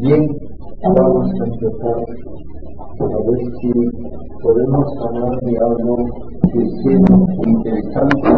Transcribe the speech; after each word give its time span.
Bien, 0.00 0.26
vamos 0.82 1.30
a 1.30 1.44
empezar 1.44 2.00
a 3.00 3.18
ver 3.28 3.40
si 3.60 3.70
podemos 4.42 4.86
hablar 5.04 5.38
de 5.40 5.58
algo 5.58 5.96
que 6.52 6.62
sea 6.82 7.00
interesante. 7.46 8.30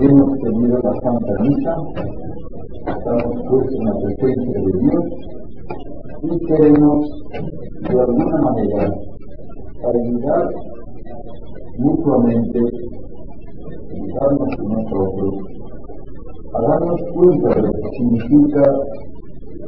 Hemos 0.00 0.38
tenido 0.38 0.78
la 0.78 0.94
Santa 1.02 1.34
estamos 2.86 3.36
pues 3.50 3.66
en 3.74 3.84
la 3.84 3.94
presencia 4.00 4.60
de 4.60 4.72
Dios 4.80 5.04
y 6.22 6.46
queremos 6.46 7.00
de 7.86 8.00
alguna 8.00 8.36
manera 8.40 8.94
ayudar 9.84 10.48
mutuamente, 11.76 12.60
ayudarnos 13.92 14.52
a 14.58 14.62
nosotros 14.62 15.59
a 16.52 16.60
darnos 16.62 17.00
cuenta 17.14 17.48
de 17.54 17.62
lo 17.62 17.72
que 17.72 17.88
significa 17.96 18.62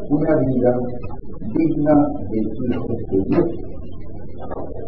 una 0.08 0.36
vida 0.36 0.78
digna 1.54 1.94
de 2.30 2.38
hijos 2.38 2.96
de 3.10 3.18
Dios. 3.28 3.48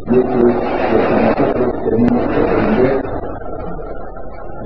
Y 0.07 0.17
eso 0.19 0.37
es 0.37 0.55
lo 0.55 0.99
que 0.99 1.15
nosotros 1.25 1.73
tenemos 1.89 2.27
que 2.27 2.39
aprender, 2.41 2.95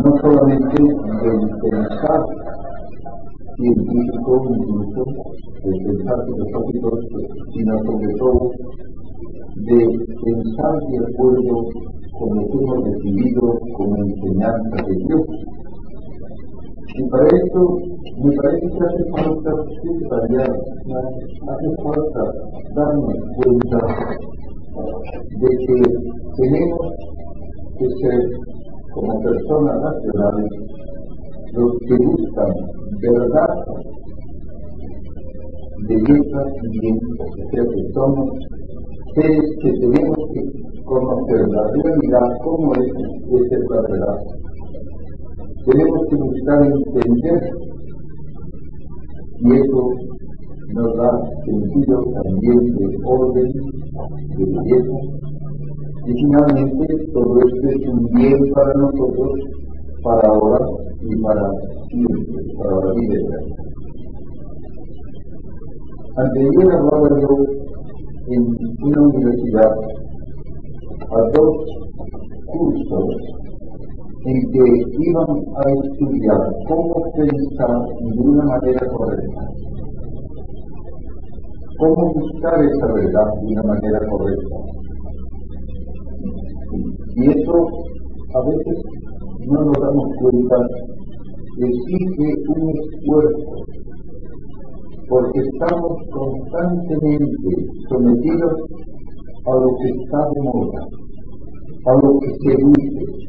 no 0.03 0.17
solamente 0.21 0.83
del 1.23 1.41
pensar 1.61 2.21
científico, 3.57 4.31
incluso 4.49 5.03
del 5.63 5.77
pensar 5.85 6.25
filosófico, 6.25 6.89
sino 7.53 7.77
sobre 7.83 8.13
todo 8.15 8.51
de 9.55 9.79
pensar 10.23 10.79
de 10.89 10.97
acuerdo 10.97 11.55
con 12.17 12.29
lo 12.35 12.47
que 12.47 12.57
hemos 12.57 12.83
recibido 12.85 13.59
como 13.77 13.97
enseñanza 13.97 14.75
de 14.87 14.95
Dios 15.05 15.21
y 16.99 17.09
para 17.09 17.25
esto 17.27 17.77
me 18.23 18.35
parece 18.35 18.67
que 18.67 18.83
hace 18.83 19.03
falta 19.11 19.51
subrayar, 19.81 20.51
hace 21.47 21.69
falta 21.81 22.23
darnos 22.75 23.15
cuenta 23.37 23.79
de 25.39 25.49
que 25.65 25.77
tenemos 26.35 26.91
que 27.77 27.87
ser 28.01 28.19
como 28.93 29.21
personas 29.21 29.81
nacionales 29.81 30.51
los 31.53 31.71
que 31.87 31.95
buscan 32.05 32.51
verdad, 33.01 33.55
belleza 35.87 36.43
y 36.63 36.79
bien, 36.79 36.99
o 37.17 37.25
que 37.49 37.93
somos 37.93 38.29
seres 39.15 39.45
que 39.61 39.71
tenemos 39.71 40.17
que 40.33 40.41
conocer 40.83 41.47
la 41.47 41.63
realidad 41.81 42.37
como 42.43 42.73
es, 42.73 42.91
es 43.51 43.69
la 43.69 43.81
verdad 43.83 44.48
tenemos 45.69 46.07
que 46.09 46.15
buscar 46.15 46.65
entender 46.65 47.51
y 49.41 49.53
eso 49.53 49.93
nos 50.73 50.97
da 50.97 51.11
sentido 51.45 52.03
también 52.23 52.75
de 52.75 52.97
orden, 53.05 53.51
de 54.37 54.45
belleza. 54.45 54.97
Y 56.07 56.13
finalmente 56.13 56.87
todo 57.13 57.39
esto 57.39 57.67
es 57.69 57.87
un 57.87 58.05
bien 58.13 58.39
para 58.53 58.73
nosotros, 58.73 59.31
para 60.03 60.27
ahora 60.29 60.65
y 61.01 61.21
para 61.21 61.51
siempre, 61.89 62.43
para 62.57 62.85
la 62.85 62.93
vida 62.93 63.15
eterna. 63.19 63.55
Anterior 66.17 66.73
hablaba 66.73 67.21
yo 67.21 67.45
en 68.27 68.41
una 68.83 69.01
universidad 69.01 69.71
a 71.11 71.21
dos 71.33 71.55
cursos 72.47 73.39
en 74.25 74.51
que 74.51 74.63
iban 74.99 75.31
a 75.55 75.63
estudiar 75.83 76.41
cómo 76.67 76.93
pensar 77.15 77.85
de 77.99 78.21
una 78.21 78.43
manera 78.43 78.85
correcta, 78.89 79.47
cómo 81.77 82.13
buscar 82.13 82.65
esa 82.65 82.93
verdad 82.93 83.33
de 83.41 83.53
una 83.53 83.63
manera 83.63 83.99
correcta. 84.09 84.55
Y 87.15 87.29
eso 87.29 87.67
a 88.35 88.41
veces 88.41 88.83
no 89.47 89.63
nos 89.63 89.79
damos 89.79 90.07
cuenta, 90.19 90.57
exige 91.57 92.33
un 92.49 92.69
esfuerzo, 92.69 93.55
porque 95.07 95.39
estamos 95.39 95.97
constantemente 96.11 97.49
sometidos 97.89 98.53
a 99.45 99.55
lo 99.55 99.75
que 99.77 99.89
está 99.89 100.29
de 100.35 100.41
moda, 100.41 100.87
a 101.85 101.93
lo 101.93 102.19
que 102.19 102.29
se 102.43 102.55
dice, 102.57 103.28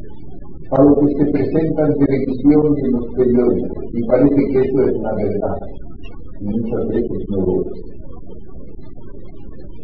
a 0.71 0.83
lo 0.83 0.95
que 0.95 1.07
se 1.15 1.31
presenta 1.33 1.87
en 1.87 1.95
televisión 1.95 2.75
y 2.77 2.81
en 2.87 2.93
los 2.93 3.07
periódicos, 3.17 3.85
y 3.93 4.07
parece 4.07 4.37
que 4.53 4.61
eso 4.61 4.83
es 4.83 5.01
la 5.03 5.15
verdad, 5.15 5.57
y 6.41 6.45
muchas 6.45 6.89
veces 6.89 7.19
no 7.31 7.39
lo 7.47 7.63
es. 7.63 7.91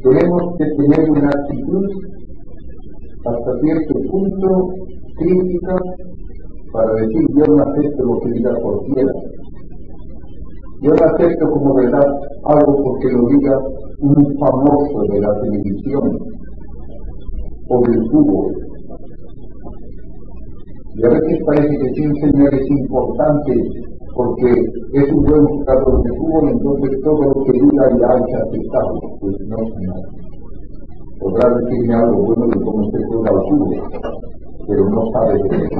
Tenemos 0.02 0.42
que 0.58 0.64
tener 0.76 1.10
una 1.10 1.28
actitud 1.28 1.86
hasta 3.24 3.60
cierto 3.60 3.94
punto 4.10 4.68
crítica 5.16 5.76
para 6.72 6.92
decir 6.94 7.26
yo 7.34 7.54
no 7.54 7.62
acepto 7.64 8.04
lo 8.04 8.20
que 8.20 8.30
diga 8.30 8.54
cualquiera. 8.62 9.12
Yo 10.82 10.90
no 10.90 11.06
acepto 11.06 11.50
como 11.50 11.74
verdad 11.74 12.06
algo 12.44 12.84
porque 12.84 13.08
lo 13.10 13.26
diga 13.28 13.58
un 14.00 14.38
famoso 14.38 15.12
de 15.12 15.20
la 15.20 15.40
televisión 15.40 16.18
o 17.68 17.80
del 17.80 18.10
fútbol 18.10 18.65
y 20.96 21.04
a 21.04 21.08
veces 21.10 21.38
parece 21.44 21.76
que 21.76 22.08
un 22.08 22.14
señor 22.16 22.54
es 22.54 22.70
importante 22.70 23.52
porque 24.14 24.50
es 24.94 25.12
un 25.12 25.24
buen 25.24 25.44
jugador 25.44 26.02
de 26.02 26.10
fútbol, 26.16 26.48
entonces 26.48 27.00
todo 27.04 27.20
lo 27.20 27.44
que 27.44 27.52
diga 27.52 27.98
ya 28.00 28.08
hay 28.12 28.22
que. 28.24 28.60
Pues 29.20 29.36
no, 29.46 29.56
señor. 29.76 30.00
Podrá 31.20 31.54
decirme 31.58 31.94
algo 31.96 32.24
bueno 32.24 32.46
de 32.46 32.64
cómo 32.64 32.90
se 32.90 33.04
juega 33.04 33.30
el 33.30 33.40
fútbol, 33.46 33.82
pero 34.66 34.88
no 34.88 35.02
sabe 35.12 35.34
de 35.34 35.48
qué. 35.50 35.76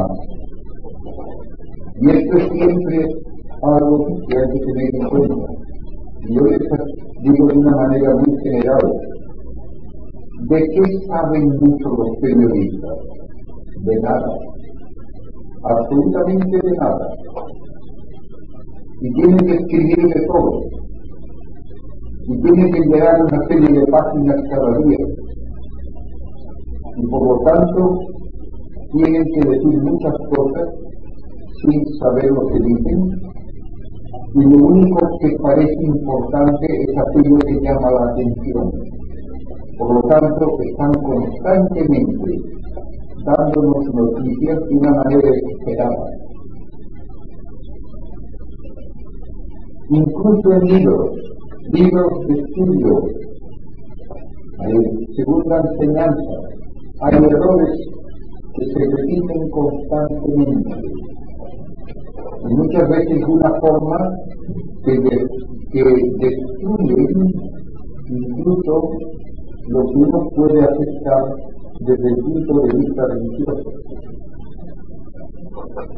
Y 1.98 2.10
esto 2.10 2.36
es 2.36 2.52
siempre 2.52 3.06
algo 3.62 4.06
que 4.28 4.36
hay 4.36 4.48
que 4.52 4.60
tener 4.66 4.94
en 4.96 5.08
cuenta. 5.08 5.52
Y 6.28 6.34
yo 6.34 6.42
les 6.42 6.60
digo 7.22 7.46
de 7.46 7.58
una 7.58 7.74
manera 7.74 8.14
muy 8.16 8.38
general, 8.42 8.92
¿de 10.50 10.58
qué 10.58 11.06
saben 11.06 11.48
mucho 11.58 11.88
los 11.88 12.10
periodistas? 12.20 12.98
De 13.82 13.96
nada 14.02 14.55
absolutamente 15.68 16.58
de 16.62 16.72
nada. 16.78 17.08
Y 19.00 19.12
tienen 19.12 19.38
que 19.38 19.54
escribir 19.54 20.08
de 20.08 20.26
todo. 20.26 20.60
Y 22.28 22.42
tienen 22.42 22.72
que 22.72 22.80
llegar 22.80 23.22
una 23.22 23.46
serie 23.48 23.80
de 23.80 23.86
páginas 23.86 24.36
cada 24.50 24.78
día. 24.78 25.06
Y 26.96 27.06
por 27.08 27.26
lo 27.28 27.38
tanto, 27.44 27.98
tienen 28.92 29.24
que 29.24 29.48
decir 29.48 29.82
muchas 29.82 30.14
cosas 30.34 30.68
sin 31.62 31.84
saber 32.00 32.30
lo 32.30 32.46
que 32.48 32.58
dicen. 32.60 33.10
Y 34.34 34.44
lo 34.44 34.66
único 34.66 34.98
que 35.20 35.36
parece 35.42 35.82
importante 35.82 36.66
es 36.66 36.98
aquello 36.98 37.38
que 37.38 37.60
llama 37.60 37.90
la 37.90 38.12
atención. 38.12 38.70
Por 39.78 39.94
lo 39.94 40.02
tanto, 40.08 40.46
están 40.62 40.92
constantemente 41.02 42.55
dándonos 43.26 43.84
noticias 43.92 44.58
de 44.68 44.76
una 44.76 44.90
manera 44.92 45.30
desesperada. 45.30 46.06
Incluso 49.90 50.52
en 50.52 50.60
libros, 50.64 51.10
libros 51.72 52.12
de 52.28 52.34
estudio, 52.40 53.02
hay 54.58 54.74
segunda 55.16 55.60
enseñanza, 55.60 56.34
hay 57.02 57.16
errores 57.16 57.70
que 58.54 58.66
se 58.66 58.96
repiten 58.96 59.50
constantemente. 59.50 60.74
Y 62.48 62.54
muchas 62.54 62.88
veces 62.88 63.18
de 63.18 63.26
una 63.26 63.50
forma 63.60 63.96
que, 64.84 64.96
que 65.72 65.84
destruye 65.84 67.06
incluso 68.08 68.90
lo 69.68 69.84
que 69.84 69.96
uno 69.96 70.28
puede 70.36 70.60
aceptar 70.62 71.55
desde 71.80 72.08
el 72.08 72.16
punto 72.16 72.60
de 72.62 72.78
vista 72.78 73.06
religioso. 73.06 73.70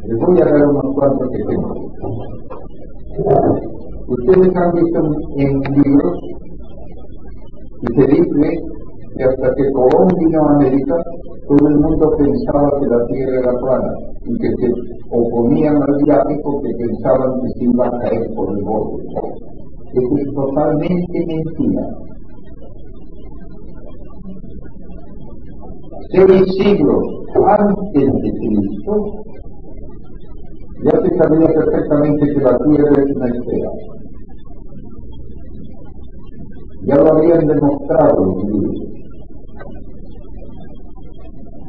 Les 0.05 0.19
voy 0.19 0.41
a 0.41 0.45
dar 0.45 0.69
unos 0.69 0.95
cuantos 0.95 1.29
ejemplos. 1.35 1.79
Ustedes 4.09 4.57
han 4.57 4.73
visto 4.73 5.01
en 5.37 5.61
libros 5.83 6.19
y 7.83 7.95
se 7.95 8.07
dice 8.07 8.63
que 9.17 9.25
hasta 9.25 9.55
que 9.55 9.73
Colón 9.73 10.09
vino 10.19 10.43
a 10.43 10.55
América, 10.55 10.97
todo 11.49 11.69
el 11.69 11.77
mundo 11.77 12.11
pensaba 12.17 12.71
que 12.81 12.87
la 12.87 13.07
Tierra 13.07 13.39
era 13.41 13.53
plana 13.61 13.93
y 14.25 14.37
que 14.39 14.49
se 14.49 14.73
oponían 15.11 15.77
al 15.83 15.97
viaje 16.05 16.41
porque 16.43 16.71
pensaban 16.79 17.41
que 17.41 17.49
se 17.59 17.65
iba 17.65 17.87
a 17.87 17.99
caer 18.01 18.35
por 18.35 18.49
el 18.57 18.65
borde. 18.65 19.05
Eso 19.95 20.17
es 20.17 20.35
totalmente 20.35 21.27
mentira. 21.27 21.89
Seis 26.11 26.45
siglos 26.59 27.19
antes 27.47 28.13
de 28.23 28.31
Cristo, 28.41 29.23
Ya 30.85 30.93
se 31.03 31.17
sabía 31.19 31.49
perfectamente 31.49 32.27
que 32.35 32.41
la 32.41 32.57
Tierra 32.59 33.03
es 33.03 33.17
una 33.17 33.27
esfera. 33.27 33.71
Ya 36.87 36.95
lo 36.97 37.17
habían 37.17 37.47
demostrado 37.47 38.25
los 38.25 38.45
libros. 38.45 38.77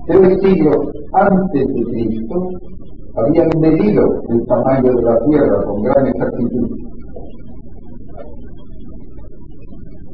Tres 0.07 0.41
siglos 0.41 0.77
antes 1.13 1.67
de 1.67 1.83
Cristo 1.91 2.49
habían 3.15 3.49
medido 3.59 4.21
el 4.29 4.45
tamaño 4.45 4.93
de 4.93 5.01
la 5.01 5.19
Tierra 5.25 5.63
con 5.65 5.81
gran 5.81 6.07
exactitud. 6.07 6.69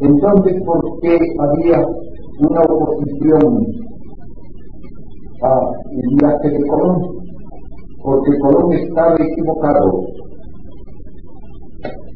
Entonces, 0.01 0.63
¿por 0.65 1.00
qué 1.01 1.17
había 1.39 1.85
una 2.39 2.62
oposición 2.62 3.65
al 5.42 5.64
viaje 6.20 6.50
de 6.50 6.68
Colón? 6.68 7.02
Porque 8.02 8.38
Colón 8.40 8.74
estaba 8.74 9.16
equivocado. 9.16 10.02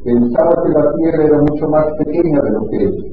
Pensaba 0.04 0.62
que 0.62 0.68
la 0.70 0.92
Tierra 0.96 1.24
era 1.24 1.38
mucho 1.40 1.68
más 1.68 1.86
pequeña 1.98 2.40
de 2.40 2.50
lo 2.50 2.66
que 2.68 2.84
es 2.84 3.10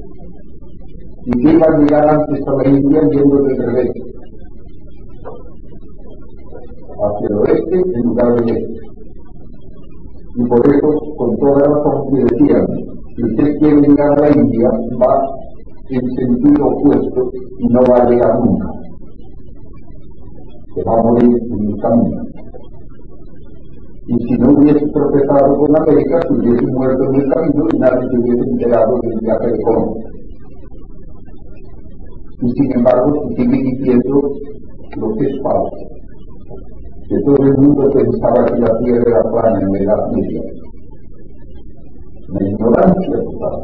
y 1.30 1.50
iba 1.50 1.66
a 1.66 1.78
llegar 1.78 2.08
antes 2.08 2.46
a 2.46 2.52
la 2.54 2.68
India 2.68 3.00
yendo 3.10 3.42
del 3.42 3.58
revés 3.58 3.90
hacia 7.00 7.26
el 7.28 7.34
oeste 7.36 7.82
en 7.94 8.02
lugar 8.02 8.34
del 8.36 8.56
este. 8.56 8.74
Y 10.36 10.44
por 10.46 10.74
eso, 10.74 10.88
con 11.16 11.36
toda 11.36 11.68
razón, 11.68 12.14
le 12.14 12.24
decían, 12.24 12.66
si 13.14 13.24
usted 13.24 13.58
quiere 13.58 13.80
llegar 13.82 14.12
a 14.12 14.20
la 14.20 14.36
India, 14.36 14.70
va 15.02 15.28
en 15.90 16.10
sentido 16.16 16.66
opuesto 16.66 17.30
y 17.58 17.66
no 17.68 17.80
va 17.90 17.98
a 17.98 18.08
llegar 18.08 18.38
nunca. 18.40 18.70
Se 20.78 20.84
va 20.84 20.94
a 20.94 21.02
morir 21.02 21.26
en 21.26 21.68
el 21.68 21.76
camino. 21.82 22.22
Y 24.06 24.14
si 24.28 24.38
no 24.38 24.52
hubiese 24.52 24.86
tropezado 24.92 25.58
con 25.58 25.76
América, 25.76 26.20
se 26.22 26.34
hubiese 26.34 26.66
muerto 26.68 27.02
en 27.02 27.20
el 27.20 27.28
camino 27.32 27.64
y 27.72 27.78
nadie 27.78 28.08
se 28.08 28.18
hubiese 28.18 28.50
enterado 28.50 29.00
del 29.02 29.18
viaje 29.20 29.46
de 29.50 29.62
Colón. 29.64 29.94
Y 32.42 32.50
sin 32.52 32.72
embargo, 32.76 33.28
se 33.28 33.42
sigue 33.42 33.58
diciendo 33.58 34.20
lo 34.98 35.14
que 35.16 35.24
es 35.26 35.42
falso 35.42 35.98
que 37.08 37.16
todo 37.24 37.36
el 37.42 37.56
mundo 37.56 37.90
pensaba 37.90 38.44
que 38.44 38.60
la 38.60 38.78
tierra 38.78 39.02
era 39.06 39.30
plana 39.30 39.60
en 39.62 39.72
la 39.72 39.78
Edad 39.78 40.12
Media. 40.12 40.42
La 42.28 42.46
ignorancia 42.46 43.16
total. 43.24 43.62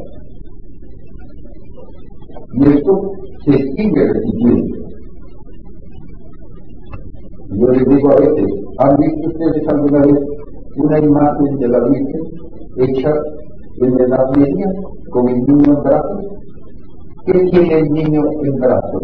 Y 2.55 2.73
esto 2.73 3.13
se 3.45 3.53
sigue 3.53 4.13
repitiendo. 4.13 4.84
Yo 7.57 7.69
les 7.69 7.89
digo 7.89 8.11
a 8.11 8.17
veces, 8.17 8.47
¿han 8.79 8.97
visto 8.97 9.29
ustedes 9.29 9.69
alguna 9.69 10.01
vez 10.01 10.19
una 10.77 10.99
imagen 10.99 11.57
de 11.59 11.69
la 11.69 11.81
Virgen 11.81 12.23
hecha 12.79 13.13
en 13.81 13.97
la 13.97 14.05
Edad 14.05 14.37
Media 14.37 14.67
con 15.11 15.29
el 15.29 15.37
niño 15.37 15.77
en 15.77 15.83
brazos? 15.83 16.25
¿Qué 17.27 17.39
tiene 17.51 17.79
el 17.79 17.89
niño 17.91 18.23
en 18.43 18.55
brazos? 18.57 19.03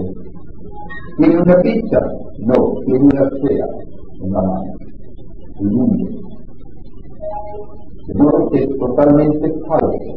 ¿Tiene 1.18 1.40
una 1.40 1.54
pizza? 1.62 2.00
No, 2.40 2.54
tiene 2.86 3.04
una 3.04 3.28
esfera 3.28 3.66
una 4.20 4.42
mano, 4.42 4.74
el. 5.60 6.08
De 8.06 8.14
modo 8.14 8.50
que 8.50 8.58
es 8.64 8.68
totalmente 8.78 9.52
falso 9.66 10.16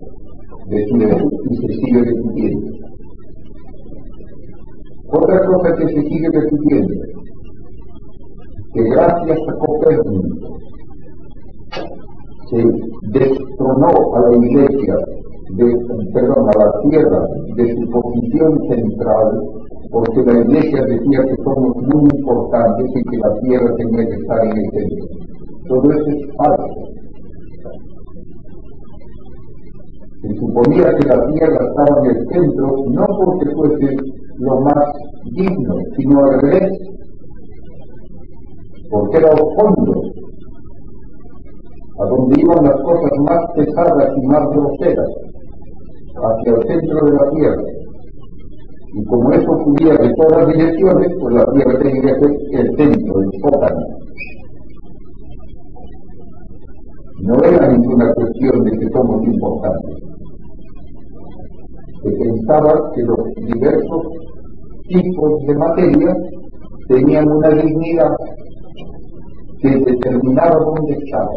decir 0.69 1.25
y 1.49 1.55
se 1.55 1.67
sigue 1.73 2.03
repitiendo. 2.03 2.71
Otra 5.11 5.45
cosa 5.45 5.75
que 5.75 5.87
se 5.87 6.01
sigue 6.01 6.29
repitiendo, 6.31 6.93
que 8.73 8.83
gracias 8.83 9.39
a 9.47 9.53
Copérnico 9.57 10.57
se 12.49 12.63
destronó 13.19 14.15
a 14.15 14.19
la 14.21 14.37
iglesia, 14.37 14.95
de, 15.55 15.77
perdón, 16.13 16.49
a 16.49 16.65
la 16.65 16.71
tierra 16.89 17.27
de 17.55 17.75
su 17.75 17.89
posición 17.91 18.57
central 18.69 19.41
porque 19.93 20.23
la 20.23 20.41
iglesia 20.41 20.81
decía 20.85 21.19
que 21.23 21.43
somos 21.43 21.75
muy 21.83 22.09
importantes 22.17 22.85
y 22.95 23.03
que 23.09 23.17
la 23.17 23.39
tierra 23.41 23.75
tenía 23.77 24.05
que 24.07 24.15
estar 24.15 24.43
en 24.43 24.57
el 24.57 24.71
centro. 24.71 25.05
Todo 25.67 25.91
eso 25.91 26.09
es 26.09 26.35
falso. 26.35 26.93
Se 30.21 30.35
suponía 30.39 30.95
que 30.97 31.07
la 31.07 31.27
tierra 31.27 31.59
estaba 31.67 31.99
en 31.99 32.15
el 32.15 32.27
centro 32.27 32.67
no 32.89 33.05
porque 33.23 33.55
fuese 33.55 33.95
lo 34.39 34.61
más 34.61 34.85
digno, 35.35 35.75
sino 35.95 36.25
al 36.25 36.41
revés, 36.41 36.71
porque 38.93 39.17
era 39.17 39.29
el 39.31 39.43
fondo, 39.57 39.93
a 41.97 42.05
donde 42.05 42.41
iban 42.41 42.63
las 42.63 42.79
cosas 42.83 43.11
más 43.25 43.41
pesadas 43.55 44.13
y 44.15 44.27
más 44.27 44.43
groseras, 44.51 45.09
hacia 46.15 46.53
el 46.53 46.67
centro 46.67 47.05
de 47.05 47.11
la 47.11 47.29
tierra. 47.31 47.63
Y 48.95 49.05
como 49.05 49.31
eso 49.31 49.51
ocurría 49.51 49.95
de 49.95 50.13
todas 50.13 50.47
direcciones, 50.47 51.07
pues 51.19 51.33
la 51.33 51.45
Tierra 51.53 51.79
tenía 51.79 52.01
que 52.01 52.19
ser 52.19 52.59
el 52.59 52.77
centro, 52.77 53.19
el 53.19 53.29
sótano. 53.41 53.81
No 57.21 57.33
era 57.45 57.67
ninguna 57.69 58.13
cuestión 58.13 58.63
de 58.63 58.71
que 58.77 58.89
somos 58.93 59.25
importantes. 59.25 59.95
Se 62.03 62.11
pensaba 62.11 62.91
que 62.93 63.01
los 63.01 63.17
diversos 63.47 64.03
tipos 64.87 65.41
de 65.47 65.55
materia 65.55 66.15
tenían 66.89 67.31
una 67.31 67.49
dignidad 67.49 68.15
que 69.63 69.69
determinaba 69.91 70.59
dónde 70.59 70.93
estaban. 70.93 71.35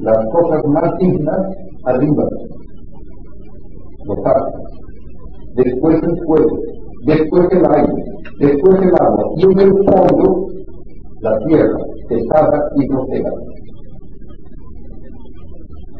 Las 0.00 0.18
cosas 0.30 0.62
más 0.66 0.98
dignas 0.98 1.40
arriba, 1.84 2.28
los 4.04 4.18
árboles 4.26 4.76
después 5.56 5.96
el 6.02 6.16
fuego, 6.26 6.58
después 7.06 7.48
el 7.50 7.64
aire, 7.66 8.04
después 8.40 8.82
el 8.82 8.92
agua, 9.00 9.24
y 9.36 9.44
en 9.44 9.60
el 9.60 9.72
fondo 9.84 10.46
la 11.22 11.38
tierra, 11.46 11.78
pesada 12.08 12.60
y 12.76 12.86
grosera. 12.88 13.30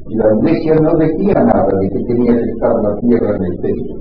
Y 0.09 0.15
la 0.17 0.35
iglesia 0.35 0.75
no 0.77 0.97
decía 0.99 1.35
nada 1.35 1.69
de 1.81 1.89
que 1.89 2.05
tenía 2.05 2.37
que 2.37 2.51
estar 2.51 2.75
la 2.83 2.97
tierra 3.01 3.37
en 3.37 3.45
el 3.45 3.61
centro. 3.61 3.97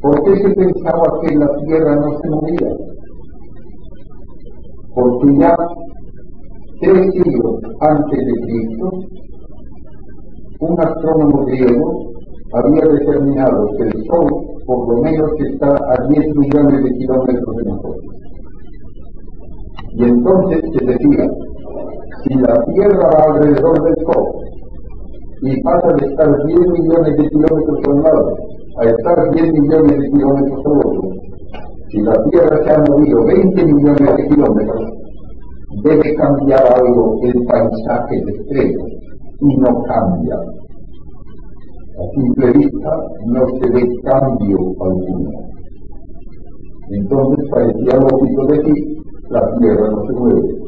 ¿Por 0.00 0.22
qué 0.24 0.42
se 0.42 0.50
pensaba 0.54 1.20
que 1.20 1.36
la 1.36 1.48
tierra 1.66 1.96
no 1.96 2.18
se 2.20 2.30
movía? 2.30 2.97
Porque 4.94 5.38
ya 5.38 5.56
tres 6.80 7.10
siglos 7.12 7.60
antes 7.80 8.18
de 8.18 8.32
Cristo 8.46 8.90
un 10.60 10.80
astrónomo 10.80 11.44
griego 11.44 12.12
había 12.52 12.84
determinado 12.90 13.68
que 13.76 13.84
el 13.84 14.04
Sol 14.06 14.48
por 14.66 14.88
lo 14.88 15.02
menos 15.02 15.30
está 15.38 15.68
a 15.68 16.08
10 16.08 16.36
millones 16.36 16.84
de 16.84 16.90
kilómetros 16.98 17.56
de 17.56 17.64
nosotros. 17.64 18.04
Y 19.92 20.04
entonces 20.04 20.60
se 20.76 20.84
decía, 20.84 21.30
si 22.24 22.34
la 22.34 22.64
Tierra 22.64 23.10
va 23.14 23.34
alrededor 23.34 23.82
del 23.84 23.94
Sol 24.04 24.26
y 25.42 25.62
pasa 25.62 25.92
de 25.94 26.06
estar 26.06 26.44
10 26.44 26.58
millones 26.58 27.16
de 27.16 27.28
kilómetros 27.28 27.78
a 27.86 27.90
un 27.90 28.02
lado 28.02 28.36
a 28.80 28.84
estar 28.84 29.30
10 29.30 29.52
millones 29.52 29.98
de 29.98 30.10
kilómetros 30.10 30.66
al 30.66 30.72
otro, 30.72 31.10
si 31.90 32.00
la 32.02 32.14
Tierra 32.30 32.64
se 32.64 32.70
ha 32.70 32.84
movido 32.90 33.24
20 33.24 33.64
millones 33.64 34.16
de 34.16 34.28
kilómetros, 34.28 34.84
debe 35.82 36.14
cambiar 36.16 36.62
algo 36.74 37.16
el 37.22 37.44
paisaje 37.46 38.24
de 38.24 38.32
estrellas 38.32 38.88
y 39.40 39.56
no 39.56 39.82
cambia. 39.84 40.36
A 41.98 42.04
simple 42.14 42.52
vista 42.52 42.90
no 43.26 43.46
se 43.58 43.70
ve 43.70 43.88
cambio 44.02 44.58
alguno. 44.80 45.30
Entonces 46.90 47.44
parecía 47.50 47.98
lógico 47.98 48.46
decir, 48.46 48.98
la 49.30 49.40
tierra 49.58 49.90
no 49.90 50.06
se 50.06 50.12
mueve. 50.12 50.58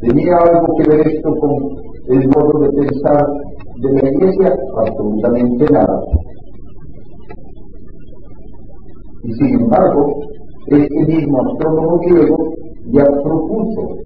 ¿Tenía 0.00 0.36
algo 0.36 0.76
que 0.76 0.88
ver 0.88 1.06
esto 1.06 1.30
con 1.40 1.50
el 2.08 2.28
modo 2.28 2.60
de 2.60 2.70
pensar 2.70 3.26
de 3.80 3.92
la 3.92 4.08
iglesia? 4.08 4.56
Absolutamente 4.76 5.64
nada. 5.70 6.00
Y 9.22 9.32
sin 9.34 9.60
embargo, 9.60 10.20
este 10.68 11.06
mismo 11.06 11.40
astrónomo 11.42 11.98
griego 11.98 12.54
ya 12.92 13.04
propuso 13.22 13.96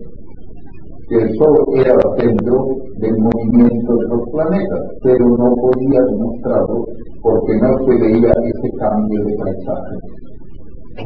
que 1.08 1.16
el 1.16 1.36
Sol 1.36 1.56
era 1.74 1.94
el 1.94 2.20
centro 2.20 2.66
del 2.98 3.16
movimiento 3.18 3.96
de 3.96 4.08
los 4.08 4.30
planetas, 4.30 4.80
pero 5.02 5.28
no 5.36 5.54
podía 5.56 6.00
demostrarlo 6.02 6.84
porque 7.22 7.56
no 7.60 7.78
se 7.86 8.00
veía 8.00 8.30
ese 8.30 8.76
cambio 8.78 9.24
de 9.24 9.36
paisaje. 9.36 9.96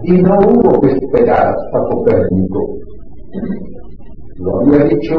Y 0.05 0.23
no 0.23 0.37
hubo 0.39 0.81
que 0.81 0.93
esperar 0.93 1.55
a 1.73 1.81
Copérnico. 1.91 2.77
Lo 4.39 4.61
había 4.61 4.85
dicho 4.85 5.17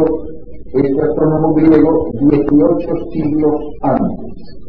este 0.74 1.02
astrónomo 1.02 1.54
griego 1.56 2.06
18 2.30 2.96
siglos 3.12 3.56
antes. 3.82 4.60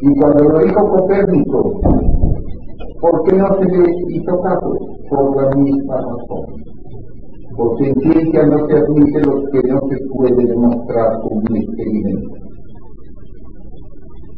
Y 0.00 0.20
cuando 0.20 0.44
lo 0.44 0.58
dijo 0.60 0.88
Copérnico, 0.88 1.80
¿Por 3.04 3.22
qué 3.24 3.36
no 3.36 3.46
se 3.58 3.64
le 3.66 4.16
hizo 4.16 4.40
caso? 4.40 4.72
Por 5.10 5.36
la 5.36 5.54
misma 5.56 5.96
razón. 5.96 6.46
Porque 7.54 7.88
en 7.90 7.94
ciencia 8.00 8.46
no 8.46 8.66
se 8.66 8.78
admite 8.78 9.20
lo 9.26 9.42
que 9.50 9.60
no 9.68 9.78
se 9.90 9.96
puede 10.08 10.46
demostrar 10.46 11.20
con 11.20 11.36
un 11.36 11.56
experimento. 11.56 12.30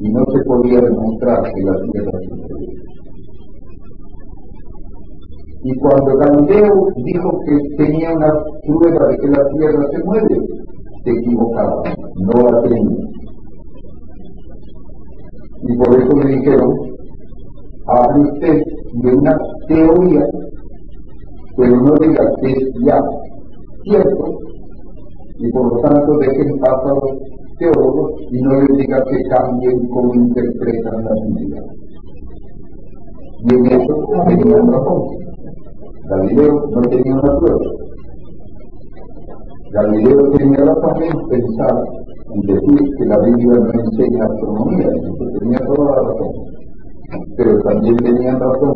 Y 0.01 0.09
no 0.11 0.25
se 0.33 0.45
podía 0.47 0.81
demostrar 0.81 1.43
que 1.45 1.63
la 1.63 1.77
Tierra 1.93 2.19
se. 2.19 2.57
Y 5.63 5.75
cuando 5.79 6.17
Galileo 6.17 6.89
dijo 6.97 7.41
que 7.47 7.77
tenía 7.77 8.13
una 8.15 8.33
prueba 8.67 9.07
de 9.11 9.17
que 9.17 9.29
la 9.29 9.49
Tierra 9.49 9.87
se 9.93 10.05
mueve, 10.05 10.41
se 11.05 11.11
equivocaba, 11.13 11.83
no 12.17 12.51
la 12.51 12.63
tenía. 12.63 13.16
Y 15.69 15.77
por 15.79 16.01
eso 16.01 16.17
le 16.17 16.37
dijeron, 16.37 16.75
hable 17.87 18.33
usted 18.33 18.63
de 19.03 19.15
una 19.15 19.37
teoría, 19.69 20.27
pero 21.57 21.77
no 21.81 21.95
diga 22.01 22.25
que 22.41 22.53
es 22.53 22.69
ya 22.85 23.01
cierto, 23.83 24.39
y 25.39 25.51
por 25.51 25.73
lo 25.73 25.81
tanto 25.81 26.19
dejen 26.19 26.59
pasar 26.59 26.95
los 26.95 27.19
teólogos 27.59 28.13
y 28.31 28.41
no 28.43 28.61
les 28.61 28.77
diga 28.79 29.03
que 29.05 29.23
cambien 29.29 29.89
cómo 29.89 30.15
interpretan 30.15 31.05
la 31.05 31.13
Biblia. 31.25 31.63
Y 33.49 33.55
en 33.55 33.67
eso 33.67 34.05
tenían 34.29 34.73
razón. 34.73 35.03
Galileo 36.09 36.69
no 36.71 36.81
tenía 36.83 37.15
una 37.15 37.39
prueba. 37.39 37.71
Galileo 39.73 40.31
tenía 40.31 40.65
razón 40.65 41.03
en 41.03 41.29
pensar 41.29 41.85
y 42.37 42.47
decir 42.47 42.91
que 42.99 43.07
la 43.07 43.19
Biblia 43.19 43.59
no 43.59 43.81
enseña 43.81 44.25
astronomía, 44.25 44.89
eso 44.89 45.39
tenía 45.39 45.59
toda 45.61 45.97
la 45.97 46.03
razón. 46.03 46.33
Pero 47.37 47.59
también 47.61 47.97
tenían 47.97 48.41
razón 48.41 48.75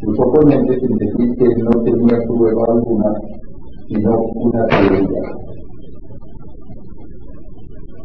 sus 0.00 0.18
oponentes 0.20 0.82
en 0.82 0.96
decir 0.98 1.36
que 1.36 1.48
no 1.62 1.70
tenía 1.82 2.18
prueba 2.28 2.62
alguna, 2.68 3.12
sino 3.88 4.18
una 4.34 4.66
teoría. 4.66 5.22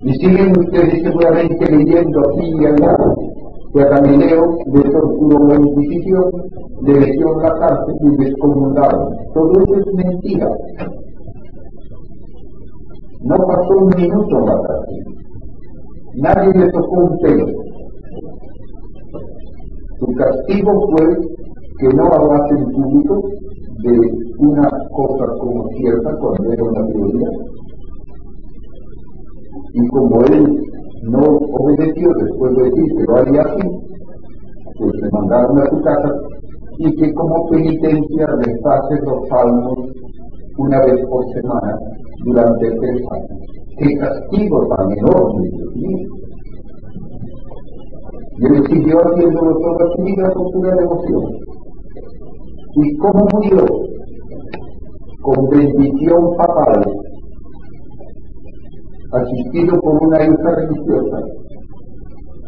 Y 0.02 0.14
siguen 0.14 0.58
ustedes 0.58 1.04
seguramente 1.04 1.72
leyendo 1.72 2.20
aquí 2.30 2.52
y 2.58 2.66
allá 2.66 2.96
que 3.74 3.82
a 3.82 3.90
Galileo 3.90 4.58
le 4.74 4.82
torturó 4.90 5.48
la 5.48 5.56
Inquisición, 5.56 6.24
le 6.84 6.94
metieron 6.94 7.42
la 7.44 7.54
cárcel 7.60 7.96
y 8.02 8.24
descomundaron. 8.24 9.10
Todo 9.34 9.52
eso 9.62 9.76
es 9.76 9.94
mentira. 9.94 10.50
No 13.22 13.36
pasó 13.36 13.78
un 13.78 13.94
minuto 13.98 14.40
en 14.40 14.46
la 14.46 14.62
cárcel. 14.62 15.04
Nadie 16.16 16.54
le 16.54 16.72
tocó 16.72 17.00
un 17.02 17.18
pelo. 17.20 17.48
Su 20.00 20.06
castigo 20.14 20.88
fue 20.90 21.18
que 21.80 21.96
no 21.96 22.06
hablase 22.14 22.56
en 22.56 22.72
público 22.72 23.22
de 23.84 24.00
una 24.38 24.70
cosa 24.92 25.26
como 25.38 25.68
cierta 25.78 26.16
cuando 26.18 26.54
era 26.54 26.64
una 26.64 26.88
teoría. 26.88 27.30
Y 29.74 29.88
como 29.90 30.22
él 30.24 30.64
no 31.04 31.22
obedeció 31.54 32.14
después 32.14 32.56
de 32.56 32.64
decir 32.64 32.86
que 32.96 33.04
lo 33.04 33.16
haría 33.18 33.42
así, 33.42 33.68
pues 34.78 34.94
le 35.02 35.10
mandaron 35.12 35.60
a 35.60 35.70
su 35.70 35.82
casa 35.82 36.14
y 36.78 36.96
que 36.96 37.14
como 37.14 37.50
penitencia 37.50 38.28
le 38.46 38.56
pase 38.62 38.96
los 39.04 39.28
salmos 39.28 39.78
una 40.58 40.80
vez 40.86 41.06
por 41.10 41.26
semana 41.34 41.78
durante 42.24 42.70
tres 42.70 43.02
años. 43.12 43.40
¡Qué 43.78 43.98
castigo 43.98 44.68
tan 44.76 44.92
enorme, 44.92 45.50
Dios 45.50 45.76
mío! 45.76 46.08
Y 48.38 48.46
él 48.46 48.68
siguió 48.68 48.98
haciéndolo 49.00 49.58
toda 49.60 49.96
su 49.96 50.04
vida 50.04 50.32
con 50.32 50.52
pura 50.52 50.76
devoción. 50.76 51.24
¿Y 52.76 52.98
cómo 52.98 53.28
murió? 53.34 53.66
Con 55.22 55.50
bendición 55.50 56.36
papal, 56.38 56.84
asistido 59.12 59.80
por 59.82 60.04
una 60.04 60.24
hija 60.24 60.56
religiosa 60.56 61.20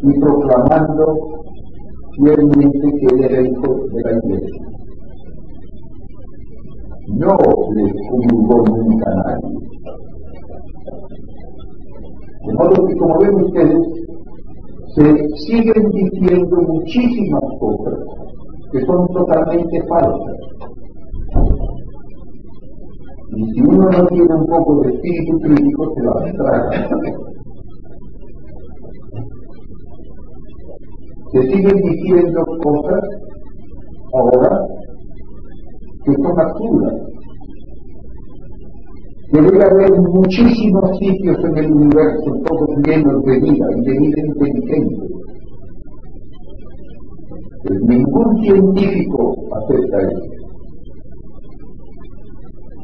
y 0.02 0.20
proclamando 0.20 1.14
fielmente 2.16 2.92
que 2.98 3.14
él 3.14 3.24
era 3.24 3.42
hijo 3.42 3.74
de 3.92 4.02
la 4.02 4.12
iglesia 4.18 4.72
no 7.12 7.36
les 7.74 7.92
comulgó 8.08 8.64
nunca 8.66 9.10
nadie. 9.14 9.62
De 12.46 12.54
modo 12.54 12.86
que, 12.86 12.96
como 12.96 13.18
ven 13.18 13.34
ustedes, 13.34 14.02
se 14.94 15.26
siguen 15.46 15.88
diciendo 15.90 16.56
muchísimas 16.68 17.44
cosas 17.60 17.98
que 18.72 18.80
son 18.86 19.06
totalmente 19.08 19.82
falsas. 19.88 20.36
Y 23.34 23.44
si 23.52 23.60
uno 23.62 23.88
no 23.90 24.06
tiene 24.08 24.34
un 24.34 24.46
poco 24.46 24.82
de 24.82 24.92
espíritu 24.92 25.38
crítico, 25.40 25.94
se 25.94 26.02
las 26.02 26.32
traga. 26.34 26.88
Se 31.32 31.42
siguen 31.42 31.76
diciendo 31.80 32.44
cosas 32.62 33.02
ahora 34.12 34.66
que 36.04 36.12
son 36.14 36.40
absurdas. 36.40 36.94
Debe 39.32 39.64
haber 39.64 40.00
muchísimos 40.00 40.98
sitios 40.98 41.38
en 41.44 41.56
el 41.56 41.72
universo, 41.72 42.32
todos 42.44 42.68
llenos 42.86 43.22
de 43.24 43.40
vida 43.40 43.66
y 43.76 43.80
de 43.80 43.98
vida 43.98 44.26
inteligente. 44.26 44.96
Pues 47.64 47.80
ningún 47.88 48.42
científico 48.42 49.34
acepta 49.52 49.98
eso. 50.02 50.42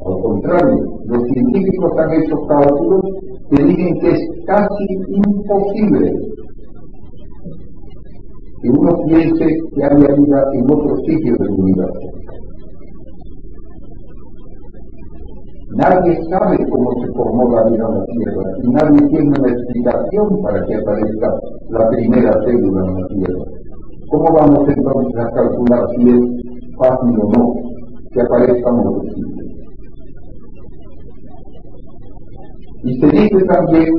Al 0.07 0.23
contrario, 0.23 0.79
los 1.07 1.23
científicos 1.29 1.93
han 1.99 2.23
hecho 2.23 2.37
cálculos 2.47 3.03
que 3.51 3.65
dicen 3.65 4.01
que 4.01 4.11
es 4.11 4.29
casi 4.47 4.87
imposible 5.09 6.13
que 8.63 8.71
uno 8.71 8.91
piense 9.07 9.47
que 9.75 9.85
haya 9.85 10.15
vida 10.15 10.45
en 10.55 10.65
otros 10.71 10.99
sitios 11.07 11.39
del 11.39 11.51
universo. 11.51 12.18
Nadie 15.79 16.19
sabe 16.29 16.59
cómo 16.71 16.91
se 17.01 17.13
formó 17.13 17.55
la 17.55 17.63
vida 17.71 17.87
en 17.87 17.99
la 17.99 18.05
Tierra 18.07 18.43
y 18.65 18.69
nadie 18.69 19.09
tiene 19.11 19.39
una 19.39 19.53
explicación 19.53 20.43
para 20.43 20.67
que 20.67 20.75
aparezca 20.75 21.41
la 21.69 21.89
primera 21.91 22.33
célula 22.45 22.85
en 22.85 23.01
la 23.01 23.07
Tierra. 23.07 23.45
¿Cómo 24.11 24.35
vamos 24.35 24.69
entonces 24.69 25.21
a 25.21 25.31
calcular 25.31 25.87
si 25.95 26.09
es 26.11 26.77
fácil 26.79 27.21
o 27.23 27.31
no 27.31 27.55
que 28.11 28.21
aparezca 28.21 28.73
un 28.73 28.95
posible? 28.95 29.45
Y 32.83 33.01
se 33.01 33.07
dice 33.07 33.45
también 33.47 33.95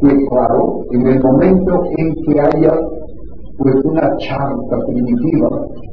que, 0.00 0.26
claro, 0.28 0.80
en 0.90 1.06
el 1.06 1.22
momento 1.22 1.84
en 1.98 2.14
que 2.24 2.40
haya 2.40 2.80
pues 3.58 3.76
una 3.84 4.16
charca 4.16 4.78
primitiva 4.88 5.50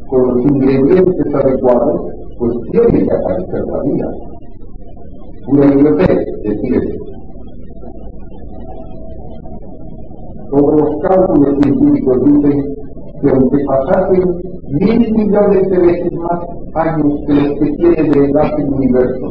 con 0.08 0.28
los 0.28 0.42
ingredientes 0.44 1.36
adecuados, 1.36 2.02
pues 2.40 2.54
tiene 2.72 3.06
que 3.06 3.14
aparecer 3.14 3.64
la 3.68 3.84
vida. 3.84 4.08
Una 5.50 5.66
idiotez 5.66 6.26
decir 6.44 6.82
Todos 10.50 10.82
los 10.82 11.02
cálculos 11.04 11.56
científicos 11.62 12.24
dicen 12.24 12.76
que 13.22 13.30
aunque 13.30 13.58
pasasen 13.66 14.24
mil 14.80 15.14
millones 15.14 15.70
de 15.70 15.78
veces 15.78 16.12
más 16.14 16.40
años 16.76 17.14
que 17.28 17.34
los 17.34 17.60
que 17.60 17.72
tiene 17.78 18.10
de 18.10 18.26
edad 18.26 18.60
el 18.60 18.74
universo, 18.74 19.28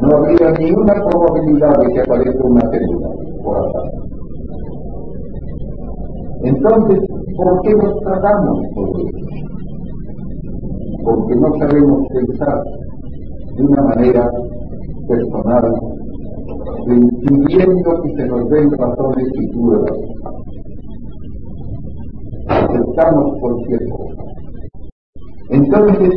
no 0.00 0.16
habría 0.16 0.50
ni 0.52 0.70
una 0.72 0.94
probabilidad 0.94 1.78
de 1.78 1.92
que 1.92 2.00
aparezca 2.00 2.44
una 2.44 2.70
célula 2.70 3.08
por 3.42 3.58
azar. 3.58 3.90
Entonces, 6.44 7.00
¿por 7.36 7.60
qué 7.62 7.74
nos 7.74 8.00
tratamos 8.00 8.58
por 8.74 8.88
eso? 9.00 9.55
Porque 11.06 11.36
no 11.36 11.56
sabemos 11.60 12.08
pensar 12.08 12.64
de 13.56 13.62
una 13.62 13.82
manera 13.82 14.28
personal, 15.06 15.72
impidiendo 16.88 18.02
que 18.02 18.16
se 18.16 18.26
nos 18.26 18.50
den 18.50 18.70
razones 18.72 19.28
y 19.40 19.48
pruebas. 19.52 19.98
Aceptamos 22.48 23.38
cualquier 23.40 23.88
cosa. 23.88 24.22
Entonces, 25.50 26.10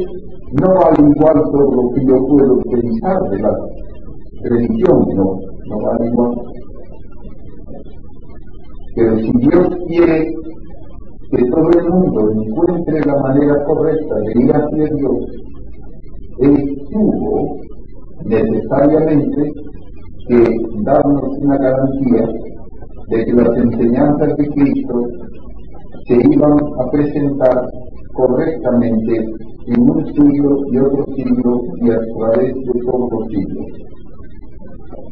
no 0.60 0.72
al 0.82 1.08
igual 1.08 1.44
todo 1.52 1.72
lo 1.72 1.90
que 1.94 2.06
yo 2.08 2.26
puedo 2.26 2.60
pensar 2.72 3.30
de 3.30 3.40
la 3.44 3.56
religión, 4.42 5.06
no, 5.16 5.36
no 5.68 6.06
igual. 6.06 6.32
Pero 8.96 9.20
si 9.20 9.32
Dios 9.38 9.68
quiere 9.88 10.34
que 11.32 11.46
todo 11.46 11.70
el 11.70 11.90
mundo 11.90 12.32
encuentre 12.32 13.02
la 13.06 13.22
manera 13.22 13.64
correcta 13.66 14.16
de 14.16 14.44
ir 14.44 14.52
hacia 14.52 14.96
Dios, 14.96 15.26
Él 16.40 16.88
tuvo 16.92 17.58
necesariamente 18.26 19.52
que 20.28 20.58
darnos 20.84 21.38
una 21.42 21.58
garantía 21.58 22.28
de 23.10 23.26
que 23.26 23.34
las 23.34 23.58
enseñanzas 23.58 24.36
de 24.38 24.48
Cristo 24.48 25.02
se 26.08 26.16
iban 26.32 26.54
a 26.54 26.92
presentar 26.92 27.70
correctamente 28.14 29.26
en 29.68 29.82
un 29.82 30.06
siglo 30.14 30.58
y 30.72 30.78
otro 30.78 31.06
siglo 31.16 31.62
y 31.82 31.90
a 31.92 32.00
través 32.18 32.56
de 32.56 32.80
todos 32.86 33.12
los 33.12 33.28
siglos. 33.30 33.66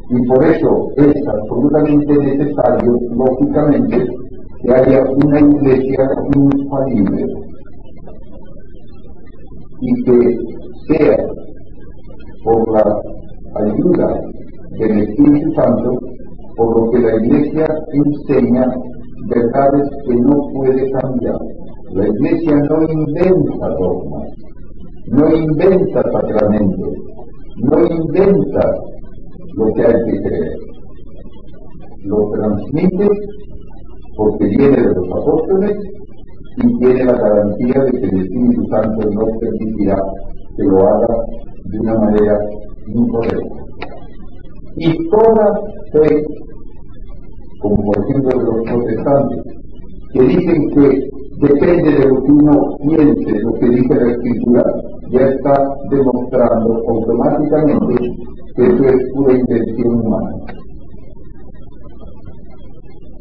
Y 0.09 0.27
por 0.27 0.43
eso 0.45 0.87
es 0.97 1.27
absolutamente 1.27 2.17
necesario, 2.17 2.93
lógicamente, 3.11 4.07
que 4.67 4.73
haya 4.73 5.01
una 5.09 5.39
iglesia 5.39 6.09
infalible 6.35 7.25
y 9.79 10.03
que 10.03 10.37
sea 10.87 11.17
por 12.43 12.73
la 12.73 13.01
ayuda 13.63 14.21
del 14.77 15.03
Espíritu 15.03 15.53
Santo, 15.53 15.97
por 16.57 16.77
lo 16.77 16.91
que 16.91 16.99
la 16.99 17.15
iglesia 17.15 17.67
enseña 17.93 18.65
verdades 19.29 19.89
que 20.05 20.15
no 20.15 20.37
puede 20.53 20.91
cambiar. 20.91 21.39
La 21.93 22.07
iglesia 22.07 22.55
no 22.69 22.83
inventa 22.91 23.69
dogmas, 23.69 24.29
no 25.11 25.33
inventa 25.33 26.03
sacramentos, 26.11 26.93
no 27.71 27.85
inventa 27.85 28.75
lo 29.55 29.73
que 29.75 29.85
hay 29.85 30.11
que 30.11 30.21
creer. 30.23 30.57
Lo 32.03 32.29
transmite 32.31 33.07
porque 34.17 34.45
viene 34.45 34.75
de 34.75 34.93
los 34.95 35.07
apóstoles 35.11 35.77
y 36.57 36.79
tiene 36.79 37.05
la 37.05 37.13
garantía 37.13 37.83
de 37.83 37.91
que 37.91 38.07
el 38.07 38.21
Espíritu 38.23 38.65
Santo 38.71 39.09
no 39.11 39.25
permitirá 39.39 40.03
que 40.57 40.63
lo 40.63 40.87
haga 40.87 41.15
de 41.65 41.79
una 41.79 41.99
manera 41.99 42.39
incorrecta. 42.87 43.55
Y 44.77 45.09
toda 45.09 45.61
fe, 45.93 46.25
como 47.61 47.75
por 47.75 47.97
ejemplo 48.03 48.39
de 48.39 48.45
los 48.45 48.63
protestantes, 48.63 49.43
que 50.13 50.21
dicen 50.23 50.69
que 50.71 51.09
depende 51.41 51.91
de 51.91 52.07
lo 52.07 52.23
que 52.23 52.31
uno 52.31 52.77
piense, 52.81 53.39
lo 53.41 53.53
que 53.53 53.69
dice 53.69 53.95
la 53.95 54.11
Escritura, 54.11 54.63
ya 55.11 55.27
está 55.27 55.75
demostrando 55.91 56.81
automáticamente 56.87 57.95
que 58.55 58.63
eso 58.63 58.83
es 58.83 59.13
pura 59.13 59.33
intención 59.33 60.05
humana. 60.05 60.31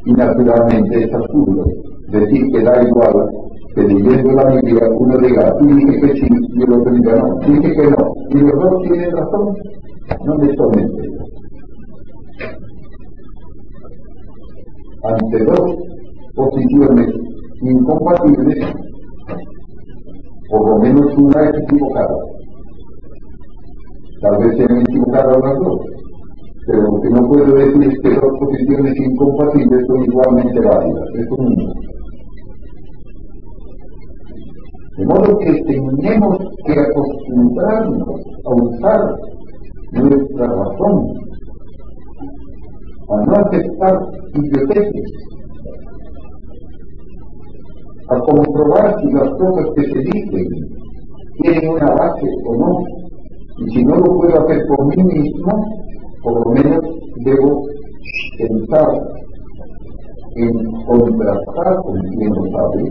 Y 0.06 0.12
naturalmente 0.12 1.02
es 1.02 1.12
absurdo 1.12 1.64
decir 2.08 2.42
que 2.52 2.62
da 2.62 2.82
igual 2.82 3.28
que 3.74 3.82
leyendo 3.82 4.32
la 4.32 4.54
Biblia 4.54 4.88
uno 4.98 5.18
diga, 5.18 5.52
tú 5.58 5.66
dices 5.66 6.00
que 6.00 6.12
sí 6.20 6.28
y 6.30 6.62
el 6.62 6.72
otro 6.72 6.92
diga 6.92 7.16
no, 7.16 7.38
dice 7.40 7.74
que 7.74 7.90
no, 7.90 8.14
y 8.30 8.38
los 8.38 8.52
dos 8.52 8.82
tienen 8.84 9.10
razón, 9.10 9.56
no 10.24 10.34
me 10.38 10.54
tomen 10.54 10.88
Ante 15.02 15.44
dos 15.44 15.74
posiciones 16.34 17.08
incompatibles, 17.62 18.74
por 20.48 20.68
lo 20.68 20.78
menos 20.78 21.16
una 21.16 21.42
es 21.42 21.62
equivocada. 21.62 22.16
Tal 24.20 24.38
vez 24.38 24.56
sean 24.56 24.80
equivocadas 24.80 25.38
las 25.44 25.58
dos, 25.58 25.80
pero 26.66 26.82
lo 26.82 27.00
que 27.00 27.10
no 27.10 27.28
puedo 27.28 27.54
decir 27.54 27.82
es 27.84 27.98
que 28.00 28.10
dos 28.10 28.38
posiciones 28.40 28.96
incompatibles 28.96 29.86
son 29.86 30.04
igualmente 30.04 30.60
válidas. 30.60 31.08
Eso 31.14 31.36
no. 31.38 31.86
De 34.96 35.06
modo 35.06 35.38
que 35.38 35.62
tenemos 35.62 36.38
que 36.64 36.72
acostumbrarnos 36.72 38.20
a 38.44 38.54
usar 38.64 39.14
nuestra 39.92 40.46
razón, 40.46 41.06
a 43.10 43.24
no 43.26 43.32
aceptar 43.34 44.00
idioteces, 44.34 45.12
a 48.08 48.18
comprobar 48.18 49.00
si 49.00 49.12
las 49.12 49.30
cosas 49.38 49.66
que 49.76 49.82
se 49.84 49.98
dicen 49.98 50.46
tienen 51.42 51.70
una 51.70 51.94
base 51.94 52.26
o 52.46 52.56
no. 52.56 52.84
Y 53.58 53.70
si 53.70 53.84
no 53.84 53.96
lo 53.96 54.18
puedo 54.18 54.40
hacer 54.40 54.66
por 54.66 54.86
mí 54.86 55.02
mismo, 55.04 55.85
por 56.26 56.44
lo 56.44 56.52
menos 56.54 56.84
debo 57.24 57.62
pensar 58.36 58.88
en 60.34 60.52
contrastar 60.84 61.76
con 61.84 62.00
quien 62.00 62.30
lo 62.34 62.44
sabe 62.50 62.82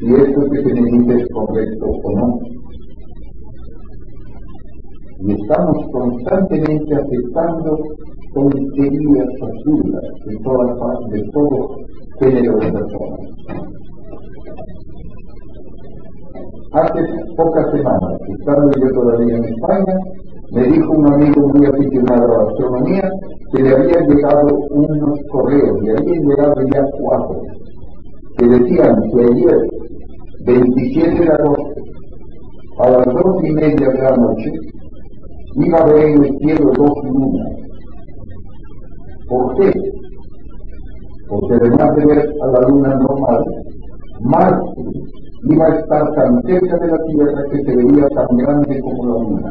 si 0.00 0.12
esto 0.12 0.40
que 0.50 0.62
se 0.64 0.74
me 0.74 0.90
dice 0.90 1.22
es 1.22 1.28
correcto 1.32 1.86
o 1.86 2.18
no. 2.18 2.38
Y 5.20 5.32
estamos 5.40 5.86
constantemente 5.92 6.94
aceptando 6.96 7.78
tonterías 8.34 9.28
absurdas 9.40 10.04
de, 10.26 10.36
todas, 10.42 11.10
de 11.12 11.22
todo 11.32 11.76
género 12.18 12.58
de 12.58 12.72
personas. 12.72 13.20
Hace 16.72 17.00
pocas 17.36 17.70
semanas, 17.70 18.18
estando 18.36 18.70
yo 18.80 19.00
todavía 19.00 19.36
en 19.36 19.44
España, 19.44 19.96
me 20.52 20.62
dijo 20.64 20.92
un 20.92 21.12
amigo 21.12 21.48
muy 21.54 21.66
aficionado 21.66 22.24
a 22.24 22.38
la 22.38 22.50
astronomía 22.50 23.10
que 23.52 23.62
le 23.62 23.70
habían 23.70 24.08
llegado 24.08 24.58
unos 24.70 25.18
correos, 25.30 25.82
le 25.82 25.90
habían 25.92 26.28
llegado 26.28 26.54
ya 26.72 26.84
cuatro, 27.00 27.42
que 28.36 28.46
decían 28.46 28.96
que 29.10 29.20
ayer, 29.20 29.58
27 30.46 31.24
de 31.24 31.32
agosto, 31.32 31.74
a 32.78 32.90
las 32.90 33.06
dos 33.06 33.44
y 33.44 33.50
media 33.52 33.88
de 33.88 34.02
la 34.02 34.16
noche, 34.16 34.50
iba 35.56 35.78
a 35.78 35.86
ver 35.86 36.08
en 36.08 36.24
el 36.24 36.38
cielo 36.38 36.72
dos 36.76 36.92
lunas. 37.04 37.48
¿Por 39.28 39.54
qué? 39.56 39.72
Porque 41.28 41.54
además 41.54 41.96
de 41.96 42.06
ver 42.06 42.32
a 42.42 42.46
la 42.46 42.68
luna 42.68 42.94
normal, 42.96 43.44
Marte 44.20 44.74
iba 45.50 45.66
a 45.66 45.78
estar 45.78 46.14
tan 46.14 46.42
cerca 46.42 46.76
de 46.78 46.86
la 46.88 46.98
Tierra 47.04 47.42
que 47.50 47.62
se 47.64 47.76
veía 47.76 48.08
tan 48.08 48.36
grande 48.36 48.80
como 48.80 49.04
la 49.06 49.24
Luna. 49.24 49.50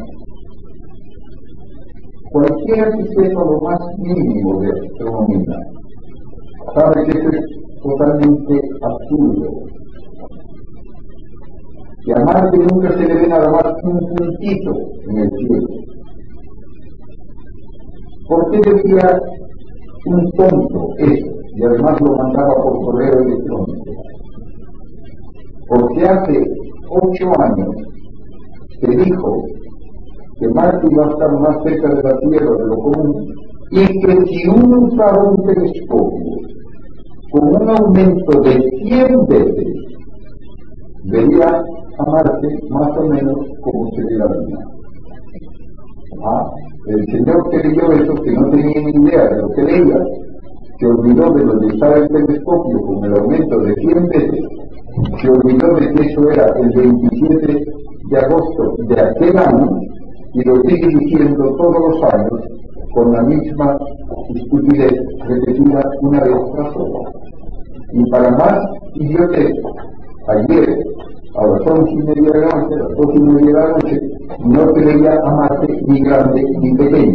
Cualquiera 2.33 2.91
que 2.91 3.03
sepa 3.13 3.41
lo 3.45 3.61
más 3.61 3.79
mínimo 3.99 4.59
de 4.59 4.69
astronomía 4.71 5.59
sabe 6.73 7.05
que 7.05 7.19
eso 7.19 7.29
es 7.29 7.45
totalmente 7.81 8.59
absurdo. 8.81 9.49
Que 12.05 12.13
a 12.13 12.25
Marte 12.25 12.57
nunca 12.57 12.91
se 12.97 13.07
le 13.07 13.15
ve 13.15 13.27
nada 13.27 13.49
más 13.51 13.65
un 13.83 13.99
puntito 13.99 14.71
en 15.09 15.17
el 15.19 15.29
cielo. 15.29 15.67
¿Por 18.27 18.51
qué 18.51 18.57
decía 18.71 19.21
un 20.07 20.31
tonto 20.31 20.87
eso? 20.97 21.31
Y 21.55 21.63
además 21.63 22.01
lo 22.01 22.17
mandaba 22.17 22.53
por 22.63 22.85
correo 22.85 23.19
electrónico 23.19 23.83
porque 25.67 26.03
hace 26.05 26.43
ocho 26.89 27.31
años 27.39 27.69
se 28.79 28.87
dijo 28.87 29.45
que 30.39 30.47
Marte 30.49 30.87
iba 30.89 31.05
a 31.05 31.09
estar 31.09 31.31
más 31.39 31.63
cerca 31.63 31.89
de 31.89 32.03
la 32.03 32.17
Tierra 32.19 32.51
de 32.57 32.65
lo 32.65 32.75
común 32.75 33.33
y 33.71 33.85
que 34.01 34.25
si 34.27 34.47
uno 34.49 34.87
usaba 34.87 35.23
un 35.23 35.43
telescopio 35.45 36.35
con 37.31 37.61
un 37.61 37.69
aumento 37.69 38.41
de 38.41 38.61
100 38.83 39.25
veces, 39.27 39.67
vería 41.05 41.63
a 41.97 42.11
Marte 42.11 42.47
más 42.69 42.97
o 42.97 43.07
menos 43.07 43.37
como 43.61 43.89
se 43.91 44.03
ve 44.03 44.17
la 44.17 44.25
Luna. 44.25 44.59
Ah, 46.25 46.51
el 46.87 47.05
señor 47.07 47.49
que 47.49 47.57
leyó 47.57 47.91
eso, 47.91 48.13
que 48.21 48.31
no 48.31 48.49
tenía 48.49 48.81
ni 48.81 49.07
idea 49.07 49.27
de 49.29 49.41
lo 49.41 49.49
que 49.49 49.63
leía, 49.63 49.97
se 50.79 50.85
olvidó 50.85 51.33
de 51.33 51.43
lo 51.43 51.53
usar 51.53 51.97
el 51.97 52.07
telescopio 52.09 52.81
con 52.81 53.05
el 53.05 53.19
aumento 53.19 53.57
de 53.59 53.73
100 53.75 54.07
veces 54.07 54.39
se 55.21 55.29
olvidó 55.29 55.73
de 55.75 55.93
que 55.93 56.07
eso 56.07 56.29
era 56.29 56.45
el 56.59 56.69
27 56.69 57.65
de 58.09 58.17
agosto 58.17 58.75
de 58.87 59.01
aquel 59.01 59.37
año 59.37 59.79
y 60.33 60.43
lo 60.43 60.55
sigue 60.63 60.87
diciendo 60.99 61.55
todos 61.57 61.75
los 61.89 62.13
años 62.13 62.41
con 62.93 63.11
la 63.11 63.21
misma 63.23 63.77
estupidez 64.33 64.93
repetida 65.27 65.81
una 66.01 66.19
vez 66.21 66.37
tras 66.53 66.75
otra. 66.75 67.11
Y 67.91 68.09
para 68.09 68.31
más 68.31 68.59
idiotez, 68.95 69.51
ayer 70.27 70.83
a 71.35 71.47
las 71.47 71.67
once 71.67 71.91
y 71.91 71.97
media 71.97 72.31
de 72.31 72.39
la 72.39 72.47
noche, 72.47 72.75
a 72.75 72.77
las 72.77 72.97
dos 72.97 73.15
y 73.15 73.19
media 73.19 73.45
de 73.45 73.53
la 73.53 73.67
noche, 73.69 73.99
no 74.45 74.73
creía 74.73 75.13
a 75.13 75.35
Marte 75.35 75.81
ni 75.87 76.01
grande 76.01 76.43
ni 76.61 76.73
pequeño, 76.75 77.13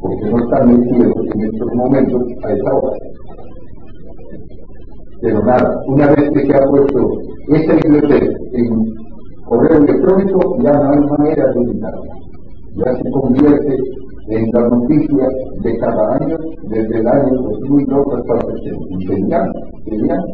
porque 0.00 0.30
no 0.30 0.38
están 0.38 0.68
metidos 0.68 1.14
en 1.34 1.40
estos 1.42 1.74
momentos 1.74 2.22
a 2.44 2.52
esa 2.52 2.74
hora. 2.74 2.96
Pero 5.20 5.42
nada, 5.44 5.82
una 5.86 6.06
vez 6.08 6.30
que 6.30 6.46
se 6.46 6.54
ha 6.54 6.66
puesto 6.66 7.10
esta 7.48 7.74
biblioteca 7.74 8.38
en 8.52 8.94
correo 9.46 9.78
electrónico, 9.78 10.56
ya 10.62 10.72
no 10.72 10.92
hay 10.92 11.00
manera 11.00 11.52
de 11.52 11.60
evitarla. 11.62 12.14
Ya 12.76 12.96
se 12.96 13.10
convierte 13.10 13.76
en 14.28 14.50
la 14.52 14.68
noticia 14.68 15.28
de 15.62 15.78
cada 15.78 16.16
año, 16.16 16.36
desde 16.68 16.98
el 16.98 17.06
año 17.06 17.34
2002 17.42 18.06
hasta 18.16 18.34
el 18.34 18.44
presente. 18.46 19.06
Genial, 19.06 19.52
genial. 19.84 20.24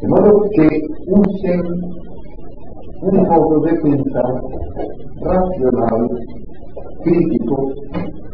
De 0.00 0.08
modo 0.08 0.42
que 0.54 0.68
usen 1.08 1.62
un 3.02 3.22
modo 3.28 3.60
de 3.60 3.72
pensar 3.80 4.40
racional, 5.20 6.08
crítico, 7.02 7.72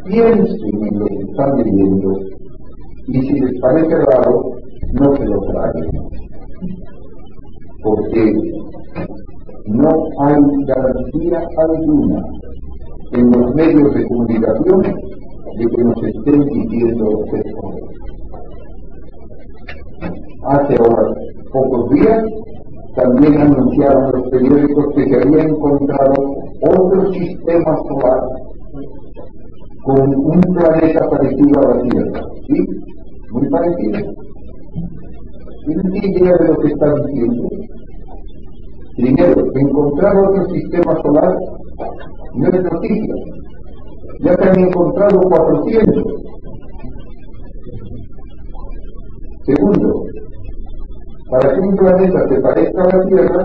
piensen 0.06 0.84
en 0.90 0.98
lo 0.98 1.06
que 1.06 1.22
están 1.22 1.56
leyendo 1.56 2.18
y 3.08 3.20
si 3.20 3.40
les 3.40 3.60
parece 3.60 3.96
raro, 3.96 4.52
no 4.92 5.16
se 5.16 5.24
lo 5.24 5.40
traigan. 5.40 5.90
porque 7.82 8.32
no 9.82 9.90
hay 10.20 10.64
garantía 10.66 11.40
alguna 11.58 12.22
en 13.12 13.30
los 13.32 13.54
medios 13.54 13.94
de 13.94 14.06
comunicación 14.06 14.82
de 14.82 15.66
que 15.66 15.84
nos 15.84 16.02
estén 16.04 16.40
diciendo 16.46 17.24
esto. 17.32 17.70
Hace 20.44 20.76
ahora 20.78 21.14
pocos 21.52 21.90
días 21.90 22.24
también 22.94 23.40
anunciaron 23.40 24.12
los 24.12 24.28
periódicos 24.30 24.86
que 24.94 25.04
se 25.04 25.16
había 25.16 25.44
encontrado 25.44 26.14
otro 26.62 27.12
sistema 27.12 27.76
solar 27.88 28.20
con 29.84 30.14
un 30.14 30.40
planeta 30.40 31.08
parecido 31.08 31.60
a 31.60 31.74
la 31.74 31.82
Tierra. 31.82 32.20
¿Sí? 32.46 32.66
Muy 33.32 33.48
parecido. 33.48 33.98
¿Tienen 35.64 35.96
idea 35.96 36.36
de 36.36 36.48
lo 36.48 36.56
que 36.58 36.68
está 36.68 36.94
diciendo? 37.06 37.48
Primero, 38.96 39.42
encontrar 39.54 40.16
otro 40.16 40.44
sistema 40.50 40.94
solar 41.02 41.34
no 42.34 42.48
es 42.48 42.62
noticia. 42.62 43.14
Ya 44.20 44.34
se 44.34 44.48
han 44.48 44.60
encontrado 44.60 45.20
400. 45.20 46.04
Segundo, 49.46 50.04
para 51.30 51.54
que 51.54 51.60
un 51.60 51.76
planeta 51.76 52.28
se 52.28 52.40
parezca 52.40 52.82
a 52.82 52.96
la 52.96 53.04
Tierra, 53.06 53.44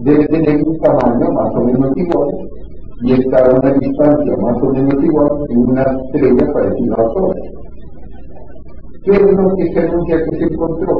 debe 0.00 0.26
tener 0.26 0.62
un 0.66 0.78
tamaño 0.78 1.30
más 1.32 1.54
o 1.54 1.64
menos 1.64 1.92
igual 1.96 2.28
y 3.02 3.12
estar 3.12 3.48
a 3.48 3.54
una 3.54 3.72
distancia 3.74 4.36
más 4.38 4.62
o 4.62 4.72
menos 4.72 5.04
igual 5.04 5.30
que 5.46 5.56
una 5.56 5.82
estrella 5.82 6.52
parecida 6.52 6.94
al 6.96 7.12
Sol. 7.14 7.34
¿Qué 9.04 9.12
es 9.12 9.32
lo 9.32 9.54
que 9.54 9.72
se 9.72 9.80
anuncia 9.80 10.24
que 10.24 10.36
se 10.36 10.44
encontró? 10.52 10.96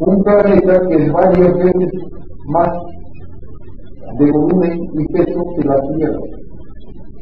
Un 0.00 0.22
planeta 0.24 0.80
que 0.88 0.94
es 0.96 1.12
varias 1.12 1.54
veces 1.56 1.90
más 2.48 2.68
de 4.18 4.30
volumen 4.32 4.78
y 4.94 5.12
peso 5.12 5.44
que 5.56 5.68
la 5.68 5.80
Tierra, 5.96 6.20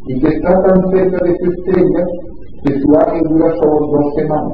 y 0.06 0.20
que 0.20 0.28
está 0.28 0.62
tan 0.62 0.90
cerca 0.90 1.24
de 1.24 1.36
su 1.38 1.50
estrella 1.50 2.06
que 2.64 2.80
su 2.80 2.94
año 2.96 3.22
dura 3.28 3.54
solo 3.56 3.86
dos 3.86 4.14
semanas, 4.16 4.52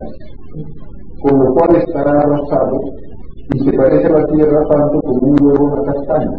con 1.23 1.45
lo 1.45 1.55
cual 1.55 1.77
estará 1.77 2.21
avanzado 2.23 2.81
y 3.53 3.59
se 3.65 3.73
parece 3.73 4.07
a 4.07 4.19
la 4.19 4.27
Tierra 4.27 4.63
tanto 4.69 5.01
como 5.03 5.33
un 5.33 5.37
huevo 5.43 5.77
de 5.77 5.83
castaña, 5.93 6.31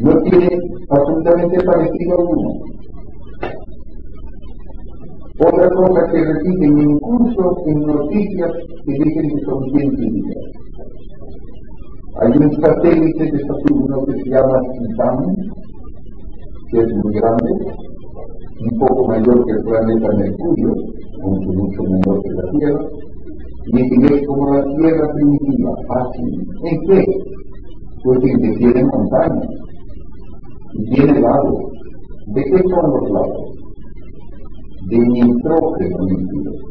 ¿no? 0.00 0.20
tiene 0.22 0.48
absolutamente 0.90 1.64
parecido 1.64 2.18
alguno. 2.18 2.50
Otra 5.40 5.70
cosa 5.70 6.06
que 6.10 6.24
repiten 6.24 6.78
incluso 6.78 7.56
en 7.66 7.80
noticias 7.80 8.52
que 8.84 8.92
dicen 8.92 9.28
que 9.28 9.44
son 9.44 9.64
científicas. 9.70 10.67
Hay 12.20 12.30
un 12.36 12.50
satélite 12.60 13.24
de 13.24 13.38
Saturno 13.46 14.04
que 14.06 14.12
se 14.22 14.30
llama 14.30 14.60
Titán, 14.72 15.18
que 16.70 16.80
es 16.80 16.94
muy 16.94 17.14
grande, 17.14 17.50
un 18.60 18.78
poco 18.78 19.06
mayor 19.08 19.44
que 19.44 19.52
el 19.52 19.62
planeta 19.62 20.08
Mercurio, 20.16 20.74
aunque 21.22 21.46
mucho 21.46 21.82
menor 21.84 22.20
que 22.22 22.30
la 22.30 22.50
Tierra, 22.50 22.84
y 23.66 23.88
que 23.88 24.14
es 24.16 24.26
como 24.26 24.52
la 24.52 24.64
Tierra 24.64 25.12
primitiva, 25.14 25.72
así. 25.90 26.22
¿En 26.64 26.80
qué? 26.86 27.04
Pues 28.02 28.18
en 28.24 28.40
que 28.40 28.58
tiene 28.58 28.84
montañas 28.84 29.58
tiene 30.90 31.20
lagos. 31.20 31.64
¿De 32.26 32.44
qué 32.44 32.62
son 32.68 32.90
los 32.90 33.10
lagos? 33.10 33.54
De 34.88 34.98
nitrógeno 34.98 35.98
líquido. 36.06 36.67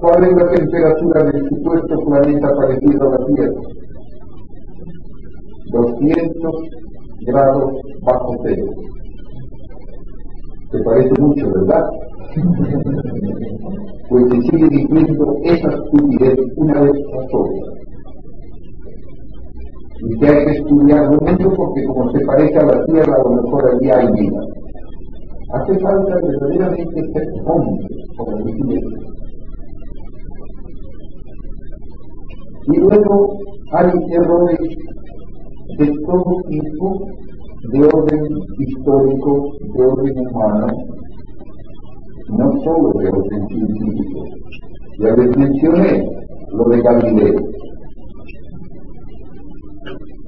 ¿Cuál 0.00 0.24
es 0.24 0.32
la 0.36 0.48
temperatura 0.50 1.24
del 1.24 1.48
supuesto 1.48 1.96
planeta 2.06 2.54
parecido 2.54 3.08
a 3.08 3.18
la 3.18 3.26
Tierra? 3.26 3.60
200 5.72 6.54
grados 7.26 7.72
bajo 8.02 8.36
cero. 8.44 8.64
¿Te 10.70 10.78
parece 10.84 11.20
mucho, 11.20 11.50
verdad? 11.50 11.84
pues 14.08 14.24
se 14.30 14.40
sigue 14.42 14.68
diciendo 14.68 15.36
esa 15.44 15.68
estupidez 15.68 16.38
una 16.56 16.80
vez 16.80 16.92
a 16.92 17.26
todas 17.30 17.78
y 20.00 20.18
que 20.18 20.26
hay 20.28 20.44
que 20.44 20.52
estudiarlo 20.52 21.18
mucho 21.20 21.52
porque 21.56 21.84
como 21.84 22.10
se 22.12 22.20
parece 22.24 22.56
a 22.56 22.66
la 22.66 22.84
Tierra, 22.84 23.14
a 23.14 23.22
lo 23.24 23.42
mejor 23.42 23.64
allí 23.66 23.90
hay 23.90 24.12
vida. 24.12 24.40
Hace 25.54 25.78
falta 25.80 26.14
verdaderamente 26.22 27.12
ser 27.12 27.28
hombre 27.46 27.86
para 28.16 28.36
decir 28.44 28.80
Y 32.70 32.76
luego 32.76 33.38
hay 33.72 33.90
errores 34.12 34.58
de 35.78 35.86
todo 36.06 36.36
tipo, 36.48 37.06
de 37.72 37.84
orden 37.86 38.24
histórico, 38.58 39.52
de 39.74 39.86
orden 39.86 40.18
humano, 40.18 40.66
no 42.28 42.52
solo 42.62 42.92
de 43.00 43.08
orden 43.08 43.48
científico. 43.48 44.24
Ya 44.98 45.16
les 45.16 45.36
mencioné 45.36 46.10
lo 46.52 46.64
de 46.68 46.82
Galileo 46.82 47.48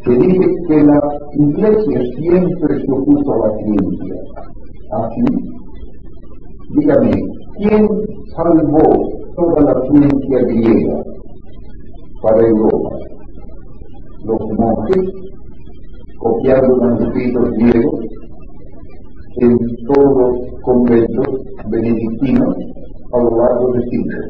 que 0.05 0.16
dice 0.16 0.46
que 0.66 0.83
la 0.83 1.00
iglesia 1.35 2.00
siempre 2.16 2.81
se 2.81 2.92
opuso 2.92 3.35
a 3.35 3.48
la 3.48 3.57
ciencia. 3.59 4.14
Así, 4.92 5.24
dígame, 6.70 7.11
¿quién 7.59 7.87
salvó 8.35 9.11
toda 9.37 9.61
la 9.61 9.81
ciencia 9.90 10.38
griega 10.46 11.03
para 12.22 12.46
Europa? 12.46 12.96
Los 14.24 14.40
monjes, 14.59 15.12
copiando 16.18 16.76
manuscritos 16.76 17.50
griegos 17.52 18.00
en 19.40 19.59
todos 19.87 20.16
los 20.16 20.62
conventos 20.62 21.26
benedictinos 21.70 22.56
a 23.12 23.18
lo 23.18 23.37
largo 23.37 23.72
de 23.72 23.83
siglos. 23.88 24.26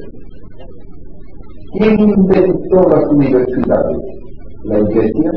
¿Quién 1.72 2.00
inventó 2.00 2.88
las 2.88 3.05
universidades? 3.12 3.98
La 4.64 4.79
Iglesia 4.79 5.31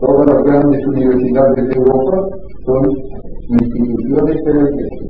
Todas 0.00 0.26
las 0.28 0.44
grandes 0.44 0.86
universidades 0.86 1.68
de 1.68 1.74
Europa 1.74 2.28
son 2.64 2.88
instituciones 3.48 4.44
de 4.44 4.54
la 4.54 4.70
Iglesia. 4.70 5.08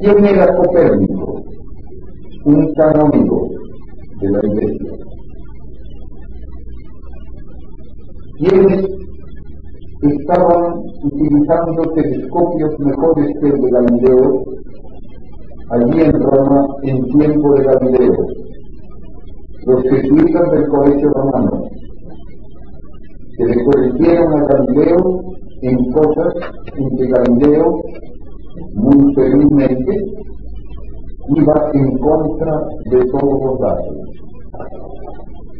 ¿Quién 0.00 0.24
era 0.24 0.56
Copérnico? 0.56 1.43
Un 2.44 2.74
canónigo 2.74 3.48
de 4.20 4.30
la 4.30 4.40
Iglesia. 4.44 4.92
¿Quiénes 8.38 8.84
estaban 10.02 10.74
utilizando 11.02 11.82
telescopios 11.94 12.78
mejores 12.80 13.28
que 13.40 13.48
el 13.48 13.60
de 13.60 13.70
Galileo 13.70 14.44
allí 15.70 16.00
en 16.02 16.12
Roma 16.12 16.66
en 16.82 17.04
tiempo 17.04 17.54
de 17.54 17.64
Galileo? 17.64 18.26
los 19.66 19.82
jesuitas 19.82 20.50
del 20.50 20.68
Colegio 20.68 21.10
Romano, 21.10 21.62
que 23.36 23.44
le 23.46 23.64
corrigieron 23.64 24.34
a 24.34 24.46
Galileo 24.46 25.20
en 25.62 25.92
cosas 25.92 26.34
en 26.76 26.96
que 26.96 27.06
Galileo 27.06 27.80
muy 28.74 29.14
felizmente 29.14 29.96
iba 31.28 31.70
en 31.72 31.98
contra 31.98 32.60
de 32.90 33.04
todos 33.06 33.42
los 33.44 33.60
datos. 33.60 33.96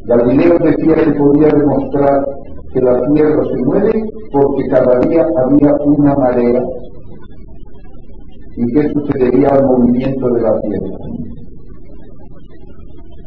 Galileo 0.06 0.58
decía 0.58 0.94
que 0.96 1.12
podía 1.12 1.48
demostrar 1.48 2.24
que 2.72 2.80
la 2.80 3.00
Tierra 3.12 3.42
se 3.44 3.64
mueve 3.64 4.04
porque 4.32 4.68
cada 4.68 5.00
día 5.00 5.26
había 5.36 5.74
una 5.84 6.14
marea 6.16 6.62
y 8.56 8.72
que 8.72 8.80
eso 8.80 9.00
al 9.50 9.64
movimiento 9.64 10.28
de 10.30 10.42
la 10.42 10.60
Tierra 10.60 11.24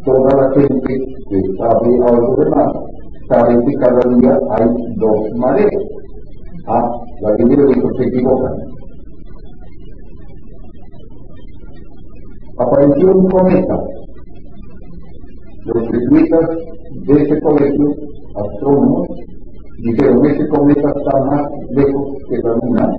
toda 0.07 0.41
la 0.41 0.51
gente 0.53 0.93
que 1.29 1.41
sabe 1.59 1.89
algo 2.07 2.35
de 2.37 2.49
más 2.49 2.71
sabe 3.29 3.59
que 3.65 3.73
cada 3.73 3.99
día 4.15 4.39
hay 4.51 4.69
dos 4.95 5.19
mareas. 5.35 5.83
Ah, 6.67 6.89
Biblia 7.37 7.65
dijo 7.65 7.89
se 7.97 8.05
equivocan. 8.05 8.53
Apareció 12.59 13.15
un 13.15 13.29
cometa. 13.29 13.77
Los 15.65 15.89
jesuitas 15.89 16.49
de 17.05 17.13
ese 17.13 17.39
colegio, 17.41 17.93
astrónomos, 18.35 19.07
dijeron 19.83 20.25
ese 20.25 20.47
cometa 20.47 20.89
está 20.89 21.25
más 21.25 21.51
lejos 21.71 22.17
que 22.29 22.37
la 22.37 22.55
luna, 22.55 22.89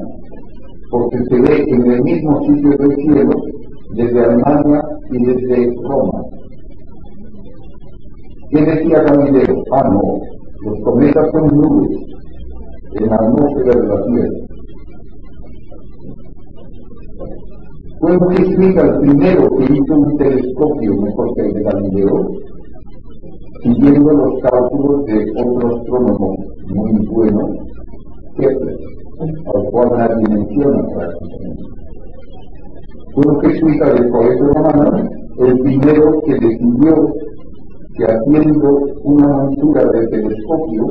porque 0.91 1.19
se 1.29 1.41
ve 1.41 1.65
en 1.67 1.91
el 1.91 2.03
mismo 2.03 2.41
sitio 2.45 2.71
del 2.79 2.95
cielo 2.97 3.33
desde 3.97 4.21
Alemania 4.21 4.81
y 5.11 5.25
desde 5.25 5.73
Roma. 5.83 6.23
¿Qué 8.51 8.65
decía 8.65 9.03
Galileo? 9.03 9.63
Ah, 9.73 9.91
no, 9.91 10.01
los 10.65 10.81
cometas 10.85 11.31
son 11.33 11.47
nubes 11.49 11.99
en 12.95 13.07
la 13.09 13.17
atmósfera 13.17 13.81
de 13.81 13.89
la 13.89 14.05
Tierra. 14.05 14.48
Fue 18.01 18.17
un 18.17 18.37
jesuita 18.37 18.83
el 18.83 18.99
primero 19.01 19.49
que 19.57 19.65
hizo 19.65 19.99
un 19.99 20.17
telescopio 20.19 20.97
mejor 21.03 21.35
que 21.35 21.43
el 21.43 21.53
de 21.53 21.63
Galileo, 21.63 22.29
siguiendo 23.63 24.13
los 24.13 24.41
cálculos 24.41 25.05
de 25.07 25.33
otro 25.37 25.77
astrónomo 25.77 26.37
muy 26.69 27.07
bueno, 27.07 27.49
Kepler, 28.37 28.77
al 29.53 29.71
cual 29.71 29.89
nadie 29.99 30.25
menciona 30.31 30.83
prácticamente. 30.95 31.63
Fue 33.15 33.35
un 33.35 33.41
jesuita 33.41 33.95
del 33.95 34.11
colegio 34.11 34.47
romano 34.53 35.09
el 35.39 35.59
primero 35.61 36.21
que 36.25 36.35
decidió 36.35 37.13
que 37.97 38.05
haciendo 38.05 38.79
una 39.03 39.29
montura 39.29 39.85
de 39.91 40.07
telescopio 40.07 40.87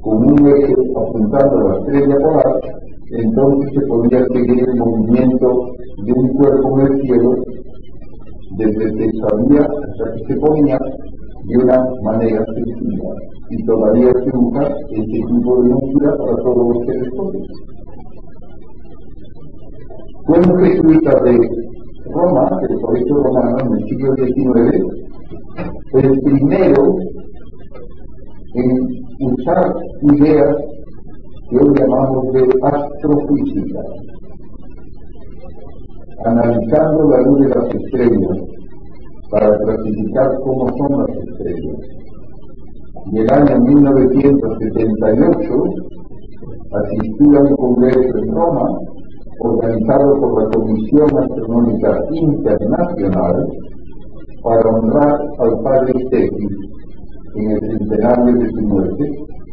con 0.00 0.16
un 0.16 0.48
eje 0.48 0.74
apuntando 0.96 1.58
a 1.58 1.64
la 1.64 1.78
estrella 1.78 2.16
polar, 2.16 2.60
entonces 3.10 3.70
se 3.74 3.86
podía 3.86 4.24
seguir 4.32 4.68
el 4.68 4.76
movimiento 4.76 5.74
de 6.04 6.12
un 6.12 6.28
cuerpo 6.28 6.80
en 6.80 6.86
el 6.86 7.02
cielo 7.02 7.34
desde 8.56 8.84
hasta 8.86 10.12
que 10.14 10.24
se 10.26 10.40
ponía 10.40 10.78
de 11.44 11.58
una 11.58 11.84
manera 12.02 12.44
sencilla 12.46 13.10
y 13.50 13.64
todavía 13.64 14.12
se 14.12 14.36
usa 14.36 14.68
este 14.90 15.02
tipo 15.04 15.62
de 15.62 15.68
montura 15.70 16.16
para 16.16 16.36
todos 16.36 16.74
los 16.74 16.86
telescopios. 16.86 17.48
Fue 20.26 20.38
un 20.38 20.64
jesuita 20.64 21.20
de 21.22 21.38
Roma, 22.12 22.60
el 22.68 22.80
colegio 22.80 23.16
romano, 23.22 23.58
en 23.60 23.72
el 23.74 23.88
siglo 23.88 24.14
XIX, 24.16 25.04
el 25.94 26.20
primero 26.20 26.96
en 28.54 28.70
usar 29.20 29.74
ideas 30.02 30.56
que 31.54 31.60
hoy 31.60 31.74
llamamos 31.78 32.32
de 32.32 32.42
astrofísica, 32.62 33.80
analizando 36.24 37.10
la 37.10 37.20
luz 37.22 37.40
de 37.40 37.48
las 37.48 37.74
estrellas 37.74 38.38
para 39.30 39.56
clasificar 39.58 40.34
cómo 40.42 40.68
son 40.76 40.98
las 40.98 41.10
estrellas. 41.10 41.76
Y 43.12 43.18
el 43.18 43.32
año 43.32 43.58
1978 43.60 45.54
asistí 46.72 47.36
a 47.36 47.40
un 47.40 47.56
congreso 47.56 48.18
en 48.18 48.32
Roma 48.32 48.68
organizado 49.40 50.20
por 50.20 50.42
la 50.42 50.48
Comisión 50.50 51.18
Astronómica 51.18 52.00
Internacional 52.10 53.46
para 54.42 54.70
honrar 54.70 55.20
al 55.38 55.60
padre 55.62 55.92
Steffi 56.06 56.48
en 57.36 57.50
el 57.50 57.60
centenario 57.60 58.38
de 58.38 58.50
su 58.50 58.60
muerte 58.62 59.04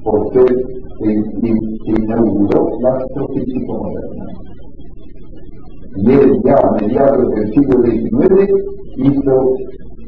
por 0.03 0.33
ser 0.33 0.80
que 1.01 2.01
inauguró 2.01 2.69
la 2.81 2.97
astrofísica 2.97 3.73
moderna. 3.73 4.25
Y 5.97 6.11
él 6.11 6.41
ya 6.45 6.55
a 6.55 6.71
mediados 6.79 7.29
del 7.35 7.53
siglo 7.53 7.83
XIX 7.83 8.51
hizo 8.97 9.55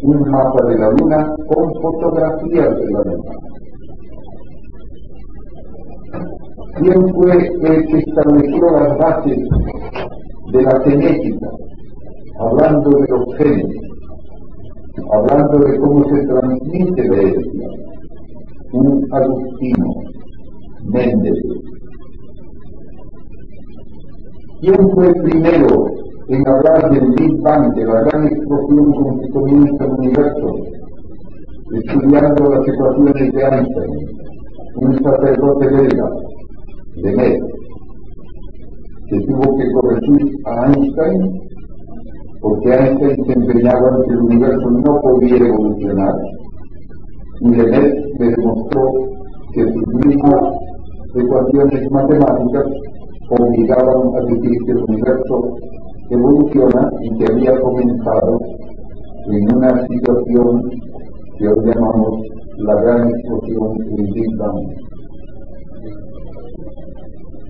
un 0.04 0.30
mapa 0.30 0.66
de 0.68 0.78
la 0.78 0.90
luna 0.92 1.36
con 1.48 1.74
fotografías 1.82 2.78
de 2.78 2.92
la 2.92 3.02
luna. 3.04 3.32
¿Quién 6.76 7.14
fue 7.14 7.38
el 7.38 7.86
que 7.88 7.98
estableció 8.00 8.72
las 8.72 8.98
bases 8.98 9.38
de 10.52 10.62
la 10.62 10.80
genética? 10.82 11.50
Hablando 12.40 12.90
de 12.90 13.08
los 13.10 13.36
genes, 13.38 13.84
hablando 15.12 15.60
de 15.60 15.78
cómo 15.78 16.04
se 16.10 16.26
transmite 16.26 17.08
la 17.08 17.16
herencia. 17.16 17.68
Un 18.74 19.08
Agustino, 19.12 19.94
Méndez. 20.86 21.40
¿Quién 24.62 24.90
fue 24.92 25.08
el 25.08 25.14
primero 25.24 25.86
en 26.30 26.48
hablar 26.48 26.90
del 26.92 27.10
Big 27.18 27.42
Bang, 27.42 27.74
de 27.76 27.86
la 27.86 28.02
gran 28.02 28.28
explosión 28.28 28.94
con 28.94 29.20
que 29.20 29.30
comienza 29.30 29.86
el 29.86 29.92
universo, 29.92 30.56
estudiando 31.74 32.50
las 32.50 32.68
ecuaciones 32.68 33.34
de 33.34 33.42
Einstein? 33.42 33.92
Un 34.76 35.04
sacerdote 35.04 35.68
belga, 35.68 36.10
de 36.96 37.16
Metz, 37.16 37.44
que 39.10 39.20
tuvo 39.22 39.58
que 39.58 39.72
corregir 39.72 40.38
a 40.46 40.72
Einstein 40.72 41.42
porque 42.42 42.74
Einstein 42.74 43.26
se 43.26 43.34
empeñaba 43.34 43.90
en 43.90 44.04
que 44.04 44.12
el 44.12 44.20
universo 44.20 44.70
no 44.70 45.00
podía 45.02 45.38
evolucionar 45.38 46.16
y 47.44 47.50
Lemaitre 47.50 48.04
le 48.20 48.30
demostró 48.30 48.92
que 49.54 49.64
sus 49.64 49.88
mismas 50.06 50.44
ecuaciones 51.16 51.92
matemáticas 51.92 52.66
obligaban 53.30 54.16
a 54.16 54.22
decir 54.26 54.58
que 54.66 54.72
el 54.72 54.84
universo 54.84 55.58
evoluciona 56.10 56.90
y 57.02 57.18
que 57.18 57.32
había 57.32 57.60
comenzado 57.62 58.40
en 59.28 59.56
una 59.56 59.88
situación 59.88 60.62
que 61.38 61.48
hoy 61.48 61.66
llamamos 61.66 62.22
la 62.58 62.76
gran 62.82 63.10
explosión 63.10 63.78
del. 63.78 64.14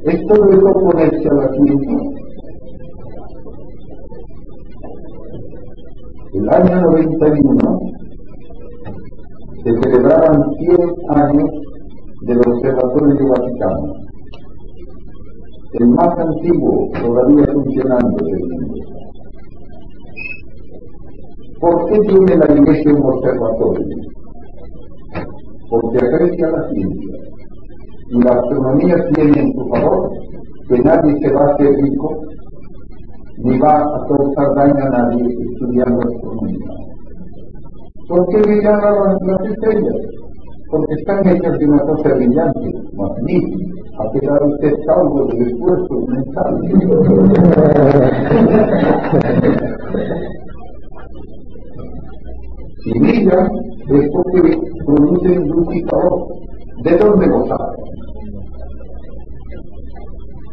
Esto 0.04 0.45
debe 0.45 0.69
oponerse 0.69 1.30
a 1.30 1.34
la 1.34 1.49
ciencia 1.54 1.97
el 6.34 6.49
año 6.49 6.82
91 6.82 7.80
se 9.63 9.71
celebraban 9.82 10.43
100 10.58 10.80
años 11.10 11.62
del 12.26 12.38
Observatorio 12.40 13.28
Vaticano, 13.28 13.94
el 15.74 15.88
más 15.88 16.18
antiguo 16.18 16.90
todavía 17.02 17.46
funcionando 17.52 18.26
del 18.26 18.40
mundo. 18.50 18.76
¿Por 21.60 21.86
qué 21.90 22.00
tiene 22.00 22.36
la 22.36 22.54
Iglesia 22.56 22.94
un 22.94 23.06
observatorio? 23.06 23.86
Porque 25.70 25.98
aprecia 25.98 26.48
la 26.50 26.70
ciencia 26.70 27.18
y 28.10 28.22
la 28.22 28.32
astronomía 28.32 28.96
tiene 29.14 29.40
en 29.42 29.54
su 29.54 29.66
favor 29.70 30.10
que 30.70 30.80
nadie 30.80 31.20
se 31.20 31.34
va 31.34 31.42
a 31.42 31.54
hacer 31.54 31.74
rico 31.76 32.22
ni 33.40 33.60
va 33.60 33.80
a 33.80 34.08
causar 34.08 34.56
daño 34.56 34.86
a 34.86 34.90
nadie 34.90 35.26
estudiando 35.52 36.00
astronomía. 36.02 36.68
¿Por 38.08 38.28
qué 38.28 38.38
brillan 38.42 38.80
las 38.82 39.50
estrellas? 39.50 40.23
Porque 40.74 40.94
están 40.96 41.28
hechas 41.28 41.60
de 41.60 41.66
una 41.68 41.84
cosa 41.84 42.16
brillante, 42.16 42.72
magnífica. 42.94 43.64
Ha 44.00 44.12
quedado 44.12 44.48
usted 44.48 44.74
salvo 44.88 45.26
del 45.28 45.48
esfuerzo 45.50 46.00
mental. 46.08 46.62
si 52.84 53.00
brillan, 53.00 53.52
es 53.88 54.10
porque 54.14 54.42
producen 54.84 55.48
luz 55.48 55.76
y. 55.76 55.84
¿De 56.84 56.98
dónde? 56.98 57.28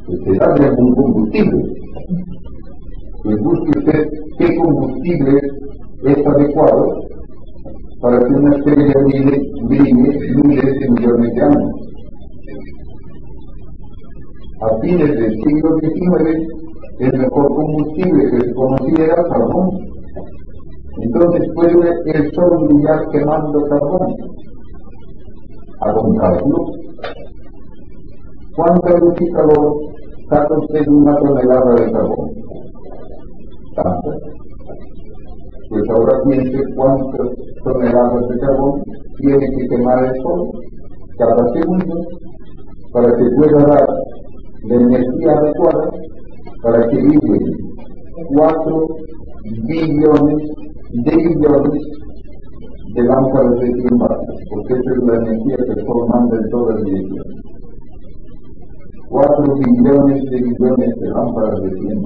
Pues 0.07 0.21
se 0.23 0.33
da 0.35 0.55
algún 0.55 0.95
combustible 0.97 1.81
pues 3.23 3.43
busque 3.43 3.79
usted 3.79 4.09
qué 4.39 4.57
combustible 4.57 5.41
es 6.05 6.27
adecuado 6.27 7.10
para 8.01 8.19
que 8.19 8.33
una 8.33 8.57
estrella 8.57 8.95
brille, 9.05 9.41
miles 9.69 10.81
de 10.81 10.91
millones 10.91 11.35
de 11.35 11.43
años. 11.43 11.71
A 14.63 14.81
fines 14.81 15.11
del 15.17 15.33
siglo 15.43 15.77
XIX, 15.81 16.49
el 17.01 17.19
mejor 17.19 17.55
combustible 17.55 18.31
que 18.31 18.41
se 18.41 18.55
conocía 18.55 19.05
era 19.05 19.23
carbón. 19.25 19.69
Entonces 21.03 21.49
puede 21.55 21.91
el 22.07 22.33
sol 22.33 22.69
brillar 22.69 23.09
quemando 23.11 23.61
carbón. 23.69 24.15
Haga 25.81 26.01
un 26.01 26.17
cálculo. 26.17 26.59
¿Cuánta 28.57 28.99
luz 28.99 29.15
y 29.21 29.33
calor 29.33 29.77
saca 30.29 30.59
usted 30.59 30.89
una 30.89 31.17
tonelada 31.17 31.75
de 31.75 31.93
carbón? 31.93 32.31
Pues 35.71 35.83
ahora 35.91 36.21
piense 36.25 36.59
cuántas 36.75 37.50
toneladas 37.63 38.29
de 38.29 38.39
carbón 38.39 38.83
tiene 39.19 39.47
que 39.57 39.69
quemar 39.69 40.05
el 40.05 40.23
sol 40.23 40.51
cada 41.19 41.53
segundo 41.53 41.95
para 42.93 43.17
que 43.17 43.25
pueda 43.37 43.59
dar 43.67 43.87
la 44.65 44.75
energía 44.75 45.33
adecuada 45.33 45.91
para 46.63 46.89
que 46.89 46.97
viven 46.97 47.41
4 48.35 48.87
billones 49.67 50.49
de 50.93 51.17
billones 51.17 51.83
de 52.95 53.03
lámparas 53.05 53.59
de 53.61 53.67
100 53.67 53.99
porque 54.51 54.75
esa 54.75 54.91
es 54.91 55.03
la 55.05 55.17
energía 55.17 55.57
que 55.57 55.85
manda 56.09 56.37
en 56.37 56.51
todas 56.51 56.83
direcciones. 56.83 57.41
4 59.09 59.55
billones 59.55 60.23
de 60.31 60.37
billones 60.37 60.95
de 61.01 61.09
lámparas 61.09 61.63
de 61.63 61.71
100 61.71 62.03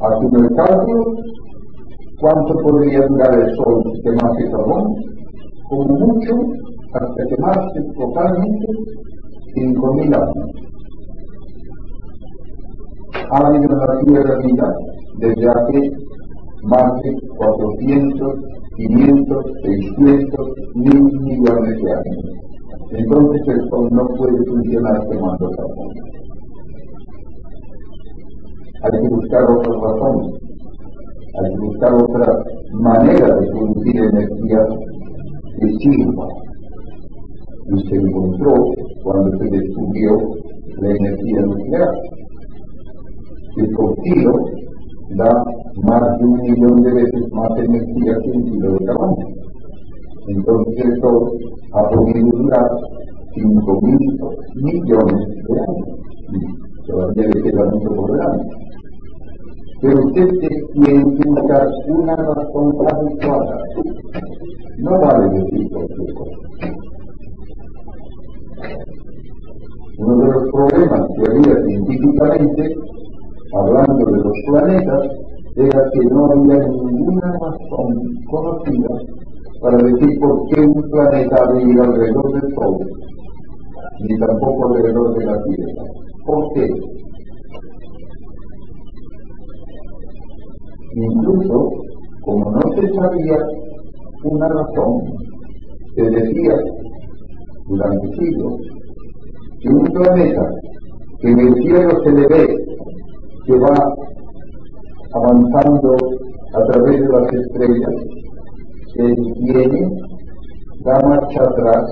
Haciendo 0.00 0.38
el 0.38 0.56
cálculo, 0.56 1.04
¿cuánto 2.20 2.54
podría 2.62 3.06
durar 3.06 3.38
el 3.38 3.54
sol 3.56 3.82
si 3.94 4.02
quemase 4.02 4.50
carbón? 4.50 4.94
Como 5.68 5.94
mucho, 5.98 6.34
hasta 6.94 7.26
quemarse 7.26 7.80
totalmente 7.96 8.66
5.000 9.54 10.14
años. 10.14 10.68
ha 13.30 13.46
habido 13.46 13.64
en 13.64 13.78
la 13.78 14.00
Tierra 14.04 14.38
vida 14.42 14.74
desde 15.18 15.48
hace 15.48 15.90
más 16.62 17.02
de 17.02 17.14
400, 17.36 18.34
500, 18.76 19.44
600, 19.62 20.48
mil 20.74 21.02
millones 21.22 21.82
de 21.82 21.92
años. 21.92 22.24
Entonces 22.90 23.42
el 23.48 23.68
Sol 23.68 23.88
no 23.92 24.06
puede 24.16 24.44
funcionar 24.46 25.06
quemando 25.08 25.50
carbón. 25.50 25.88
Hay 28.82 29.02
que 29.02 29.08
buscar 29.08 29.42
otras 29.50 29.76
razones, 29.82 30.47
hay 31.34 31.54
que 31.54 31.60
buscar 31.60 31.94
otra 31.94 32.44
manera 32.72 33.36
de 33.36 33.46
producir 33.48 33.96
energía 33.96 34.66
que 35.60 35.68
sirva. 35.78 36.26
Y 37.70 37.88
se 37.88 37.96
encontró 37.96 38.54
cuando 39.02 39.36
se 39.38 39.44
descubrió 39.50 40.16
la 40.80 40.90
energía 40.90 41.40
nuclear. 41.42 41.90
El 43.56 43.72
coctilo 43.74 44.32
da 45.16 45.44
más 45.82 46.18
de 46.18 46.24
un 46.24 46.40
millón 46.40 46.82
de 46.82 46.92
veces 46.92 47.32
más 47.32 47.50
energía 47.58 48.16
que 48.22 48.30
un 48.30 48.44
kilo 48.44 48.72
de 48.72 48.84
carbón. 48.86 49.14
Entonces 50.28 50.84
esto 50.84 51.32
ha 51.72 51.88
podido 51.88 52.28
durar 52.38 52.68
5 53.34 53.80
mil 53.82 53.98
millones 54.56 55.28
de 55.48 55.60
años. 55.60 55.98
Todavía 56.86 57.28
le 57.28 57.42
queda 57.42 57.64
mucho 57.70 57.94
por 57.94 58.12
delante. 58.12 58.44
Pero 59.80 60.06
usted 60.06 60.28
buscar 61.26 61.68
una 61.88 62.16
razón 62.16 62.72
adecuada. 62.90 63.58
No 64.78 64.90
vale 65.00 65.28
decir 65.38 65.70
cualquier 65.70 66.14
cosa. 66.14 66.36
Uno 69.98 70.16
de 70.16 70.26
los 70.32 70.50
problemas 70.52 71.08
que 71.16 71.30
había 71.30 71.64
científicamente, 71.64 72.74
hablando 73.54 74.04
de 74.04 74.18
los 74.24 74.32
planetas, 74.46 75.08
era 75.56 75.90
que 75.92 76.06
no 76.06 76.26
había 76.26 76.68
ninguna 76.68 77.32
razón 77.32 77.94
conocida 78.30 78.94
para 79.60 79.76
decir 79.78 80.20
por 80.20 80.46
qué 80.48 80.60
un 80.60 80.90
planeta 80.90 81.36
ha 81.42 81.52
de 81.52 81.62
ir 81.62 81.80
alrededor 81.80 82.32
del 82.32 82.54
Sol, 82.54 82.76
ni 84.08 84.18
tampoco 84.18 84.68
alrededor 84.68 85.18
de 85.18 85.24
la 85.24 85.42
Tierra. 85.42 85.84
¿Por 86.24 86.52
qué? 86.54 86.68
Incluso, 91.00 91.70
como 92.22 92.50
no 92.50 92.60
se 92.74 92.92
sabía 92.92 93.38
una 94.24 94.48
razón, 94.48 95.00
se 95.94 96.02
decía 96.10 96.54
durante 97.68 98.08
siglos 98.16 98.54
que 99.60 99.68
un 99.68 99.84
planeta 99.84 100.50
que 101.20 101.28
en 101.30 101.38
el 101.38 101.54
cielo 101.62 102.02
se 102.02 102.12
le 102.12 102.26
ve 102.26 102.56
que 103.46 103.58
va 103.58 103.94
avanzando 105.14 105.96
a 106.54 106.64
través 106.64 107.00
de 107.00 107.08
las 107.08 107.32
estrellas, 107.32 107.94
se 108.94 109.02
detiene, 109.02 109.88
da 110.84 111.00
marcha 111.06 111.42
atrás, 111.44 111.84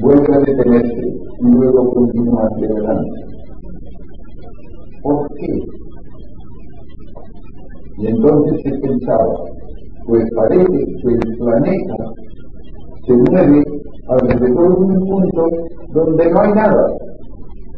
vuelve 0.00 0.34
a 0.34 0.38
detenerse 0.38 1.06
y 1.40 1.50
luego 1.56 1.92
continúa 1.92 2.48
hacia 2.52 2.68
adelante. 2.68 3.20
¿Por 5.02 5.28
qué? 5.34 5.75
Y 7.98 8.06
entonces 8.08 8.60
se 8.62 8.78
pensaba, 8.78 9.34
pues 10.06 10.24
parece 10.36 10.64
que 10.66 11.08
el 11.12 11.36
planeta 11.38 11.96
se 13.06 13.12
mueve 13.14 13.64
alrededor 14.08 14.78
de 14.78 14.84
un 14.84 15.08
punto 15.08 15.48
donde 15.92 16.30
no 16.30 16.40
hay 16.40 16.52
nada, 16.52 16.86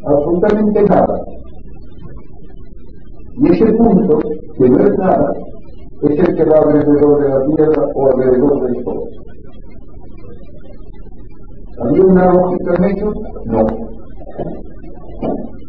absolutamente 0.04 0.82
nada. 0.84 1.18
Y 3.36 3.52
ese 3.52 3.72
punto, 3.74 4.18
que 4.58 4.68
no 4.68 4.78
es 4.78 4.98
nada, 4.98 5.32
es 6.02 6.18
el 6.18 6.36
que 6.36 6.44
va 6.44 6.58
alrededor 6.58 7.22
de 7.22 7.28
la 7.28 7.44
Tierra 7.56 7.86
o 7.94 8.06
alrededor 8.08 8.66
del 8.66 8.84
Sol. 8.84 9.00
¿Había 11.80 12.02
una 12.02 12.32
lógica 12.32 12.74
en? 12.88 13.12
No. 13.46 13.66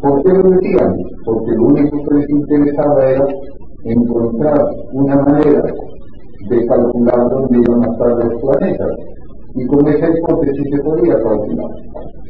¿Por 0.02 0.24
qué 0.24 0.34
lo 0.34 0.50
decían? 0.50 0.96
Porque 1.24 1.52
lo 1.52 1.66
único 1.66 2.04
que 2.04 2.16
les 2.16 2.30
interesaba 2.30 3.06
era 3.06 3.28
encontrar 3.84 4.60
una 4.94 5.16
manera 5.16 5.64
de 6.50 6.66
calcular 6.66 7.30
dónde 7.30 7.60
iban 7.60 7.84
a 7.84 7.92
estar 7.92 8.26
los 8.26 8.42
planetas. 8.42 8.92
Y 9.56 9.66
con 9.66 9.88
esa 9.88 10.08
hipótesis 10.10 10.68
se 10.72 10.82
podía 10.84 11.16
calcular, 11.22 11.72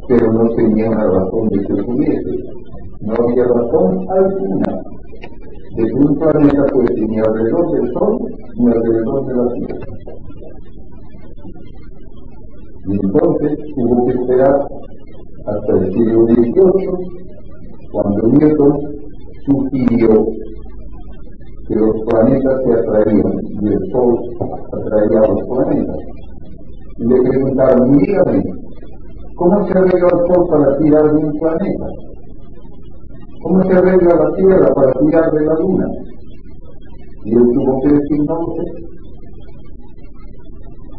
pero 0.08 0.34
no 0.34 0.50
tenía 0.56 0.90
una 0.90 1.06
razón 1.06 1.50
de 1.50 1.60
que 1.66 1.84
pudiese. 1.84 2.32
No 3.02 3.14
había 3.14 3.44
razón 3.46 4.06
alguna 4.10 4.82
de 5.76 5.86
que 5.86 5.94
un 5.94 6.16
planeta 6.18 6.66
fuese 6.72 7.02
ni 7.08 7.20
alrededor 7.20 7.72
del 7.72 7.94
Sol 7.94 8.18
ni 8.58 8.68
alrededor 8.68 9.26
de 9.26 9.36
la 9.36 9.54
Tierra. 9.54 9.86
Y 12.88 12.94
entonces 13.06 13.60
hubo 13.78 14.06
que 14.08 14.14
esperar 14.14 14.68
hasta 15.46 15.74
el 15.74 15.94
siglo 15.94 16.26
XVIII, 16.26 16.90
cuando 17.92 18.28
Newton 18.28 18.74
sugirió 19.46 20.26
que 21.70 21.76
los 21.76 21.96
planetas 22.08 22.62
se 22.66 22.74
atraían 22.74 23.34
y 23.62 23.68
el 23.68 23.92
Sol 23.92 24.18
atraía 24.74 25.20
a 25.20 25.28
los 25.28 25.42
planetas. 25.48 25.98
Y 26.98 27.06
le 27.06 27.22
preguntaron, 27.22 27.98
dígame, 27.98 28.44
¿cómo 29.36 29.68
se 29.68 29.78
arregla 29.78 30.10
el 30.10 30.34
Sol 30.34 30.48
para 30.50 30.78
tirar 30.80 31.04
de 31.04 31.26
un 31.26 31.40
planeta? 31.40 31.86
¿Cómo 33.44 33.64
se 33.64 33.74
arregla 33.74 34.16
la 34.16 34.36
Tierra 34.36 34.74
para 34.74 34.92
tirar 34.94 35.32
de 35.32 35.46
la 35.46 35.54
Luna? 35.60 35.88
Y 37.26 37.36
él 37.36 37.44
tuvo 37.54 37.82
que 37.82 37.94
decir, 37.94 38.20
no 38.28 38.40
sé. 38.56 38.64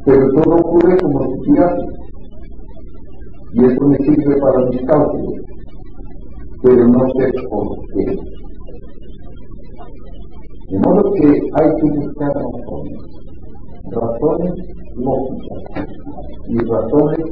Pero 0.05 0.29
todo 0.35 0.55
ocurre 0.55 0.97
como 0.99 1.25
si 1.25 1.51
tirase. 1.51 1.87
Y 3.55 3.65
eso 3.65 3.87
me 3.89 3.97
sirve 3.99 4.41
para 4.41 4.67
mis 4.67 4.83
cálculos. 4.83 5.35
Pero 6.63 6.87
no 6.87 7.01
sé 7.19 7.33
por 7.51 7.67
qué. 7.93 8.40
De 10.71 10.79
modo 10.79 11.03
que 11.15 11.27
hay 11.27 11.69
que 11.81 11.99
buscar 11.99 12.33
razones, 12.33 12.99
razones 13.91 14.55
lógicas 14.95 15.87
y 16.47 16.59
razones 16.59 17.27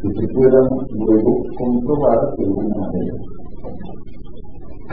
que 0.00 0.08
se 0.08 0.34
puedan 0.34 0.68
luego 0.94 1.42
comprobar 1.58 2.18
de 2.38 2.44
alguna 2.44 2.76
manera. 2.76 3.14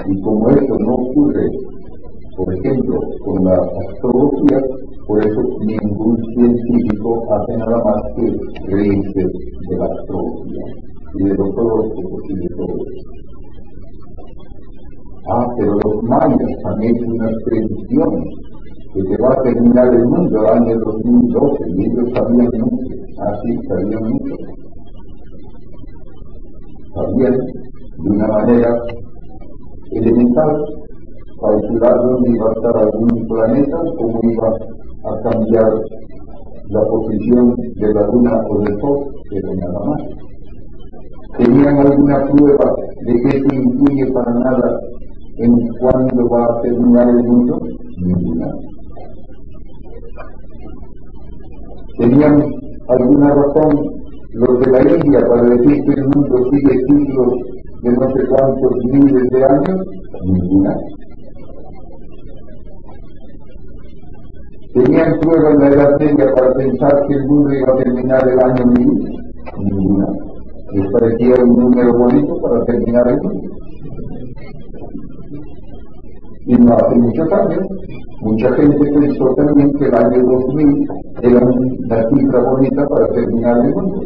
Y 0.08 0.21
como 0.21 0.49
eso 0.49 0.76
no 0.80 0.93
ocurre, 0.93 1.47
por 2.36 2.54
ejemplo, 2.54 2.99
con 3.23 3.45
la 3.45 3.56
astrología, 3.56 4.60
por 5.08 5.26
eso 5.26 5.41
ningún 5.62 6.17
científico 6.34 7.23
hace 7.32 7.58
nada 7.60 7.82
más 7.82 8.02
que 8.17 8.71
reírse 8.76 9.21
de 9.69 9.78
la 9.78 9.86
astrología 9.86 10.65
y 11.15 11.23
de 11.23 11.34
los 11.36 11.56
de 11.56 12.49
todo 12.58 12.76
eso. 12.91 13.23
Ah, 15.30 15.48
pero 15.58 15.72
los 15.86 16.04
mayas 16.04 16.52
han 16.66 16.84
hecho 16.84 17.06
unas 17.08 17.32
predicciones 17.46 18.24
que 18.94 19.02
se 19.04 19.22
va 19.22 19.30
a 19.32 19.42
terminar 19.42 19.94
el 19.94 20.06
mundo 20.06 20.38
el 20.38 20.48
año 20.48 20.80
2012 20.80 21.64
y 21.70 21.86
ellos 21.86 22.10
sabían 22.14 22.50
mucho, 22.60 22.94
así 23.22 23.58
sabían 23.68 24.04
mucho. 24.04 24.36
Sabían 26.94 27.38
de 27.38 28.10
una 28.10 28.28
manera 28.28 28.76
elemental 29.92 30.66
calcular 31.40 31.96
dónde 32.04 32.30
iba 32.30 32.50
a 32.50 32.54
estar 32.54 32.78
algún 32.78 33.28
planeta, 33.28 33.78
cómo 33.98 34.20
iba 34.24 34.50
a 35.06 35.22
cambiar 35.22 35.74
la 36.68 36.82
posición 36.84 37.56
de 37.76 37.94
la 37.94 38.08
luna 38.08 38.42
o 38.50 38.60
del 38.60 38.80
sol, 38.82 38.98
pero 39.30 39.54
nada 39.56 39.80
más. 39.86 40.02
¿Tenían 41.38 41.78
alguna 41.78 42.26
prueba 42.26 42.76
de 43.06 43.13
que 43.13 43.38
esto 43.38 43.56
influye 43.56 44.12
para 44.12 44.34
nada 44.34 44.80
en 45.38 45.67
cuándo 45.79 46.29
va 46.29 46.46
a 46.46 46.62
terminar 46.62 47.10
el 47.10 47.23
mundo? 47.23 47.60
Ninguna. 47.98 48.48
¿Tenían 51.98 52.44
alguna 52.88 53.34
razón 53.34 54.04
los 54.34 54.60
de 54.60 54.71
la 54.71 54.81
India 54.81 55.19
para 55.27 55.44
decir 55.44 55.84
que 55.86 55.94
el 55.94 56.04
mundo 56.06 56.38
sigue 56.52 56.79
ciclos 56.88 57.34
de 57.84 57.92
no 57.92 58.08
sé 58.13 58.27
cuántos 58.27 58.71
miles 58.92 59.29
de 59.29 59.44
años? 59.44 59.86
Ninguna. 60.25 60.75
¿Tenían 64.73 65.19
prueba 65.19 65.52
en 65.52 65.60
la 65.60 65.67
Edad 65.67 66.00
Media 66.00 66.34
para 66.34 66.54
pensar 66.54 67.08
que 67.08 67.13
el 67.13 67.27
mundo 67.27 67.54
iba 67.54 67.73
a 67.73 67.77
terminar 67.77 68.27
el 68.27 68.40
año 68.40 68.65
mil? 68.65 68.90
Ninguna. 69.60 70.08
¿Les 70.73 70.92
parecía 70.92 71.36
un 71.44 71.56
número 71.56 71.94
bonito 71.96 72.42
para 72.42 72.65
terminar 72.65 73.08
el 73.08 73.21
mundo? 73.21 73.52
Y 76.54 76.56
no 76.58 76.75
hace 76.75 76.95
muchos 76.99 77.31
años, 77.33 77.65
mucha 78.21 78.54
gente 78.54 78.91
pensó 78.93 79.25
también 79.33 79.71
que 79.73 79.85
el 79.85 79.95
año 79.95 80.23
2000 80.23 80.87
era 81.23 81.39
una 81.39 82.10
cifra 82.10 82.39
bonita 82.51 82.87
para 82.89 83.08
terminar 83.08 83.65
el 83.65 83.73
mundo. 83.73 84.01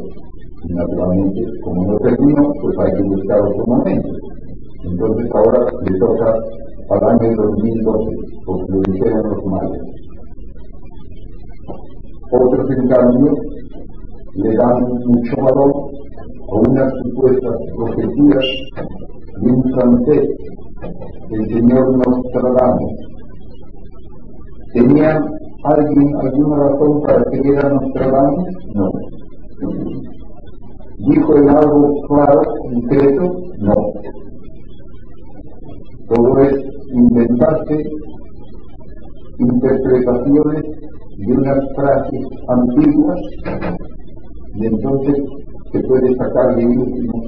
Y 0.64 0.74
naturalmente, 0.74 1.42
como 1.62 1.92
no 1.92 1.98
terminó, 1.98 2.54
pues 2.62 2.78
hay 2.80 2.94
que 2.94 3.04
buscar 3.04 3.42
otro 3.42 3.66
momento. 3.68 4.10
Entonces 4.86 5.30
ahora 5.36 5.66
le 5.90 6.00
toca 6.00 6.34
al 6.90 7.10
año 7.10 7.36
2012, 7.36 8.16
porque 8.46 8.72
lo 8.72 8.82
dijeron 8.94 9.24
los 9.30 9.46
mayas. 9.46 9.84
Otros, 12.32 12.72
en 12.72 12.88
cambio, 12.88 13.34
le 14.36 14.56
dan 14.56 14.84
mucho 15.06 15.36
valor 15.42 15.74
a 16.50 16.70
unas 16.70 16.94
supuestas 17.04 17.58
profecías 17.76 18.46
de 19.42 19.52
un 19.52 19.64
francés, 19.74 20.30
el 21.30 21.48
señor 21.48 21.98
Nostradamus. 21.98 22.94
¿Tenía 24.74 25.24
alguien 25.64 26.16
alguna 26.18 26.56
razón 26.58 27.02
para 27.02 27.24
creer 27.26 27.66
a 27.66 27.70
Nostradamus? 27.70 28.48
No. 28.74 28.92
¿Dijo 31.10 31.36
el 31.36 31.50
algo 31.50 32.02
claro, 32.08 32.42
concreto? 32.70 33.34
No. 33.60 33.74
Todo 36.08 36.40
es 36.42 36.66
inventarse 36.94 37.84
interpretaciones 39.40 40.64
de 41.18 41.34
unas 41.34 41.60
frases 41.76 42.26
antiguas 42.48 43.20
y 44.56 44.66
entonces 44.66 45.24
se 45.72 45.80
puede 45.82 46.16
sacar 46.16 46.56
de 46.56 46.66
último 46.66 47.24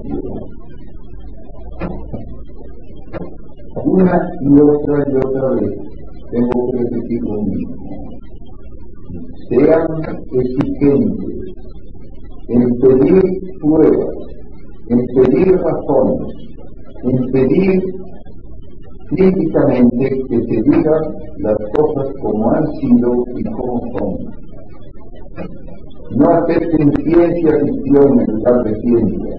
Una 3.76 4.30
y 4.42 4.62
otra 4.62 5.06
y 5.08 5.16
otra 5.16 5.50
vez 5.52 5.72
tengo 6.32 6.72
que 6.72 6.78
repetir 6.80 7.22
lo 7.22 7.42
mismo. 7.44 7.76
Sean 9.50 9.88
exigentes 10.32 11.40
en 12.50 12.80
pedir 12.80 13.24
pruebas, 13.62 14.16
en 14.90 15.06
pedir 15.16 15.56
razones, 15.58 16.34
en 17.04 17.32
pedir 17.32 17.84
críticamente 19.10 20.10
que 20.30 20.38
se 20.38 20.62
digan 20.70 21.04
las 21.38 21.58
cosas 21.76 22.08
como 22.22 22.52
han 22.52 22.68
sido 22.74 23.24
y 23.38 23.44
como 23.44 23.82
son. 23.98 24.16
No 26.18 26.30
acepten 26.32 26.92
ciencia 27.04 27.60
ficción 27.60 28.20
en 28.20 28.36
lugar 28.36 28.64
de 28.64 28.76
ciencia. 28.82 29.36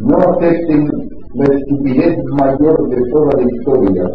No 0.00 0.18
acepten 0.18 0.90
la 1.34 1.44
estupidez 1.44 2.18
mayor 2.38 2.88
de 2.88 3.10
toda 3.10 3.32
la 3.36 3.42
historia, 3.42 4.10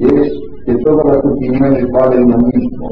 es 0.00 0.32
que 0.66 0.74
todas 0.84 1.06
las 1.06 1.24
opiniones 1.24 1.86
valen 1.92 2.30
lo 2.30 2.38
mismo. 2.38 2.88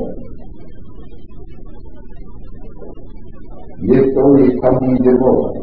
Y 3.82 3.94
esto 3.94 4.26
hoy 4.26 4.48
está 4.48 4.70
muy 4.80 4.98
de 4.98 5.14
moda 5.14 5.62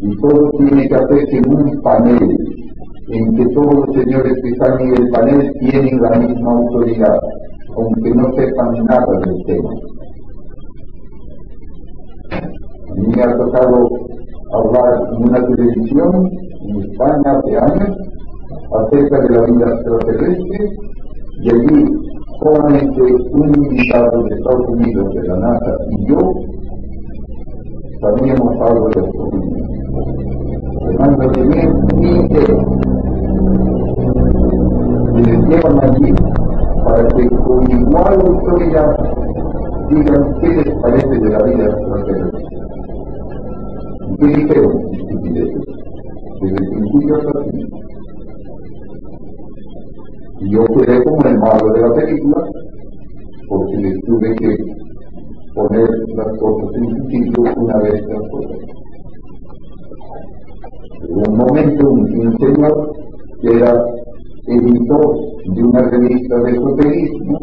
y 0.00 0.16
todo 0.18 0.50
tiene 0.58 0.88
que 0.88 0.94
hacerse 0.94 1.38
en 1.38 1.54
un 1.54 1.82
panel, 1.82 2.36
en 3.08 3.36
que 3.36 3.46
todos 3.46 3.74
los 3.74 3.96
señores 3.96 4.32
que 4.42 4.50
están 4.50 4.80
en 4.80 4.96
el 4.96 5.08
panel 5.10 5.52
tienen 5.58 6.00
la 6.00 6.10
misma 6.18 6.52
autoridad, 6.52 7.18
aunque 7.76 8.10
no 8.10 8.32
sepan 8.34 8.84
nada 8.84 9.20
del 9.24 9.44
tema. 9.44 9.70
A 12.30 12.94
mí 12.94 13.08
me 13.16 13.22
ha 13.22 13.36
tocado 13.36 13.88
hablar 14.52 15.08
en 15.12 15.28
una 15.28 15.46
televisión 15.46 16.30
en 16.68 16.82
España 16.82 17.38
hace 17.38 17.56
años 17.56 17.96
acerca 18.80 19.20
de 19.20 19.30
la 19.30 19.46
vida 19.46 19.66
extraterrestre 19.74 20.70
y 21.42 21.50
allí 21.50 21.84
solamente 22.40 23.02
un 23.32 23.54
invitado 23.54 24.22
de 24.22 24.34
Estados 24.34 24.68
Unidos 24.68 25.14
de 25.14 25.28
la 25.28 25.36
NASA 25.36 25.76
y 25.90 26.06
yo 26.08 26.18
sabíamos 28.00 28.60
algo 28.60 28.88
de 28.90 29.00
esto 29.00 29.58
Fernando 30.88 31.30
tenían 31.32 31.86
ni 31.96 32.10
idea. 32.10 32.56
Y 35.14 35.22
les 35.22 35.40
llevan 35.48 35.84
allí 35.84 36.14
para 36.84 37.08
que 37.08 37.28
con 37.28 37.70
igual 37.70 38.20
autoridad 38.26 38.96
digan 39.90 40.34
qué 40.40 40.48
les 40.48 40.74
parece 40.80 41.08
de 41.08 41.30
la 41.30 41.42
vida 41.44 41.64
extraterrestre. 41.66 42.37
Desde. 44.18 44.58
Y 50.40 50.50
yo 50.50 50.64
quedé 50.64 51.02
como 51.04 51.22
el 51.28 51.38
malo 51.38 51.72
de 51.72 51.80
la 51.80 51.94
película, 51.94 52.44
porque 53.48 53.94
tuve 54.06 54.34
que 54.36 54.56
poner 55.54 55.88
las 56.16 56.38
cosas 56.38 56.70
en 56.76 57.10
sitio 57.10 57.42
una 57.56 57.78
vez 57.78 58.02
las 58.06 58.30
cosas 58.30 58.78
un 61.08 61.36
momento 61.36 61.90
un 61.90 62.38
señor 62.38 62.92
que 63.40 63.56
era 63.56 63.72
editor 64.46 65.16
de 65.54 65.62
una 65.62 65.82
revista 65.90 66.40
de 66.40 66.50
esoterismo, 66.52 67.38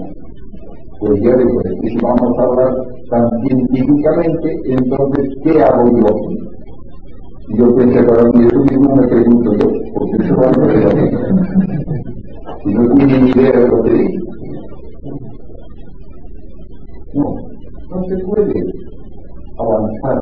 pues 0.99 1.21
ya 1.21 1.36
digo, 1.38 1.61
si 1.82 1.97
vamos 2.01 2.38
a 2.38 2.43
hablar 2.43 2.73
tan 3.09 3.30
científicamente, 3.41 4.59
entonces, 4.65 5.30
¿qué 5.43 5.61
hago 5.61 5.86
yo? 5.88 6.07
Y 6.30 6.55
yo 7.49 7.75
pensé, 7.75 8.03
para 8.03 8.23
mí 8.29 8.45
eso 8.45 8.59
mismo 8.63 8.95
me 8.95 9.07
pregunto 9.07 9.53
yo, 9.53 9.67
porque 9.93 10.23
eso 10.23 10.35
va 10.35 10.49
a 10.49 10.53
ser 10.53 11.09
Si 12.63 12.73
no 12.73 12.95
tiene 12.95 13.19
ni 13.19 13.29
idea 13.31 13.51
de 13.51 13.67
lo 13.67 13.83
que 13.83 13.93
dice. 13.93 14.19
No, 17.13 17.35
no 17.91 18.03
se 18.05 18.17
puede 18.25 18.63
avanzar 19.57 20.19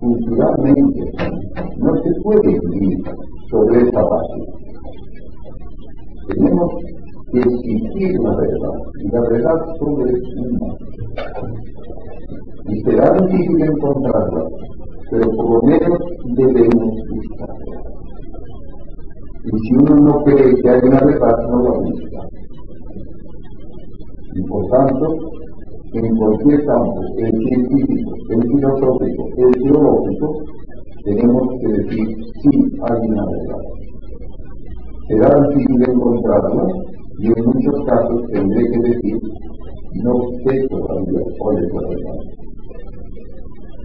culturalmente 0.00 1.12
no 1.78 1.96
se 2.02 2.10
puede 2.22 2.58
vivir 2.70 2.98
sobre 3.50 3.88
esa 3.88 4.02
base. 4.02 4.42
Tenemos 6.28 6.72
que 7.32 7.38
exigir 7.38 8.20
la 8.20 8.36
verdad, 8.36 8.78
y 9.00 9.08
la 9.08 9.20
verdad 9.22 9.58
sobre 9.78 10.12
una. 10.36 10.74
Y 12.68 12.80
será 12.82 13.12
difícil 13.12 13.62
encontrarla, 13.62 14.44
pero 15.12 15.30
por 15.36 15.46
lo 15.50 15.62
menos 15.68 15.98
debemos 16.36 16.94
buscarla. 17.10 17.82
Y 19.44 19.58
si 19.58 19.74
uno 19.74 19.96
no 19.96 20.24
cree 20.24 20.54
que 20.54 20.70
hay 20.70 20.80
una 20.84 21.00
verdad, 21.00 21.36
no 21.50 21.62
la 21.64 21.70
busca. 21.80 22.20
Y 24.34 24.42
por 24.44 24.66
tanto, 24.70 25.18
en 25.92 26.16
cualquier 26.16 26.64
campo, 26.64 27.00
el 27.18 27.46
científico, 27.46 28.14
el 28.30 28.42
filosófico, 28.42 29.28
el 29.36 29.52
teológico, 29.62 30.44
tenemos 31.04 31.48
que 31.60 31.68
decir 31.68 32.08
sí 32.40 32.50
hay 32.88 33.08
una 33.10 33.26
verdad. 33.26 33.62
Será 35.08 35.48
difícil 35.48 35.90
encontrarla 35.90 36.64
y 37.18 37.26
en 37.26 37.44
muchos 37.44 37.84
casos 37.84 38.22
tendré 38.32 38.64
que 38.70 38.78
decir 38.78 39.18
no 40.02 40.14
sé 40.42 40.66
todavía 40.68 41.20
cuál 41.38 41.58
es 41.58 41.74
la 41.74 41.80
verdad. 41.82 42.41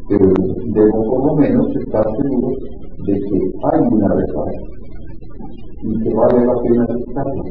Pero 0.09 0.31
debo 0.73 1.03
por 1.09 1.25
lo 1.27 1.35
menos 1.35 1.67
estar 1.75 2.05
seguro 2.15 2.49
de 3.05 3.13
que 3.13 3.37
hay 3.63 3.81
una 3.91 4.15
verdad 4.15 4.51
y 5.83 6.03
que 6.03 6.13
vale 6.13 6.45
la 6.45 6.55
pena 6.61 6.87
buscarla. 6.93 7.43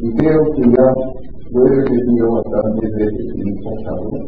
Y 0.00 0.12
creo 0.14 0.42
que 0.54 0.62
ya 0.62 0.94
lo 1.50 1.66
he 1.66 1.70
repetido 1.70 2.32
bastantes 2.32 2.90
veces 2.94 3.34
en 3.34 3.48
esta 3.48 3.70
charla 3.84 4.18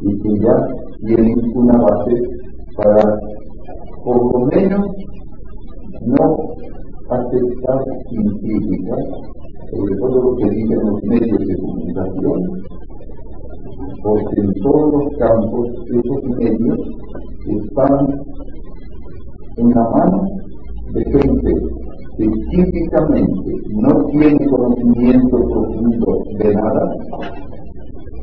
y 0.00 0.18
que 0.20 0.40
ya 0.40 0.66
tienen 1.06 1.38
una 1.54 1.78
base 1.78 2.14
para 2.76 3.20
por 4.04 4.32
lo 4.32 4.46
menos 4.46 4.86
no 6.06 6.36
aceptar 7.10 7.84
críticas 8.08 9.32
sobre 9.72 9.96
todo 9.96 10.22
lo 10.22 10.36
que 10.36 10.50
dicen 10.50 10.78
los 10.86 11.02
medios 11.04 11.38
de 11.38 11.56
comunicación, 11.56 12.40
porque 14.02 14.40
en 14.40 14.52
todos 14.62 14.92
los 14.92 15.16
campos 15.18 15.68
esos 15.88 16.24
medios 16.38 16.78
están 17.46 18.06
en 19.56 19.68
la 19.70 19.88
mano 19.90 20.22
de 20.92 21.04
gente 21.04 21.52
que 22.16 22.26
típicamente 22.50 23.52
no 23.70 24.04
tiene 24.06 24.46
conocimiento 24.48 25.36
profundo 25.48 26.18
de 26.38 26.54
nada, 26.54 26.94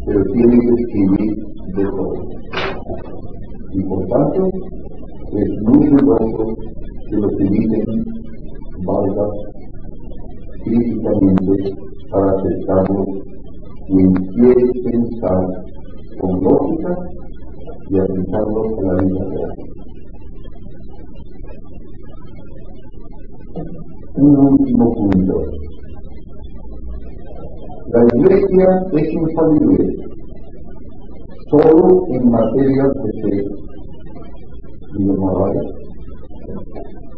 pero 0.05 0.23
tiene 0.33 0.59
que 0.59 0.81
escribir 0.81 1.35
de 1.75 1.83
todo. 1.85 2.13
Y 3.73 3.83
por 3.83 4.07
tanto, 4.07 4.49
es 5.33 5.61
muy 5.63 5.87
dudoso 5.87 6.55
que 7.09 7.15
lo 7.17 7.29
que 7.29 7.43
dicen 7.45 8.03
valga 8.85 9.27
críticamente 10.63 11.75
para 12.11 12.31
aceptarlo 12.31 13.05
quien 13.89 14.13
quiere 14.13 14.71
pensar 14.83 15.47
con 16.19 16.43
lógica 16.43 16.95
y 17.89 17.99
aplicarlo 17.99 18.63
a 18.77 18.93
la 18.93 19.03
vida 19.03 19.25
real. 19.25 19.53
Un 24.17 24.37
último 24.37 24.93
punto. 24.93 25.43
La 27.91 28.05
iglesia 28.13 28.67
es 28.93 29.13
infalible 29.13 30.09
solo 31.49 32.05
en 32.09 32.29
materia 32.29 32.83
de 32.83 33.11
fe. 33.23 33.45
y 34.97 35.03
de 35.03 35.13
morales. 35.17 35.67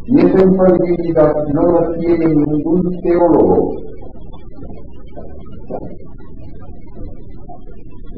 Y 0.06 0.20
esa 0.20 0.42
infalibilidad 0.42 1.32
no 1.54 1.62
la 1.72 1.98
tiene 1.98 2.26
ningún 2.26 2.82
teólogo. 3.02 3.91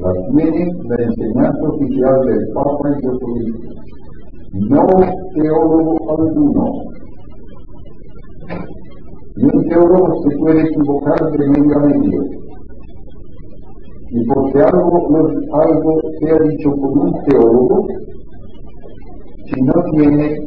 La 0.05 0.11
la 0.11 1.03
enseñanza 1.03 1.67
oficial 1.67 2.25
del 2.27 2.47
Papa 2.53 2.91
y 2.91 3.01
Jesucristo. 3.01 3.69
No 4.69 4.85
teólogo 5.33 5.97
alguno. 6.11 6.65
Y 9.35 9.45
un 9.45 9.67
teólogo 9.67 10.21
se 10.21 10.37
puede 10.37 10.61
equivocar 10.61 11.31
medio. 11.79 12.21
Y 14.11 14.25
porque 14.27 14.61
algo, 14.61 15.07
algo 15.53 16.01
sea 16.19 16.37
dicho 16.49 16.69
por 16.75 16.91
un 16.99 17.23
teólogo, 17.23 17.87
si 19.47 19.61
no 19.63 19.73
tiene 19.91 20.37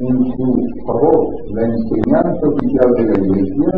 en 0.00 0.16
su 0.36 0.66
favor 0.86 1.26
la 1.54 1.62
enseñanza 1.62 2.48
oficial 2.48 2.92
de 2.98 3.04
la 3.04 3.24
Iglesia, 3.24 3.72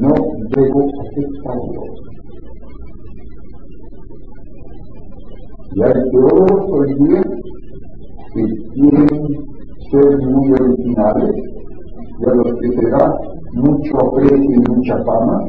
no 0.00 0.14
debo 0.56 0.86
aceptarlo. 1.02 2.08
Y 5.78 5.80
hay 5.80 6.10
teólogos 6.10 6.72
hoy 6.72 6.92
día 6.92 7.22
que 8.34 8.42
quieren 8.74 9.06
ser 9.92 10.18
muy 10.26 10.50
originales, 10.50 11.30
y 12.18 12.28
a 12.28 12.34
los 12.34 12.52
que 12.58 12.68
se 12.72 12.90
da 12.90 13.16
mucho 13.52 13.96
aprecio 14.08 14.56
y 14.56 14.72
mucha 14.74 14.96
fama, 15.04 15.40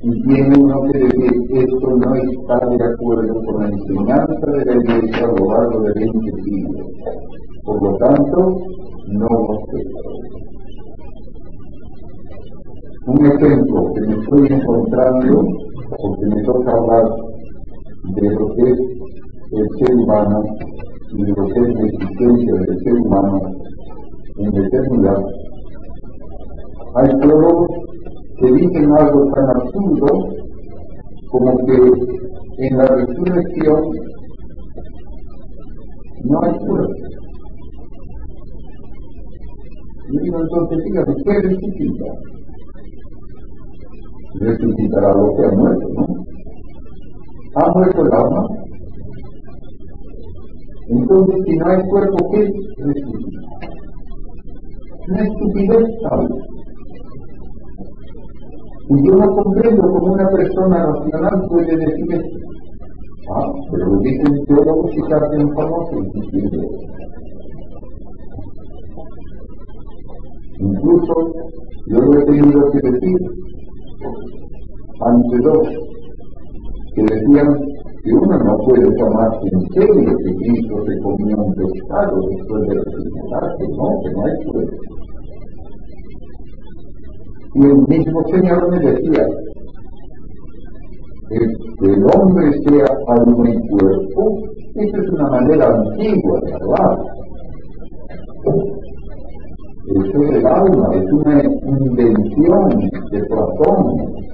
y 0.00 0.22
tiene 0.22 0.58
uno 0.58 0.80
que 0.90 1.60
esto 1.60 1.90
no 1.90 2.14
está 2.14 2.66
de 2.70 2.84
acuerdo 2.86 3.34
con 3.44 3.60
la 3.60 3.68
enseñanza 3.68 4.50
de 4.50 4.64
la 4.64 4.76
Iglesia 4.76 5.26
a 5.26 5.38
lo 5.38 5.52
largo 5.52 5.80
de 5.82 5.92
20 5.92 6.42
siglos. 6.42 6.86
Por 7.64 7.82
lo 7.82 7.96
tanto, 7.98 8.56
no 9.08 9.28
lo. 9.28 9.58
Un 13.12 13.26
ejemplo 13.26 13.92
que 13.94 14.00
me 14.06 14.14
estoy 14.14 14.58
encontrando, 14.58 15.42
porque 16.00 16.26
me 16.34 16.42
toca 16.44 16.72
hablar 16.72 17.04
de 18.16 18.30
lo 18.30 18.54
que 18.54 18.70
es 18.70 18.94
el 19.56 19.68
ser 19.78 19.94
humano 19.94 20.42
y 21.12 21.22
de 21.22 21.32
lo 21.36 21.46
que 21.46 21.60
es 21.60 21.74
la 21.74 21.86
existencia 21.86 22.54
del 22.54 22.78
ser 22.82 22.94
humano 22.94 23.40
en 24.38 24.50
la 24.52 24.66
eternidad, 24.66 25.22
hay 26.96 27.08
teólogos 27.20 27.68
que 28.38 28.52
dicen 28.52 28.92
algo 28.92 29.30
tan 29.32 29.50
absurdo 29.50 30.06
como 31.30 31.56
que 31.66 32.66
en 32.66 32.76
la 32.76 32.86
resurrección 32.86 33.82
no 36.24 36.40
hay 36.42 36.58
cuerpo. 36.58 36.94
Y 40.10 40.18
digo 40.18 40.40
entonces, 40.40 40.78
fíjate, 40.84 41.14
¿qué 41.24 41.48
resucita? 41.48 42.04
Resucitará 44.40 45.14
lo 45.14 45.34
que 45.34 45.46
ha 45.46 45.50
muerto, 45.50 45.88
¿no? 45.96 46.06
¿Ha 47.56 47.72
muerto 47.72 48.02
el 48.02 48.12
alma? 48.12 48.46
Entonces, 50.88 51.36
si 51.46 51.56
no 51.56 51.66
hay 51.66 51.82
cuerpo, 51.88 52.30
¿qué 52.30 52.52
resucita? 52.78 53.40
Una 55.08 55.22
estupidez 55.22 55.84
tal 56.08 56.28
y 58.86 59.08
yo 59.08 59.14
no 59.16 59.34
comprendo 59.34 59.82
cómo 59.82 60.12
una 60.12 60.28
persona 60.28 60.86
racional 60.86 61.46
puede 61.48 61.74
decir 61.74 62.12
esto. 62.12 62.38
Ah, 63.34 63.50
pero 63.70 63.86
lo 63.86 63.98
dicen 64.00 64.44
teólogos 64.46 64.92
y 64.92 65.00
se 65.00 65.14
hacen 65.14 65.54
famosos 65.54 66.06
Incluso 70.60 71.14
yo 71.86 71.98
lo 71.98 72.18
he 72.18 72.24
tenido 72.26 72.70
que 72.70 72.90
decir 72.90 73.16
ante 75.00 75.38
dos 75.38 75.68
que 76.94 77.02
decían 77.02 77.73
que 78.04 78.12
uno 78.12 78.38
no 78.38 78.58
puede 78.58 78.94
tomarse 78.96 79.48
en 79.50 79.60
serio 79.72 80.16
que 80.18 80.34
Cristo 80.34 80.84
se 80.86 80.98
comió 80.98 81.38
un 81.38 81.54
pescado 81.54 82.20
después 82.28 82.68
de 82.68 82.74
resucitarse, 82.74 83.64
no, 83.76 84.00
que 84.02 84.10
no 84.12 84.24
hay 84.26 84.44
prueba. 84.44 84.72
Y 87.54 87.64
el 87.64 87.76
mismo 87.88 88.22
Señor 88.28 88.70
me 88.70 88.78
decía, 88.78 89.26
que 91.30 91.86
el 91.86 92.04
hombre 92.14 92.52
sea 92.66 92.86
alma 93.08 93.50
y 93.50 93.68
cuerpo, 93.68 94.38
esa 94.74 94.98
es 94.98 95.08
una 95.10 95.28
manera 95.30 95.66
antigua 95.66 96.40
de 96.44 96.54
hablar. 96.54 96.98
Eso 99.86 100.22
es 100.22 100.30
el 100.36 100.46
alma, 100.46 100.88
es 100.94 101.12
una 101.12 101.42
invención 101.42 102.68
de 103.10 103.24
Platón. 103.24 104.24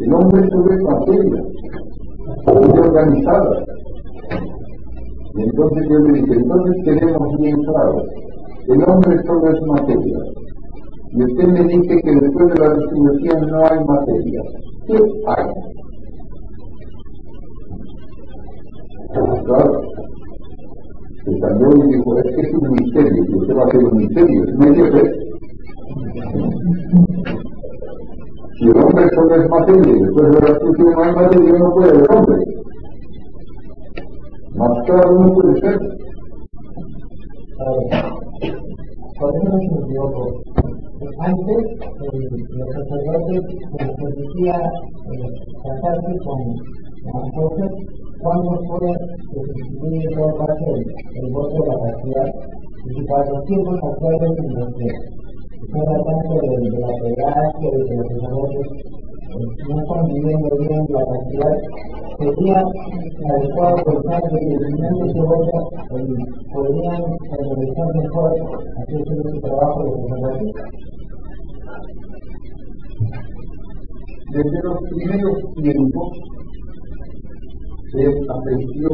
El 0.00 0.14
hombre 0.14 0.40
es 0.40 0.82
materia, 0.82 1.42
muy 2.46 2.78
organizada. 2.78 3.64
Y 5.36 5.42
entonces 5.42 5.88
yo 5.88 5.98
le 5.98 6.12
dije, 6.20 6.34
entonces 6.34 6.76
tenemos 6.84 7.38
bien 7.38 7.56
claro, 7.62 8.02
el 8.68 8.82
hombre 8.88 9.16
solo 9.26 9.48
es 9.50 9.62
materia, 9.62 10.18
y 11.12 11.22
usted 11.24 11.48
me 11.48 11.64
dice 11.64 12.00
que 12.02 12.12
después 12.12 12.48
de 12.48 12.60
la 12.60 12.74
resurrección 12.74 13.50
no 13.50 13.64
hay 13.64 13.84
materia. 13.84 14.42
¿Qué 14.86 14.96
hay? 15.26 15.46
Claro. 19.44 19.80
El 21.26 21.34
Señor 21.34 21.88
dijo, 21.88 22.18
es 22.18 22.34
que 22.34 22.40
es 22.40 22.54
un 22.54 22.70
misterio, 22.72 23.24
y 23.24 23.34
usted 23.36 23.56
va 23.56 23.62
a 23.62 23.66
hacer 23.66 23.84
un 23.84 23.96
misterio, 23.96 24.44
es 24.44 24.54
medio 24.58 24.92
ver. 24.92 25.12
Si 28.60 28.66
el 28.66 28.76
hombre 28.76 29.08
solo 29.14 29.34
es 29.36 29.48
materia 29.48 29.94
después 29.94 30.26
de 30.32 30.38
la 30.38 30.52
no 30.52 31.00
hay 31.00 31.12
no 31.58 31.72
puede 31.72 31.96
hombre. 32.12 32.36
Más 34.54 34.84
claro 34.84 35.18
no 35.18 35.32
puede 35.32 35.60
ser. 35.62 35.78
Por 39.18 39.34
eso 39.34 39.48
no 39.48 39.56
antes 41.20 41.60
los 42.50 42.68
sacerdotes 42.68 43.40
se 43.48 43.78
les 43.80 43.96
permitía 43.96 44.56
casarse 45.64 46.12
con 46.26 46.40
las 47.14 47.26
cosas 47.32 47.70
cuando 48.20 48.52
fue 48.68 48.92
que 49.32 49.40
se 49.40 49.58
instituye 49.58 50.04
el 51.14 51.32
voto 51.32 51.58
de 51.64 51.72
la 51.80 52.28
y 52.84 53.06
para 53.06 53.24
los 53.30 53.42
tiempos 53.46 53.78
actuales 53.82 54.32
en 54.36 54.52
los 54.60 54.68
que 54.74 54.88
se 55.66 55.78
habla 55.78 55.98
tanto 56.04 56.34
de, 56.40 56.54
de 56.70 56.78
la 56.80 56.92
pedacia 57.00 57.68
y 57.68 57.88
de 57.88 57.96
los 57.96 58.08
sacerdotes 58.08 58.66
no 59.68 59.80
están 59.80 60.06
viviendo 60.08 60.48
bien 60.58 60.86
la 60.88 61.04
castidad 61.06 61.56
sería 62.18 62.60
adecuado 63.30 63.76
pensar 63.84 64.22
que 64.30 64.38
eliminando 64.38 65.04
ese 65.04 65.20
voto 65.20 65.56
podrían 66.52 67.02
realizar 67.30 67.88
mejor 67.94 68.30
hacer 68.76 69.00
su 69.04 69.40
trabajo 69.40 69.84
de 69.84 69.90
sacerdotes 70.08 70.52
desde 74.32 74.62
los 74.62 74.78
primeros 74.90 75.38
tiempos 75.54 76.08
se 77.92 78.06
apreció 78.30 78.88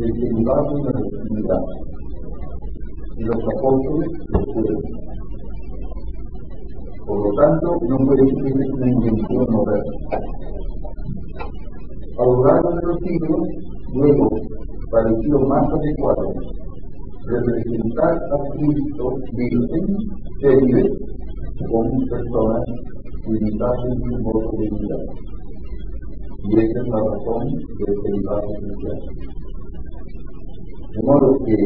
el 0.00 0.12
celibato 0.12 0.74
de 0.76 0.92
la 0.92 1.00
virginidad 1.00 1.62
y 3.16 3.22
los 3.22 3.36
apóstoles 3.36 4.08
lo 4.28 4.40
fueron. 4.52 5.05
Por 7.06 7.18
lo 7.18 7.30
tanto, 7.40 7.78
no 7.88 7.96
puede 8.06 8.26
ser 8.26 8.70
una 8.72 8.88
invención 8.90 9.46
moderna. 9.50 9.92
A 12.18 12.24
lo 12.24 12.46
largo 12.46 12.70
de 12.70 12.86
los 12.86 12.98
siglos, 13.00 13.48
luego 13.94 14.28
pareció 14.90 15.38
más 15.46 15.64
adecuado 15.72 16.32
representar 17.26 18.14
a 18.14 18.38
Cristo 18.56 19.14
virgen, 19.34 19.96
serio, 20.40 20.84
como 21.68 22.06
personas 22.06 22.64
limitaje 23.28 23.88
y 23.88 24.14
un 24.14 24.22
voto 24.22 24.50
de 24.56 24.68
vida. 24.70 24.96
Y 26.48 26.58
esa 26.60 26.80
es 26.80 26.88
la 26.88 26.98
razón 26.98 27.48
del 27.78 27.94
celibato 28.02 28.48
cristiano. 28.60 29.06
De 30.92 31.02
modo 31.02 31.38
que 31.44 31.56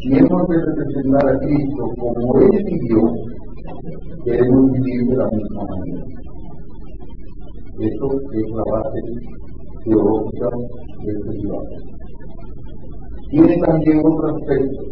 si 0.00 0.14
hemos 0.14 0.48
de 0.48 0.56
representar 0.64 1.28
a 1.28 1.38
Cristo 1.40 1.82
como 1.98 2.38
Él 2.40 2.64
vivió, 2.64 3.00
debemos 4.26 4.72
vivir 4.72 5.06
de 5.06 5.16
la 5.16 5.28
misma 5.30 5.64
manera. 5.70 6.04
Eso 7.78 8.06
es 8.32 8.50
la 8.50 8.64
base 8.72 9.00
teológica 9.84 10.48
del 11.04 11.22
celibato. 11.24 11.76
Tiene 13.30 13.56
también 13.58 13.98
otro 14.04 14.36
aspecto, 14.36 14.82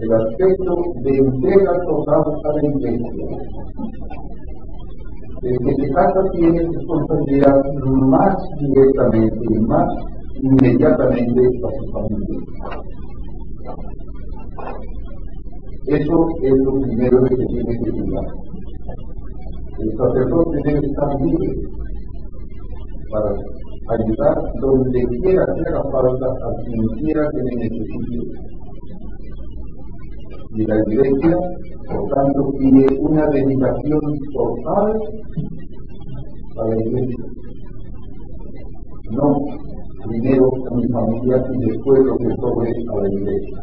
el 0.00 0.12
aspecto 0.12 0.74
de 1.02 1.16
entrega 1.18 1.72
total 1.86 2.24
a 2.44 2.52
la 2.52 2.68
iglesia 2.68 3.64
el 5.44 5.58
que 5.58 5.74
se 5.74 5.92
casa 5.92 6.20
tiene 6.32 6.62
responsabilidad 6.62 7.62
más 8.08 8.34
directamente 8.60 9.38
y 9.50 9.58
más 9.66 9.88
inmediatamente 10.40 11.40
a 11.62 11.70
su 11.78 11.92
familia. 11.92 12.40
Eso 15.86 16.28
es 16.42 16.52
lo 16.64 16.80
primero 16.80 17.22
que 17.24 17.36
se 17.36 17.46
tiene 17.46 17.78
que 17.84 17.90
cuidar. 17.90 18.24
El 19.80 19.96
sacerdote 19.98 20.58
debe 20.64 20.86
estar 20.86 21.20
libre 21.20 21.54
para 23.10 23.30
ayudar 23.98 24.52
donde 24.60 25.04
quiera 25.20 25.44
que 25.44 25.68
haga 25.68 25.82
falta 25.90 26.26
a 26.26 26.62
quien 26.64 26.86
quiera 27.00 27.28
que 27.30 27.42
le 27.42 27.68
necesite. 27.68 28.26
Y 30.54 30.66
la 30.66 30.76
iglesia, 30.76 31.36
por 31.88 32.08
tanto, 32.14 32.50
pide 32.58 32.98
una 33.00 33.26
dedicación 33.26 34.00
total 34.32 35.00
a 36.56 36.68
la 36.68 36.76
iglesia. 36.80 37.24
No 39.10 39.36
primero 40.04 40.48
a 40.70 40.74
mi 40.76 40.88
familia 40.88 41.44
y 41.52 41.70
después 41.70 42.00
lo 42.04 42.16
que 42.16 42.34
sobre 42.36 42.70
a 42.70 43.02
la 43.02 43.08
iglesia. 43.08 43.58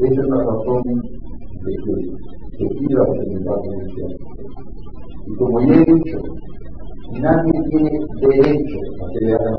Esa 0.00 0.22
es 0.22 0.28
la 0.28 0.44
razón 0.44 0.82
de 0.84 1.72
que 1.82 1.94
se 2.56 2.66
pida 2.78 3.02
la 3.02 3.14
iglesia. 3.16 4.06
Y 5.26 5.34
como 5.34 5.60
ya 5.60 5.74
he 5.74 5.92
dicho, 5.92 6.18
nadie 7.20 7.52
tiene 7.68 7.90
derecho 8.20 8.78
a 9.02 9.10
que 9.10 9.26
le 9.26 9.32
hagan. 9.34 9.56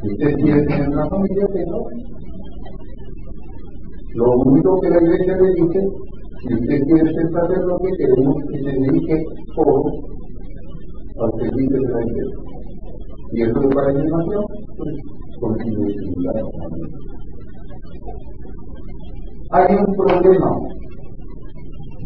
Si 0.00 0.12
usted 0.12 0.34
quiere 0.36 0.66
tener 0.66 0.88
una 0.88 1.08
familia, 1.08 1.46
que 1.52 1.66
no. 1.66 1.78
Lo 4.14 4.30
único 4.38 4.80
que 4.82 4.90
la 4.90 5.02
iglesia 5.02 5.36
le 5.36 5.50
dice, 5.54 5.88
si 6.46 6.54
usted 6.54 6.78
quiere 6.86 7.12
ser 7.12 7.32
sacerdote, 7.32 7.90
queremos 7.98 8.36
que 8.50 8.58
se 8.58 8.70
dedique 8.70 9.24
todo 9.56 9.82
al 11.22 11.40
servicio 11.40 11.80
de 11.80 11.88
la 11.88 12.02
iglesia. 12.02 12.38
Y 13.32 13.42
eso 13.42 13.60
le 13.60 13.68
parece 13.74 13.98
demasiado, 13.98 14.46
pues 14.78 14.94
la 16.22 16.32
familia. 16.32 17.13
Hay 19.56 19.72
un 19.72 19.94
problema 19.94 20.50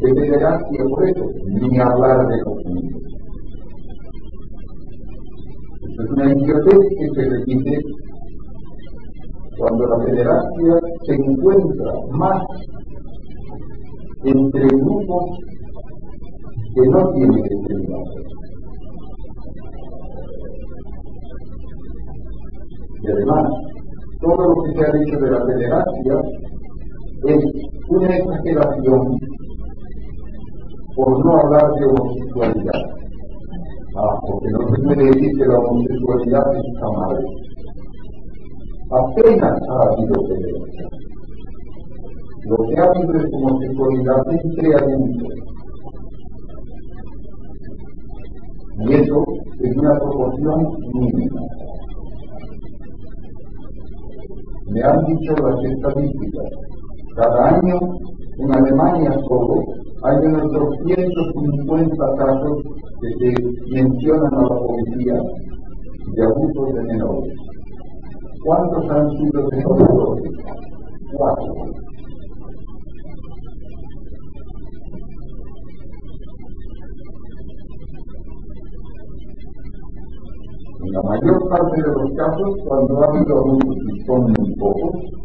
de 0.01 0.15
pederastia 0.15 0.85
por 0.91 1.09
eso, 1.09 1.25
ni 1.47 1.79
hablar 1.79 2.27
de 2.29 2.43
confundir. 2.43 2.91
Es 5.99 6.11
una 6.11 6.31
idiotez 6.31 6.79
que 6.99 7.09
se 7.15 7.31
repite 7.31 7.79
cuando 9.57 9.87
la 9.87 10.05
pederastia 10.05 10.79
se 11.07 11.15
encuentra 11.15 11.93
más 12.19 12.43
entre 14.25 14.67
grupos 14.67 15.39
que 16.75 16.89
no 16.91 17.13
tienen 17.13 17.39
extremidad. 17.39 18.05
Y 23.05 23.11
además, 23.11 23.49
todo 24.21 24.37
lo 24.37 24.63
que 24.65 24.73
se 24.75 24.87
ha 24.87 24.93
dicho 24.93 25.19
de 25.19 25.31
la 25.31 25.47
pederastia 25.47 26.48
es 27.27 27.45
una 27.89 28.17
exageración 28.17 29.19
por 30.95 31.25
no 31.25 31.41
hablar 31.41 31.73
de 31.75 31.87
homosexualidad. 31.87 32.83
Ah, 33.97 34.21
porque 34.27 34.51
no 34.51 34.59
se 34.69 34.83
puede 34.83 35.05
decir 35.07 35.31
que 35.37 35.47
la 35.47 35.59
homosexualidad 35.59 36.57
está 36.57 36.89
mal. 36.91 37.19
Apenas 38.91 39.61
ha 39.69 39.93
habido 39.93 40.15
pederastia. 40.29 40.89
Lo 42.45 42.57
que 42.57 42.79
ha 42.79 42.85
habido 42.85 43.15
es 43.15 43.33
homosexualidad 43.33 44.23
entre 44.31 44.75
adultos. 44.75 45.35
Y 48.81 48.93
eso 48.95 49.25
es 49.61 49.77
una 49.77 49.99
proporción 49.99 50.77
mínima. 50.95 51.41
Me 54.71 54.83
han 54.83 55.05
dicho 55.07 55.35
las 55.35 55.65
estadísticas 55.65 56.68
cada 57.19 57.49
año 57.49 57.77
en 58.39 58.53
Alemania 58.55 59.11
solo 59.29 59.61
hay 60.05 60.17
unos 60.25 60.53
250 60.53 62.15
casos 62.17 62.63
que 63.01 63.09
se 63.19 63.75
mencionan 63.75 64.35
a 64.35 64.43
la 64.43 64.61
policía 64.61 65.15
de 66.15 66.25
abusos 66.25 66.75
de 66.75 66.83
menores. 66.85 67.35
¿Cuántos 68.45 68.91
han 68.91 69.11
sido 69.11 69.49
de 69.49 69.65
Cuatro. 71.11 71.55
En 80.81 80.93
la 80.93 81.03
mayor 81.03 81.49
parte 81.49 81.83
de 81.83 81.89
los 81.89 82.11
casos, 82.17 82.57
cuando 82.65 83.03
ha 83.03 83.07
habido 83.07 83.39
abusos 83.39 83.77
son 84.07 84.23
muy 84.39 84.55
pocos, 84.55 85.18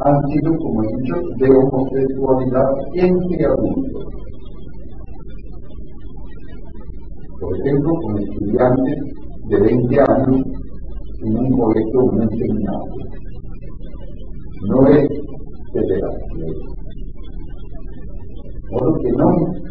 han 0.00 0.28
sido, 0.28 0.56
como 0.58 0.84
he 0.84 0.96
dicho, 0.96 1.16
de 1.38 1.50
homosexualidad 1.50 2.68
entre 2.94 3.46
adultos. 3.46 4.04
Por 7.40 7.58
ejemplo, 7.58 7.92
con 8.02 8.18
estudiantes 8.18 8.98
de 9.48 9.60
20 9.60 10.00
años 10.00 10.42
en 11.22 11.38
un 11.38 11.50
colegio 11.50 12.00
o 12.00 12.04
un. 12.04 12.28
No 14.68 14.88
es 14.88 15.08
federación. 15.72 16.52
Por 18.70 18.84
lo 18.84 18.94
que 18.98 19.12
no 19.12 19.28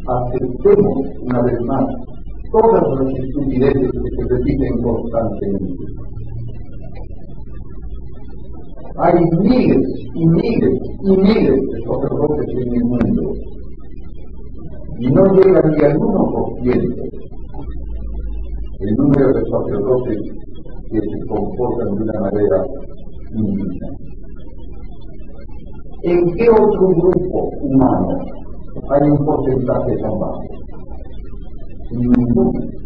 aceptemos 0.08 0.98
una 1.22 1.42
vez 1.42 1.60
más 1.62 1.86
todas 2.52 2.84
las 3.00 3.14
estupideces 3.14 3.92
que 3.92 4.10
se 4.16 4.34
repiten 4.34 4.82
constantemente 4.82 5.76
hay 9.00 9.14
miles 9.42 9.86
y 10.16 10.26
miles 10.26 10.80
y 11.04 11.18
miles 11.18 11.62
de 11.62 11.82
sacerdotes 11.84 12.48
en 12.50 12.74
el 12.76 12.84
mundo 12.86 13.34
y 15.00 15.08
no 15.12 15.24
llega 15.34 15.62
ni 15.70 15.84
al 15.86 15.98
1% 15.98 17.08
el 18.80 18.96
número 18.96 19.28
de 19.34 19.42
sacerdotes 19.50 20.18
que 20.92 21.00
se 21.00 21.28
comportan 21.28 21.96
de 21.96 22.04
una 22.04 22.20
manera 22.22 22.64
indigna. 23.34 23.88
¿En 26.04 26.36
qué 26.36 26.50
otro 26.50 26.88
grupo 26.90 27.50
humano 27.62 28.20
hay 28.90 29.10
un 29.10 29.26
porcentaje 29.26 29.98
tan 29.98 30.20
bajo? 30.20 30.42
Ninguno. 31.92 32.77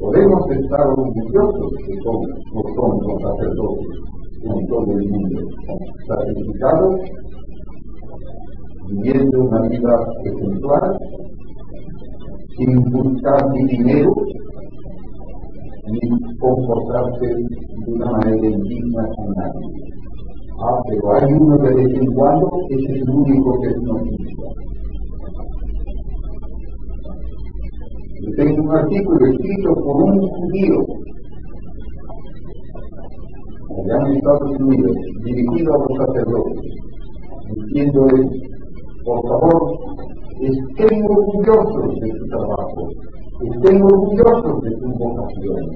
Podemos 0.00 0.50
estar 0.50 0.86
orgullosos 0.88 1.72
que 1.86 1.94
somos, 2.02 2.28
no 2.54 2.62
somos 2.74 3.06
los 3.06 3.20
sacerdotes 3.20 3.86
en 4.42 4.66
todo 4.66 4.92
el 4.98 5.10
mundo, 5.10 5.40
sacrificados, 6.08 7.00
viviendo 8.88 9.40
una 9.44 9.60
vida 9.68 9.94
ejemplar, 10.24 10.98
sin 12.56 12.82
buscar 12.90 13.50
ni 13.52 13.64
dinero, 13.76 14.14
ni 15.86 16.38
comportarse 16.38 17.26
de 17.26 17.92
una 17.92 18.10
manera 18.10 18.46
indigna 18.48 19.06
con 19.16 19.28
nadie. 19.34 19.90
Ah, 20.62 20.80
pero 20.88 21.14
hay 21.14 21.32
uno 21.32 21.58
que 21.58 21.68
de 21.68 21.74
vez 21.74 22.00
en 22.00 22.12
cuando 22.14 22.48
es 22.70 22.88
el 22.88 23.10
único 23.10 23.60
que 23.60 23.68
es 23.68 23.82
noticia. 23.82 24.69
Tengo 28.36 28.62
un 28.62 28.76
artículo 28.76 29.26
escrito 29.26 29.74
por 29.74 30.02
un 30.02 30.20
judío. 30.28 30.84
Allá 33.78 34.06
en 34.06 34.16
Estados 34.16 34.60
Unidos, 34.60 34.96
dirigido 35.24 35.74
a 35.74 35.78
los 35.78 36.06
sacerdotes, 36.06 36.70
diciendo 37.54 38.06
por 39.04 39.22
favor, 39.22 39.78
estén 40.40 41.04
orgullosos 41.04 42.00
de 42.00 42.18
su 42.18 42.26
trabajo, 42.28 42.88
estén 43.40 43.82
orgullosos 43.82 44.60
de 44.62 44.70
su 44.78 44.88
vocación, 44.98 45.66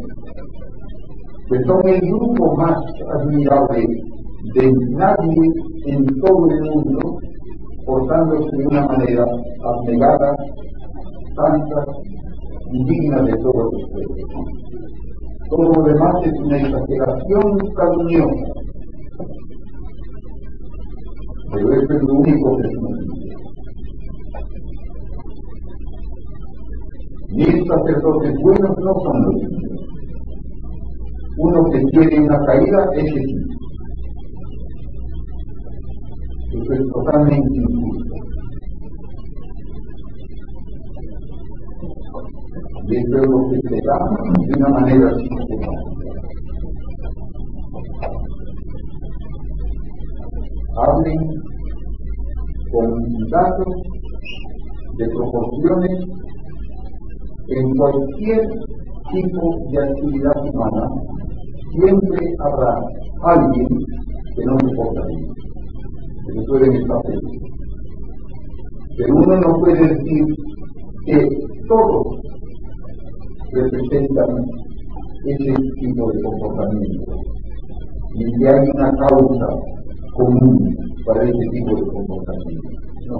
que 1.49 1.65
son 1.65 1.89
el 1.89 2.01
grupo 2.01 2.57
más 2.57 2.77
admirable 3.15 3.87
de 4.55 4.73
nadie 4.91 5.53
en 5.87 6.07
todo 6.21 6.51
el 6.51 6.61
mundo, 6.63 7.19
portándose 7.87 8.57
de 8.57 8.67
una 8.67 8.87
manera 8.87 9.25
abnegada, 9.65 10.37
santa 11.35 11.85
indigna 12.75 13.23
de 13.23 13.33
todos 13.39 13.73
ustedes. 13.73 14.27
Todo 15.49 15.73
lo 15.75 15.83
demás 15.83 16.15
es 16.25 16.33
una 16.41 16.57
exageración 16.57 17.59
calumniosa. 17.77 18.53
Pero 21.53 21.73
esto 21.73 21.95
es 21.95 22.03
lo 22.03 22.15
único 22.15 22.57
que 22.57 22.67
es 22.67 22.75
Mil 27.31 27.67
sacerdotes 27.67 28.35
buenos 28.43 28.79
no 28.79 28.95
son 29.03 29.23
los 29.25 29.35
mismos. 29.35 29.75
Uno 31.37 31.65
que 31.71 31.81
tiene 31.91 32.27
una 32.27 32.39
caída 32.47 32.89
es 32.95 33.13
el 33.13 33.45
Eso 36.55 36.73
es 36.73 36.93
totalmente 36.93 37.57
injusto. 37.57 38.14
De 42.87 43.27
lo 43.27 43.49
que 43.49 43.61
se 43.69 43.77
da 43.87 43.99
de 44.47 44.53
una 44.59 44.69
manera 44.69 45.15
sistemática. 45.15 45.71
Hablen 50.77 51.19
con 52.71 53.29
datos 53.31 53.75
de 54.99 55.09
proporciones 55.09 56.05
en 57.49 57.77
cualquier 57.77 58.49
tipo 59.13 59.57
de 59.71 59.83
actividad 59.83 60.37
humana, 60.53 60.89
siempre 61.73 62.35
habrá 62.41 62.81
alguien 63.23 63.69
que 64.35 64.45
no 64.45 64.59
se 64.59 64.77
porta 64.77 65.07
bien, 65.07 65.27
que 66.27 66.35
no 66.35 66.43
puede 66.45 66.79
estar 66.79 67.01
Pero 68.97 69.15
uno 69.15 69.37
no 69.37 69.53
puede 69.61 69.89
decir 69.89 70.25
que 71.07 71.29
todos 71.69 72.19
representan 73.55 74.31
ese 75.27 75.55
tipo 75.81 76.13
de 76.13 76.23
comportamiento 76.23 77.13
y 78.15 78.25
que 78.39 78.49
hay 78.49 78.69
una 78.75 78.91
causa 78.97 79.47
común 80.15 80.77
para 81.07 81.23
ese 81.25 81.49
tipo 81.51 81.77
de 81.77 81.83
comportamiento. 81.83 82.69
No. 83.07 83.19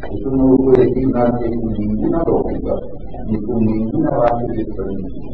Eso 0.00 0.30
no 0.30 0.48
lo 0.48 0.56
puede 0.56 0.86
decir 0.86 1.12
con 1.12 1.72
ninguna 1.78 2.22
lógica 2.26 2.74
ni 3.26 3.38
con 3.42 3.64
ninguna 3.64 4.10
base 4.10 4.46
de 4.54 4.62
experiencia. 4.62 5.30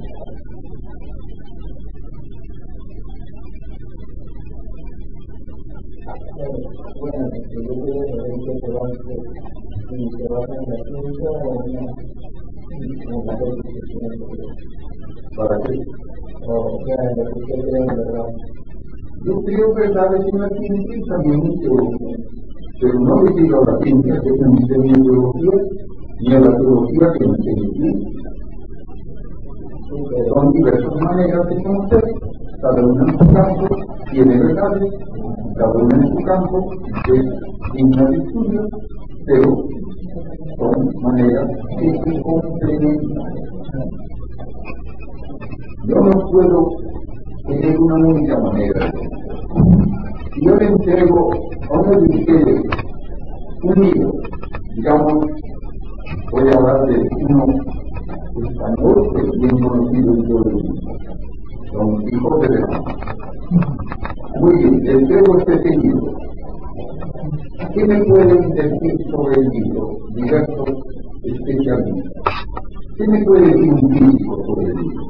Bueno, 7.00 7.28
yo 7.52 7.74
creo 7.82 8.02
que 8.06 8.30
se 10.16 10.28
basa, 10.28 10.54
en 10.54 10.68
la 10.68 10.78
ciencia 10.84 11.30
o 11.30 11.64
en 11.64 12.05
¿Para 15.36 15.56
qué? 15.62 15.74
O 16.46 16.78
sea, 16.84 16.98
en 17.10 17.16
lo 17.16 17.24
que 17.24 17.38
usted 17.40 17.58
cree 17.62 17.86
verdad. 17.86 18.28
Yo 19.24 19.32
creo 19.44 19.74
que 19.74 19.88
tal 19.90 20.08
vez 20.10 20.24
una 20.32 20.48
ciencia 20.48 20.96
también 21.08 21.40
pero 22.78 23.00
no 23.00 23.22
le 23.22 23.42
digo 23.42 23.56
a 23.56 23.72
la 23.72 23.78
ciencia 23.78 24.20
que 24.20 24.28
es 24.28 24.40
una 24.40 24.66
teología, 24.66 25.56
ni 26.20 26.34
a 26.34 26.40
la 26.40 26.56
teología 26.56 27.12
que 27.18 27.26
no 27.26 27.34
tiene. 27.36 27.92
Son 30.28 30.52
diversas 30.52 30.94
maneras 31.00 31.48
de 31.48 31.62
conocer, 31.62 32.04
cada 32.60 32.86
uno 32.86 33.06
en 33.06 33.18
su 33.18 33.32
campo 33.32 33.66
tiene 34.10 34.38
verdades, 34.38 34.92
cada 35.56 35.72
uno 35.72 35.96
en 35.96 36.08
su 36.08 36.24
campo 36.24 36.70
es 37.14 37.24
digna 37.72 38.10
de 38.10 38.16
estudio, 38.16 38.68
pero 39.24 39.65
son 40.56 40.92
maneras 41.02 41.48
que 41.78 41.92
se 41.92 42.22
complementan. 42.22 43.32
Yo 45.88 45.96
no 45.96 46.30
puedo 46.30 46.68
tener 47.46 47.78
una 47.78 47.94
única 47.94 48.38
manera. 48.40 48.90
Si 50.34 50.44
yo 50.44 50.54
le 50.56 50.66
entrego 50.66 51.30
a 51.70 51.80
uno 51.80 52.00
de 52.00 52.18
ustedes 52.18 52.62
un 53.62 53.74
libro, 53.74 54.12
digamos, 54.74 55.26
voy 56.32 56.48
a 56.48 56.56
hablar 56.56 56.86
de 56.86 57.08
uno 57.28 57.46
español 58.44 59.12
que 59.14 59.22
es 59.22 59.30
bien 59.40 59.58
conocido 59.58 60.14
en 60.14 60.28
todo 60.28 60.44
el 60.44 60.54
mundo, 60.54 60.86
Don 61.72 62.04
Quijote 62.06 62.48
de 62.48 62.60
la 62.60 62.80
Muy 64.40 64.56
bien, 64.56 64.86
entrego 64.86 65.38
este 65.38 65.76
libro. 65.76 66.25
¿Qué 67.76 67.84
me 67.84 68.02
pueden 68.04 68.40
decir 68.54 68.94
sobre 69.10 69.34
el 69.38 69.48
libro? 69.50 69.98
Diversos 70.14 70.70
especialistas. 71.24 72.34
¿Qué 72.96 73.06
me 73.06 73.22
puede 73.22 73.48
decir 73.48 73.70
un 73.70 73.92
físico 73.92 74.44
sobre 74.46 74.66
el 74.68 74.76
libro? 74.76 75.04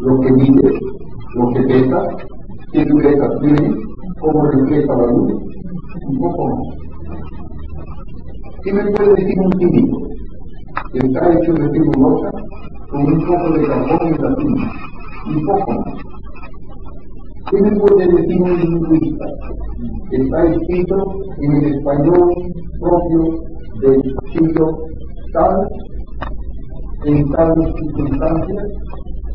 Lo 0.00 0.20
que 0.20 0.32
mide, 0.32 0.80
lo 1.36 1.48
que 1.52 1.62
pesa, 1.62 2.02
qué 2.72 2.84
dureza 2.86 3.28
tiene, 3.40 3.72
cómo 4.18 4.50
refleja 4.50 4.96
la 4.96 5.06
luz, 5.12 5.32
un 6.08 6.18
poco 6.18 6.48
más. 6.48 6.58
¿Qué 8.64 8.72
me 8.72 8.90
puede 8.90 9.14
decir 9.14 9.38
un 9.44 9.50
químico? 9.52 9.98
Está 10.92 11.32
hecho 11.34 11.52
de 11.52 11.70
celulosa 11.70 12.30
con 12.90 13.00
un 13.00 13.26
poco 13.28 13.50
de 13.52 13.66
carbón 13.68 14.08
y 14.08 14.22
latina, 14.22 14.72
un 15.28 15.46
poco 15.46 15.70
más. 15.70 16.21
¿Qué 17.50 17.60
me 17.60 17.70
puede 17.80 18.06
decir 18.06 18.40
un 18.40 18.60
lingüista? 18.60 19.26
Está 20.12 20.44
escrito 20.44 20.96
en 21.40 21.52
el 21.56 21.74
español 21.74 22.32
propio 22.80 23.22
del 23.80 24.02
siglo 24.32 24.78
tal, 25.32 25.68
en 27.04 27.30
tales 27.32 27.74
circunstancias, 27.74 28.64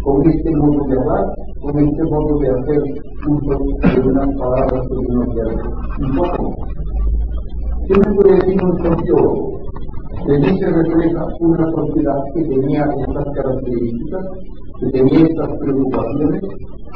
con 0.03 0.29
este 0.29 0.51
modo 0.55 0.85
de 0.87 0.99
hablar, 0.99 1.25
con 1.61 1.79
este 1.79 2.03
modo 2.03 2.39
de 2.39 2.49
hacer 2.49 2.83
uso 3.27 3.57
de 3.93 4.09
unas 4.09 4.35
palabras 4.37 4.85
o 4.89 4.95
de 4.95 5.07
unos 5.07 5.35
verbos. 5.35 5.73
Un 5.99 6.15
poco 6.15 6.43
más. 6.43 6.77
¿Qué 7.87 7.93
me 7.99 8.15
puede 8.15 8.35
decir 8.35 8.63
un 8.63 8.77
sociólogo? 8.77 9.59
De 10.27 10.39
mí 10.39 10.59
se 10.59 10.65
refleja 10.65 11.25
una 11.39 11.71
sociedad 11.71 12.23
que 12.33 12.43
tenía 12.43 12.85
estas 12.85 13.25
características, 13.35 14.25
que 14.79 14.89
tenía 14.91 15.27
estas 15.27 15.57
preocupaciones, 15.59 16.41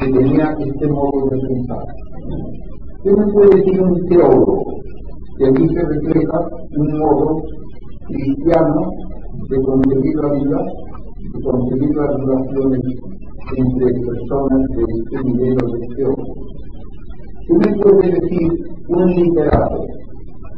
que 0.02 0.12
tenía 0.12 0.56
este 0.58 0.88
modo 0.88 1.30
de 1.30 1.40
pensar. 1.48 1.86
¿Qué 3.04 3.12
me 3.12 3.34
puede 3.34 3.56
decir 3.58 3.82
un 3.82 4.06
teólogo? 4.08 4.64
De 5.38 5.52
mí 5.52 5.68
se 5.70 5.82
refleja 5.82 6.40
un 6.78 7.00
modo 7.00 7.42
cristiano 8.08 8.82
de 9.50 9.62
concebir 9.62 10.16
la 10.16 10.34
vida, 10.34 10.60
de 11.34 11.44
concebir 11.44 11.96
las 11.96 12.16
relaciones 12.18 12.82
entre 13.58 13.94
personas 13.94 14.68
de 14.76 14.84
este 14.90 15.24
nivel 15.24 15.56
de 15.56 15.96
teólogo. 15.96 16.34
¿Qué 17.48 17.54
me 17.54 17.78
puede 17.82 18.10
decir 18.10 18.52
un 18.88 19.06
literato? 19.06 19.86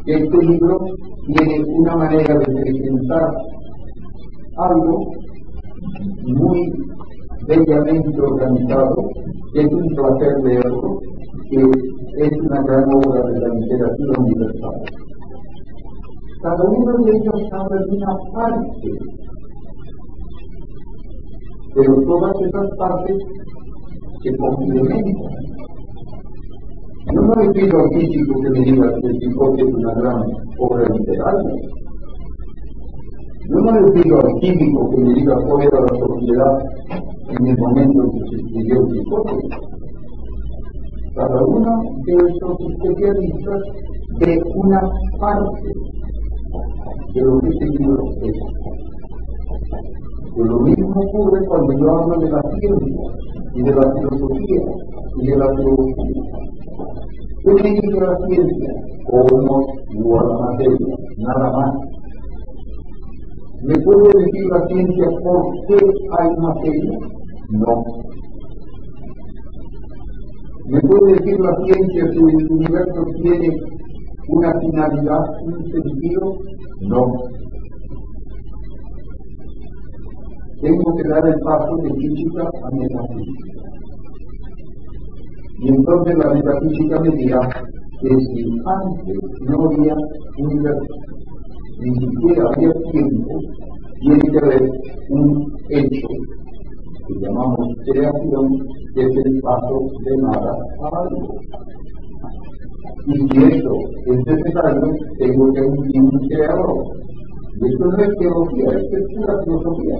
Este 0.05 0.37
libro 0.37 0.77
tiene 1.27 1.65
una 1.79 1.95
manera 1.97 2.37
de 2.39 2.45
presentar 2.45 3.29
algo 4.57 4.99
muy 6.27 6.71
bellamente 7.47 8.21
organizado, 8.21 8.95
es 9.55 9.65
un 9.71 9.87
placer 9.95 10.33
leerlo, 10.43 10.99
que 11.49 11.61
es 12.25 12.31
una 12.41 12.61
gran 12.63 12.85
obra 12.93 13.23
de 13.29 13.39
la 13.39 13.49
literatura 13.55 14.19
universal. 14.19 14.81
Cada 16.41 16.63
uno 16.63 17.05
de 17.05 17.11
ellos 17.17 17.41
habla 17.51 17.81
de 17.85 17.95
una 17.95 18.17
parte, 18.33 18.89
pero 21.75 21.93
todas 22.07 22.33
esas 22.41 22.69
partes 22.77 23.17
se 24.21 24.37
complementan. 24.37 25.43
Yo 27.13 27.21
no 27.21 27.35
le 27.35 27.49
pido 27.51 27.79
al 27.79 27.89
físico 27.99 28.41
que 28.41 28.49
me 28.49 28.59
diga 28.59 28.93
que 28.99 29.07
el 29.07 29.19
Quijote 29.19 29.61
es 29.61 29.73
una 29.73 29.93
gran 29.93 30.23
obra 30.57 30.87
literaria. 30.95 31.82
Yo 33.49 33.59
no 33.59 33.71
le 33.79 33.91
pido 33.91 34.19
al 34.19 34.39
químico 34.39 34.89
que 34.89 34.97
me 35.01 35.13
diga 35.15 35.35
cuál 35.45 35.63
era 35.63 35.81
la 35.81 35.99
sociedad 35.99 36.59
en 37.29 37.47
el 37.47 37.57
momento 37.57 38.03
en 38.03 38.11
que 38.11 38.19
se 38.29 38.35
escribió 38.35 38.79
el 38.79 38.87
Quijote. 38.93 39.33
Cada 41.15 41.43
uno 41.43 41.83
de 42.05 42.13
estos 42.13 42.57
especialistas 42.71 43.61
de 44.19 44.41
una 44.55 44.81
parte 45.19 45.71
de 47.13 47.21
lo 47.21 47.39
que 47.39 47.49
este 47.49 47.65
libro 47.65 48.03
es. 48.21 48.33
Pero 50.35 50.45
lo 50.45 50.59
mismo 50.61 51.01
ocurre 51.01 51.45
cuando 51.45 51.73
yo 51.77 51.97
hablo 51.97 52.19
de 52.19 52.29
la 52.31 52.41
ciencia 52.59 53.01
y 53.55 53.61
de 53.61 53.75
la 53.75 53.93
filosofía 53.93 54.61
y 55.21 55.27
de 55.27 55.37
la 55.37 55.47
teología. 55.55 56.13
¿Qué 57.43 57.53
me 57.53 57.69
dice 57.69 57.99
la 57.99 58.17
ciencia? 58.25 58.73
Cosmos 59.05 59.65
u 59.95 60.15
la 60.15 60.37
materia, 60.39 60.95
nada 61.17 61.51
más. 61.51 62.02
¿Me 63.65 63.75
puede 63.79 64.25
decir 64.25 64.45
la 64.51 64.67
ciencia 64.67 65.05
por 65.23 65.41
qué 65.67 65.77
hay 66.19 66.35
materia? 66.35 66.99
No. 67.51 67.83
¿Me 70.67 70.81
puede 70.81 71.13
decir 71.13 71.39
la 71.39 71.55
ciencia 71.63 72.11
si 72.11 72.17
el 72.17 72.51
universo 72.51 73.05
tiene 73.21 73.55
una 74.27 74.59
finalidad, 74.59 75.23
un 75.45 75.71
sentido? 75.71 76.35
No. 76.81 77.05
Tengo 80.61 80.95
que 80.97 81.07
dar 81.07 81.25
el 81.25 81.39
paso 81.39 81.77
de 81.77 81.93
física 81.93 82.43
a 82.43 82.69
metafísica. 82.75 83.63
Y 85.59 85.69
entonces 85.69 86.17
la 86.17 86.33
metafísica 86.33 86.99
me 86.99 87.09
dirá 87.11 87.49
que 88.01 88.09
si 88.09 88.43
antes 88.65 89.17
no 89.47 89.65
había 89.69 89.95
ni 91.83 91.99
siquiera 91.99 92.49
había 92.49 92.71
tiempo, 92.91 93.39
tiene 93.99 94.19
que 94.19 94.37
haber 94.39 94.71
un 95.09 95.53
hecho 95.69 96.07
que 97.07 97.13
llamamos 97.19 97.67
creación, 97.85 98.47
que 98.95 99.01
es 99.01 99.17
el 99.25 99.41
paso 99.41 99.79
de 100.05 100.17
nada 100.17 100.55
a 100.81 101.01
algo. 101.01 101.35
Y 103.05 103.13
si 103.13 103.43
esto 103.43 103.75
es 104.05 104.25
necesario, 104.25 104.93
tengo 105.19 105.51
que 105.53 105.61
un 105.61 106.27
creador. 106.29 106.83
Y 107.59 107.65
esto 107.67 107.85
no 107.85 107.97
es 107.97 108.17
teología, 108.17 108.69
esto 108.79 108.97
es 108.97 109.15
pura 109.15 109.43
filosofía. 109.43 109.97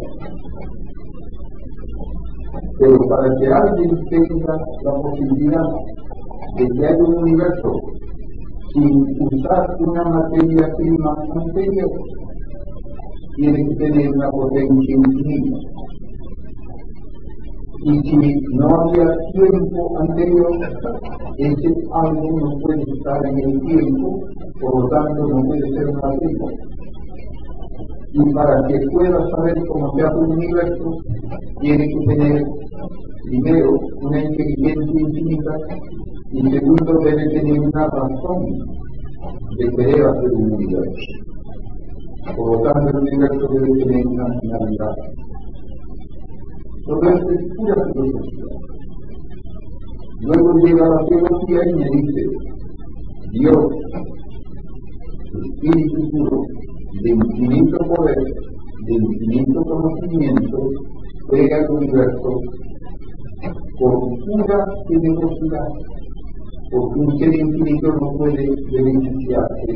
Pero 2.79 2.97
para 3.09 3.36
que 3.36 3.47
alguien 3.47 4.05
tenga 4.09 4.57
la 4.84 4.93
posibilidad 4.93 5.65
de 6.57 6.67
que 6.67 6.86
haya 6.86 7.03
un 7.03 7.17
universo 7.17 7.71
sin 8.74 8.89
usar 9.32 9.76
una 9.80 10.03
materia 10.03 10.67
prima 10.76 11.15
anterior, 11.36 11.91
tiene 13.36 13.67
que 13.67 13.76
tener 13.76 14.09
una 14.09 14.30
potencia 14.32 14.95
infinita. 14.95 15.57
Y 17.86 17.99
si 17.99 18.15
no 18.53 18.67
había 18.82 19.15
tiempo 19.34 19.99
anterior, 19.99 20.49
ese 21.38 21.67
algo 21.91 22.39
no 22.39 22.57
puede 22.61 22.82
estar 22.82 23.26
en 23.26 23.39
el 23.39 23.61
tiempo, 23.61 24.19
por 24.59 24.82
lo 24.82 24.89
tanto 24.89 25.28
no 25.28 25.43
puede 25.43 25.69
ser 25.74 25.89
una 25.89 26.09
prima. 26.17 26.47
Y 28.13 28.34
para 28.34 28.67
que 28.67 28.80
pueda 28.91 29.30
saber 29.32 29.55
cómo 29.67 29.91
se 29.95 30.03
hace 30.03 30.17
un 30.17 30.32
universo, 30.32 30.97
tiene 31.59 31.88
que 31.88 32.05
tener 32.07 32.43
primero 33.26 33.71
una 34.01 34.24
inteligencia 34.24 35.01
infinita 35.01 35.51
y 36.34 36.41
segundo 36.49 36.93
debe 37.03 37.29
tener 37.29 37.59
una 37.59 37.88
razón 37.88 38.45
de 39.57 39.69
querer 39.75 40.05
hacer 40.05 40.31
un 40.34 40.53
universo. 40.53 41.11
Por 42.36 42.55
lo 42.55 42.61
tanto, 42.63 42.89
el 42.89 43.03
universo 43.03 43.47
debe 43.53 43.84
tener 43.84 44.07
una 44.07 44.25
finalidad. 44.39 44.95
Todo 46.86 47.01
esto 47.03 47.31
es 47.31 47.55
pura 47.55 47.75
filosofía. 47.93 48.45
Luego 50.21 50.53
llega 50.59 50.89
la 50.89 51.05
teología 51.05 51.59
y 51.69 51.73
me 51.75 51.89
dice, 52.01 52.25
Dios, 53.34 53.65
Espíritu 55.34 56.09
puro, 56.11 56.41
de 57.03 57.09
infinito 57.09 57.77
poder, 57.77 58.23
de 58.86 58.93
infinito 58.93 59.61
conocimiento, 59.63 60.57
crea 61.29 61.57
el 61.57 61.71
universo 61.71 62.39
por 63.79 63.99
pura 64.25 64.65
generosidad, 64.88 65.67
porque 66.74 66.99
un 66.99 67.19
ser 67.19 67.36
infinito 67.36 67.88
no 68.01 68.17
puede 68.17 68.49
beneficiarse 68.71 69.74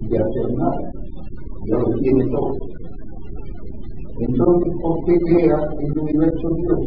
de 0.00 0.18
hacer 0.18 0.52
nada, 0.58 0.92
ya 1.68 1.78
lo 1.78 1.92
tiene 2.00 2.24
todo. 2.26 2.56
Entonces, 4.18 4.72
¿por 4.82 5.04
qué 5.04 5.18
crea 5.20 5.58
el 5.78 5.98
universo 5.98 6.48
Dios? 6.56 6.80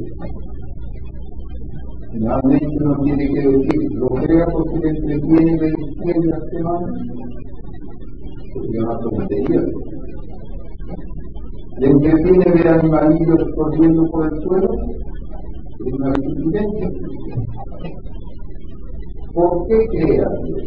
Finalmente 2.11 2.77
uno 2.81 2.95
tiene 3.03 3.27
que 3.27 3.47
decir, 3.47 3.91
lo 3.93 4.07
crea 4.09 4.45
porque 4.51 4.79
le 4.79 4.89
entretiene 4.89 5.57
de 5.57 5.67
izquierda 5.67 6.37
a 6.37 6.49
semana, 6.51 6.87
sería 8.53 8.83
una 8.83 8.99
tontería. 8.99 9.63
Le 11.79 11.87
entretiene 11.87 12.51
ver 12.51 12.67
animalillos 12.67 13.43
corriendo 13.55 14.03
por 14.11 14.25
el 14.25 14.41
suelo, 14.43 14.73
es 15.85 15.93
una 15.93 16.13
evidencia. 16.13 16.89
¿Por 19.33 19.67
qué 19.67 19.87
crea 19.87 20.29
Dios? 20.45 20.63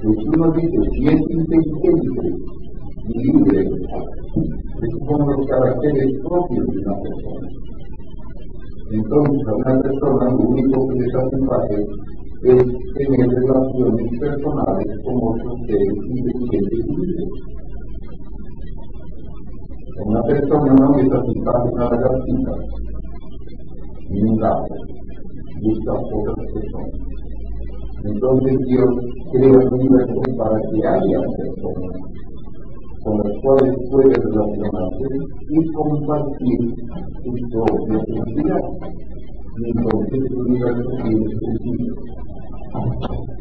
Pues 0.00 0.18
uno 0.28 0.52
dice, 0.52 0.78
si 0.92 1.08
es 1.08 1.20
inteligente 1.30 2.36
y 3.08 3.18
libre, 3.18 3.62
es 3.62 4.94
como 5.08 5.32
los 5.32 5.46
caracteres 5.48 6.20
propios 6.22 6.66
de 6.68 6.78
una 6.78 6.94
persona. 7.00 7.48
Entonces, 8.92 9.48
a 9.48 9.54
una 9.56 9.82
persona 9.82 10.30
lo 10.30 10.48
único 10.48 10.86
que 10.86 10.94
le 10.94 11.10
satisface 11.10 11.86
es 12.44 12.64
tener 12.94 13.28
relaciones 13.28 14.18
personales 14.20 14.98
con 15.04 15.16
otros 15.16 15.58
seres 15.66 15.94
inteligentes 16.10 16.78
y 16.78 16.96
libres. 16.96 17.28
Una 20.04 20.22
persona 20.22 20.74
no 20.74 20.96
le 20.96 21.08
satisface 21.08 21.72
una 21.72 21.90
lagartija, 21.90 22.54
ni 24.10 24.22
un 24.22 24.38
busca 25.62 25.92
otras 25.92 26.46
personas. 26.52 26.90
Entonces 28.04 28.58
Dios 28.66 28.94
crea 29.32 29.60
el 29.60 29.72
universo 29.72 30.20
para 30.36 30.60
que 30.60 30.86
haya 30.86 31.20
personas 31.36 32.16
con 33.06 33.18
las 33.18 33.40
cuales 33.40 33.76
puede 33.90 34.14
relacionarse 34.14 35.06
y 35.48 35.72
compartir 35.72 36.58
su 37.22 37.32
propia 37.50 38.00
felicidad. 38.04 38.60
Y 39.58 39.70
entonces 39.70 40.20
el 40.28 40.36
universo 40.38 40.90
tiene 41.04 41.26
sentido. 41.38 41.94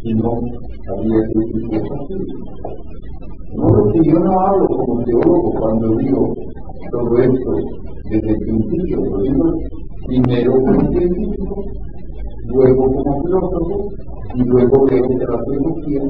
Si 0.03 0.13
no, 0.13 0.31
habría 0.87 1.21
que 1.27 1.39
existir 1.39 1.81
así. 1.81 2.15
No, 3.55 3.91
que 3.91 3.99
yo 4.03 4.19
no 4.19 4.39
hablo 4.39 4.67
como 4.67 5.03
teólogo 5.03 5.51
cuando 5.59 5.97
digo 5.97 6.33
todo 6.91 7.17
esto 7.17 7.51
desde 8.11 8.29
el 8.29 8.37
principio, 8.37 8.97
lo 9.03 9.21
digo 9.23 9.53
primero 10.05 10.51
como 10.53 10.91
científico, 10.91 11.63
luego 12.47 12.85
como 12.93 13.21
filósofo 13.23 13.89
y 14.35 14.43
luego 14.43 14.85
que 14.85 14.99
la 14.99 15.43
teología 15.43 16.01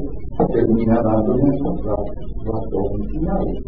termina 0.52 1.00
dándonos 1.02 1.60
las 1.84 2.00
razones 2.44 3.10
finales. 3.10 3.58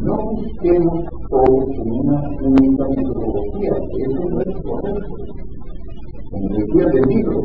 No 0.00 0.16
busquemos 0.30 1.04
todos 1.28 1.64
en 1.74 1.90
una 1.90 2.22
única 2.40 2.84
metodología, 2.96 3.72
eso 3.98 4.28
no 4.30 4.40
es 4.40 4.62
correcto. 4.62 5.16
Como 6.30 6.48
decía 6.48 6.86
el 6.94 7.08
libro, 7.08 7.40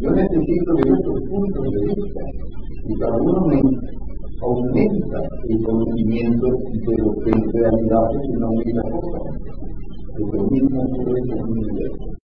yo 0.00 0.10
necesito 0.10 0.74
de 0.74 0.90
muchos 0.90 1.20
puntos 1.28 1.64
de 1.64 1.80
vista 1.86 2.20
y 2.88 2.94
cada 2.98 3.16
uno 3.18 3.46
me 3.46 3.60
aumenta 4.40 5.18
el 5.48 5.62
conocimiento 5.62 6.46
de 6.46 6.96
lo 6.96 7.12
que 7.20 7.30
en 7.30 7.52
realidad 7.52 8.04
es 8.22 8.36
una 8.36 8.48
única 8.48 8.82
cosa. 8.90 9.18
Mismo 10.18 10.82
ocurre 10.82 11.20
con 11.20 11.38
el 11.38 11.44
universo. 11.44 12.19